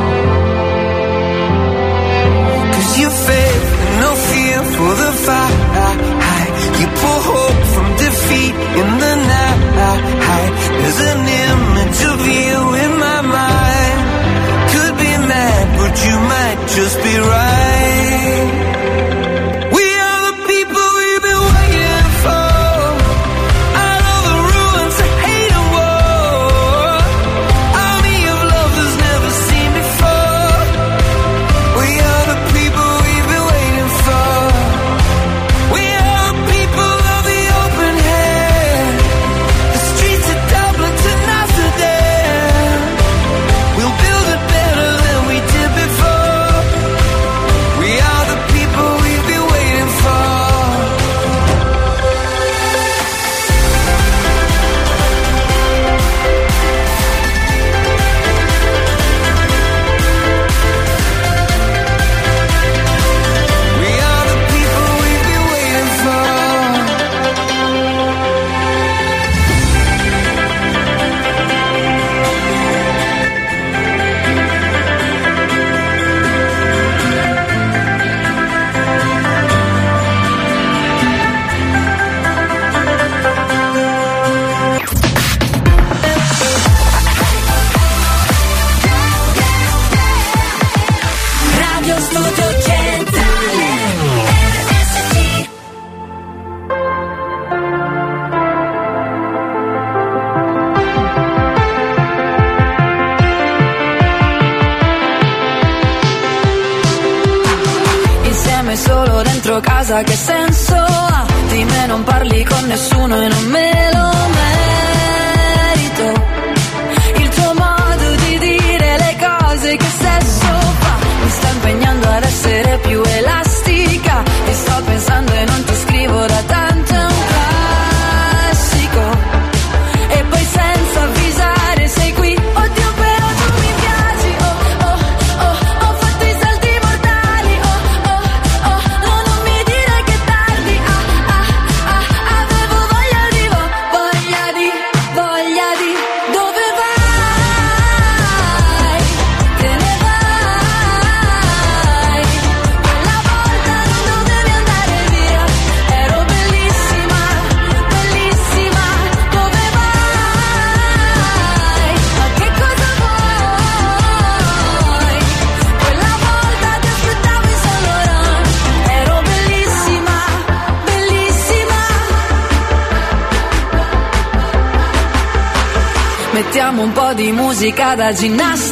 [178.13, 178.62] Musica da ginnastica.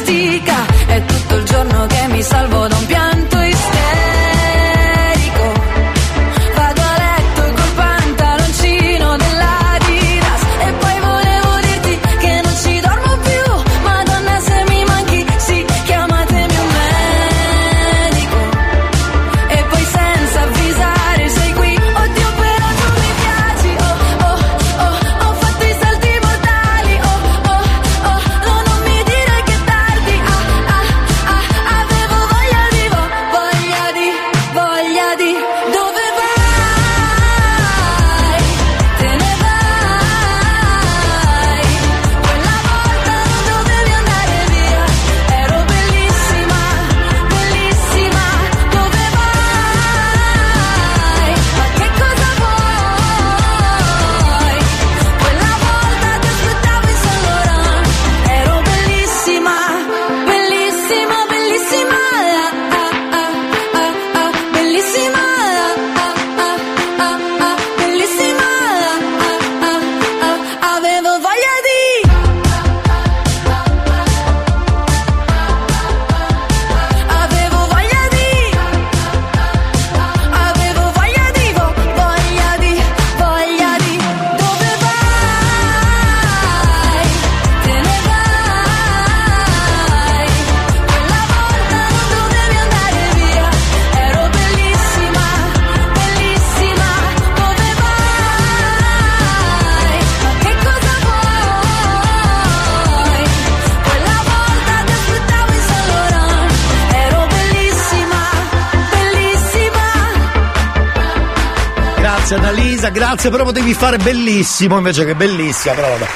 [113.82, 116.06] Fare bellissimo invece che bellissima, però vabbè.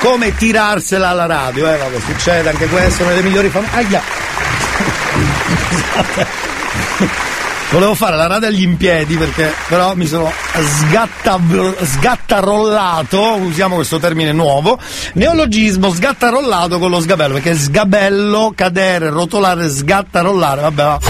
[0.00, 3.74] Come tirarsela alla radio, eh, vabbè, succede anche questo, una delle migliori famiglie.
[3.74, 4.02] Aia!
[7.70, 11.40] Volevo fare la radio agli impiedi perché però mi sono sgatta,
[11.82, 14.78] sgattarollato, usiamo questo termine nuovo,
[15.14, 21.00] neologismo sgattarollato con lo sgabello, perché sgabello, cadere, rotolare, sgattarollare, vabbè va.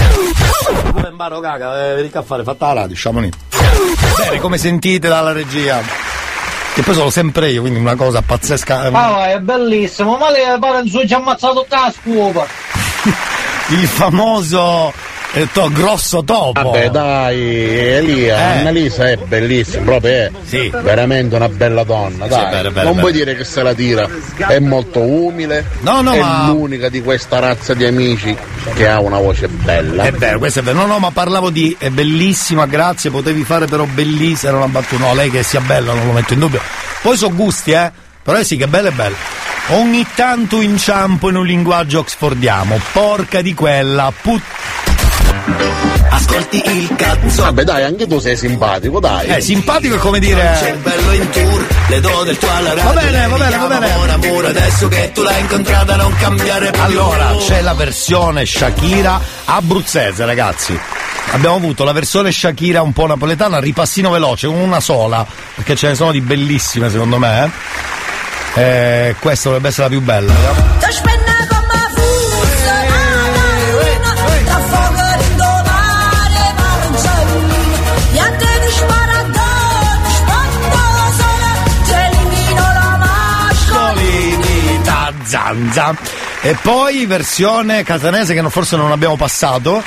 [0.93, 3.31] Come imbaro caga, eh, a fare, fatta la radio, sciamoni.
[4.17, 5.83] Bene, come sentite dalla regia.
[6.75, 8.91] Che poi sono sempre io, quindi una cosa pazzesca.
[8.93, 12.47] Ah, è bellissimo, ma lei pare non ci ha ammazzato tutta la scuola.
[13.71, 14.93] Il famoso
[15.37, 16.63] eh, to- grosso topo.
[16.63, 17.39] Vabbè dai,
[17.79, 18.59] Elia, Eh.
[18.59, 20.31] Annalisa è bellissima, proprio è
[20.83, 22.45] veramente una bella donna, dai.
[22.51, 23.01] bella, bella, non bella.
[23.01, 24.09] puoi dire che se la tira,
[24.49, 28.35] è molto umile, No, no, è ma- l'unica di questa razza di amici
[28.75, 30.05] che ha una voce bella.
[30.05, 30.79] È vero, questo è vero.
[30.79, 35.05] No, no, ma parlavo di è bellissima, grazie, potevi fare però bellissima, era una battuta.
[35.07, 36.61] No, lei che sia bella, non lo metto in dubbio.
[37.03, 37.91] Poi sono gusti, eh.
[38.23, 39.15] Però sì, che bella è bella.
[39.69, 42.81] Ogni tanto inciampo in un linguaggio oxfordiamo.
[42.93, 44.43] Porca di quella, put...
[46.09, 47.43] Ascolti il cazzo.
[47.43, 49.27] Vabbè dai, anche tu sei simpatico, dai.
[49.27, 50.57] Eh, simpatico è come dire.
[50.59, 52.93] C'è bello in tour, le do del tuo alla radio.
[52.93, 53.93] Va bene, va bene, va bene.
[53.93, 56.83] Amore, amore, adesso che tu l'hai incontrata non cambiare più.
[56.83, 60.79] Allora, c'è la versione Shakira abruzzese, ragazzi.
[61.33, 65.95] Abbiamo avuto la versione Shakira un po' napoletana, ripassino veloce, una sola, perché ce ne
[65.95, 67.45] sono di bellissime secondo me.
[67.45, 67.51] Eh.
[68.59, 70.33] Eh, questa dovrebbe essere la più bella.
[70.89, 71.36] Spenne
[85.27, 85.95] zanza.
[86.41, 89.83] E poi versione catanese che forse non abbiamo passato.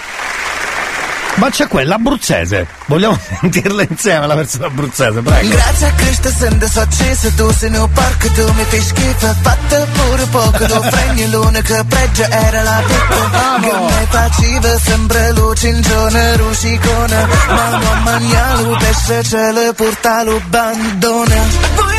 [1.36, 2.68] Ma c'è quella abruzzese.
[2.88, 5.48] Vogliamo sentirla insieme la versione abruzzese, prego.
[5.48, 9.88] Grazie a Cristo sento so acceso Tu sei nel parco, tu mi fai schifo Fatto
[9.94, 15.82] pure poco, tu fregni l'unica pregio era la pippa Che mi faceva sempre luce in
[15.82, 21.99] giorno rusicone Ma non mangiare pesce ce le porta vedete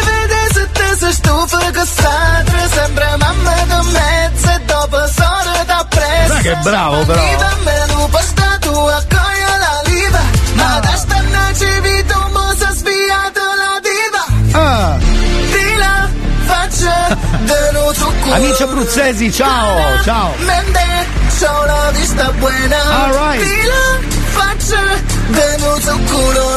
[0.98, 6.56] se stufa che sadre Sempre mamma da mezzo e dopo sono da preso Sai che
[6.62, 7.20] bravo, però.
[7.64, 10.20] me lo posta tu a cogliere la liva
[10.54, 14.96] Ma da stannaci vita un po' si è sviato la diva Ah.
[14.98, 16.08] Di la
[16.46, 20.32] faccia dello zucchero Amici abruzzesi, ciao, ciao.
[20.38, 21.06] Mente,
[21.38, 23.42] c'ho la vista buona All right.
[23.42, 23.98] Di la
[24.40, 24.80] faccia
[25.28, 26.56] dello zucchero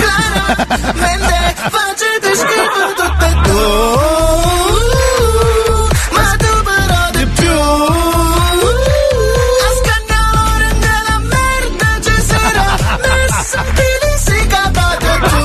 [0.00, 4.28] Claramente facete schifo tutte e due
[6.12, 7.58] Ma tu però di più
[9.58, 12.68] A scagnare nella merda ci sarà
[13.02, 15.42] Messa fili si capate tu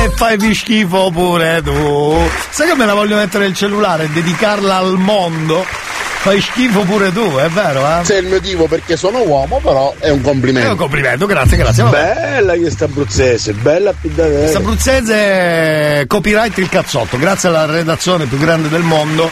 [0.00, 2.30] E fai schifo pure tu.
[2.50, 5.87] Sai che me la voglio mettere nel cellulare e dedicarla al mondo?
[6.20, 8.02] Fai schifo pure tu, è vero, eh?
[8.02, 10.68] C'è il motivo perché sono uomo, però è un complimento.
[10.68, 11.84] È un complimento, grazie, grazie.
[11.84, 14.40] Bella questa abruzzese, bella piddavera.
[14.40, 19.30] Questa abruzzese copyright il cazzotto, grazie alla redazione più grande del mondo.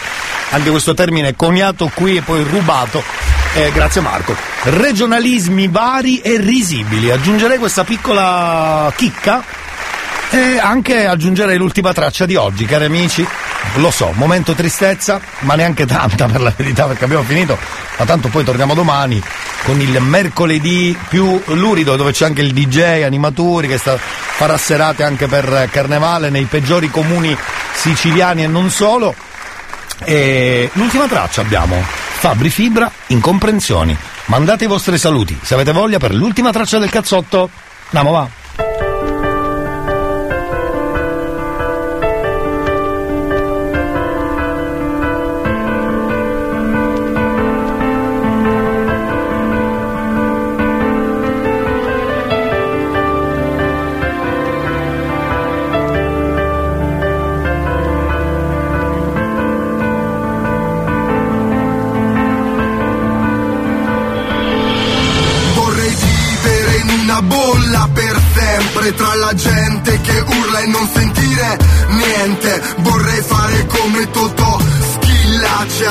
[0.50, 3.02] Anche questo termine è coniato qui e poi rubato.
[3.54, 4.36] Eh, grazie Marco.
[4.62, 7.10] Regionalismi vari e risibili.
[7.10, 9.42] Aggiungerei questa piccola chicca
[10.30, 13.26] e anche aggiungerei l'ultima traccia di oggi, cari amici.
[13.76, 17.58] Lo so, momento tristezza, ma neanche tanta per la verità, perché abbiamo finito.
[17.98, 19.22] Ma tanto poi torniamo domani
[19.64, 25.02] con il mercoledì più lurido, dove c'è anche il DJ, animatori, che sta, farà serate
[25.02, 27.36] anche per carnevale nei peggiori comuni
[27.74, 29.14] siciliani e non solo.
[30.04, 33.96] E l'ultima traccia abbiamo Fabri Fibra, incomprensioni.
[34.26, 37.48] Mandate i vostri saluti, se avete voglia, per l'ultima traccia del cazzotto.
[37.90, 38.85] Andiamo, va.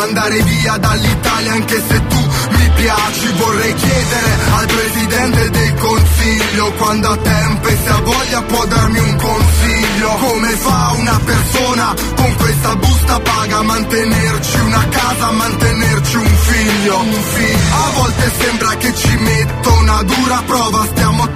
[0.06, 3.27] Andare via dall'Italia anche se tu mi piaci.
[3.38, 9.00] Vorrei chiedere al presidente del consiglio quando ha tempo e se ha voglia può darmi
[9.00, 10.09] un consiglio.
[10.19, 16.35] Come fa una persona con questa busta paga a mantenerci una casa, a mantenerci un
[16.50, 17.00] figlio?
[17.00, 17.75] Un figlio.
[17.75, 21.27] A volte sembra che ci metto una dura prova, stiamo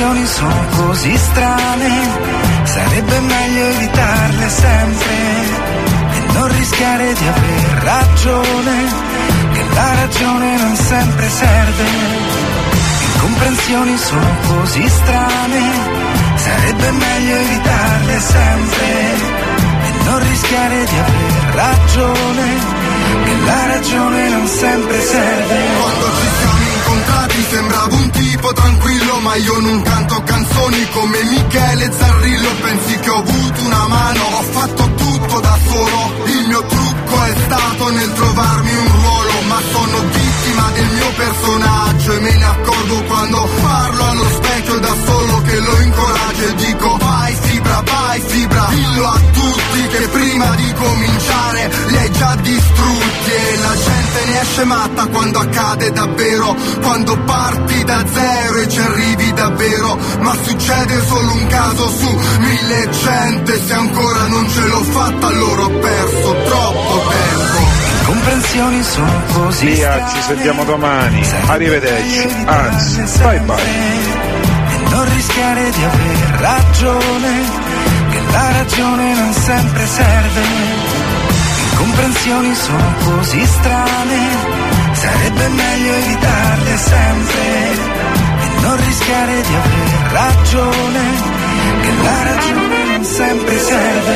[0.00, 1.90] Comprensioni sono così strane,
[2.62, 5.14] sarebbe meglio evitarle sempre
[6.14, 8.76] e non rischiare di aver ragione,
[9.52, 11.84] che la ragione non sempre serve.
[13.12, 15.60] Incomprensioni sono così strane,
[16.34, 19.14] sarebbe meglio evitarle sempre
[19.84, 22.46] e non rischiare di aver ragione,
[23.24, 26.39] che la ragione non sempre serve.
[27.30, 32.50] Incontrati sembravo un tipo tranquillo ma io non canto canzoni come Michele Zarrillo.
[32.60, 34.20] Pensi che ho avuto una mano?
[34.20, 36.26] Ho fatto tutto da solo.
[36.26, 42.12] Il mio trucco è stato nel trovarmi un ruolo ma sono vittima del mio personaggio
[42.12, 46.96] e me ne accorgo quando parlo allo specchio da solo che lo incoraggio e dico
[46.98, 47.34] vai
[47.70, 48.66] fibra vai fibra.
[48.70, 54.40] Dillo a tutti che prima di cominciare li hai già distrutti e la gente ne
[54.40, 56.56] esce matta quando accade davvero.
[56.80, 59.98] Quando parti da zero e ci arrivi davvero.
[60.20, 65.62] Ma succede solo un caso su mille gente se ancora non ce l'ho fatta allora
[65.62, 67.78] ho perso troppo tempo.
[68.04, 71.24] Comprensioni sono così Via, ci sentiamo domani.
[71.46, 72.28] Arrivederci.
[72.44, 74.30] Anzi, bye bye.
[74.70, 77.59] e non rischiare di aver ragione,
[78.32, 80.42] la ragione non sempre serve.
[81.70, 84.18] Incomprensioni sono così strane,
[84.92, 87.72] sarebbe meglio evitarle sempre
[88.42, 91.02] e non rischiare di aver ragione,
[91.82, 94.14] che la ragione non sempre serve.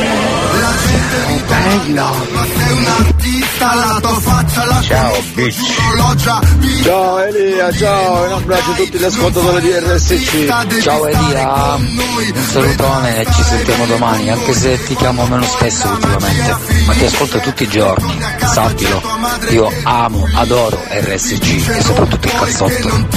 [0.60, 6.40] La gente mi domanda, ma sei un artista, la tua faccia la Ciao, vista.
[6.82, 10.80] Ciao Elia, ciao, un abbraccio a tutti gli ascoltatori di RSC.
[10.82, 16.56] Ciao Elia, un salutone e ci sentiamo domani, anche se ti chiamo meno spesso ultimamente,
[16.86, 18.20] ma ti ascolto tutti i giorni,
[18.52, 19.02] sappilo,
[19.48, 23.08] io amo, adoro RSC e soprattutto il cazzotto.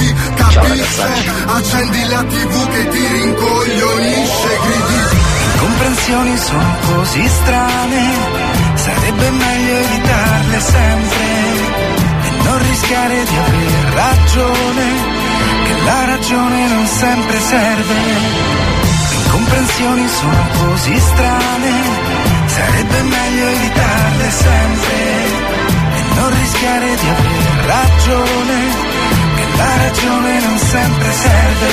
[0.50, 1.30] Ciao ragazzacci.
[1.46, 4.87] Accendi la tv che ti rincoglionisce, gridi.
[5.60, 8.02] Incomprensioni sono così strane,
[8.74, 11.26] sarebbe meglio evitarle sempre
[12.22, 14.84] e non rischiare di aver ragione,
[15.64, 17.94] che la ragione non sempre serve.
[19.24, 21.72] Incomprensioni sono così strane,
[22.46, 24.96] sarebbe meglio evitarle sempre
[25.96, 28.97] e non rischiare di aver ragione,
[29.58, 31.66] la ragione non sempre serve.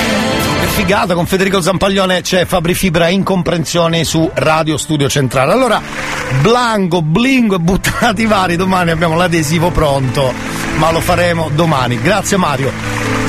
[0.60, 5.52] Che figata, con Federico Zampaglione c'è Fabri Fibra Incomprensioni su Radio Studio Centrale.
[5.52, 5.80] Allora,
[6.40, 10.32] Blanco, Blingo e buttati vari, domani abbiamo l'adesivo pronto,
[10.76, 12.00] ma lo faremo domani.
[12.00, 12.72] Grazie Mario.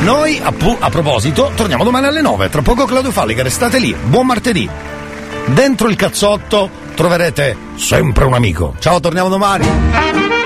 [0.02, 2.50] Noi, a, a proposito, torniamo domani alle 9.
[2.50, 3.96] Tra poco Claudio Fallica, restate lì.
[4.06, 4.70] Buon martedì.
[5.46, 8.76] Dentro il cazzotto troverete sempre un amico.
[8.80, 10.37] Ciao, torniamo domani.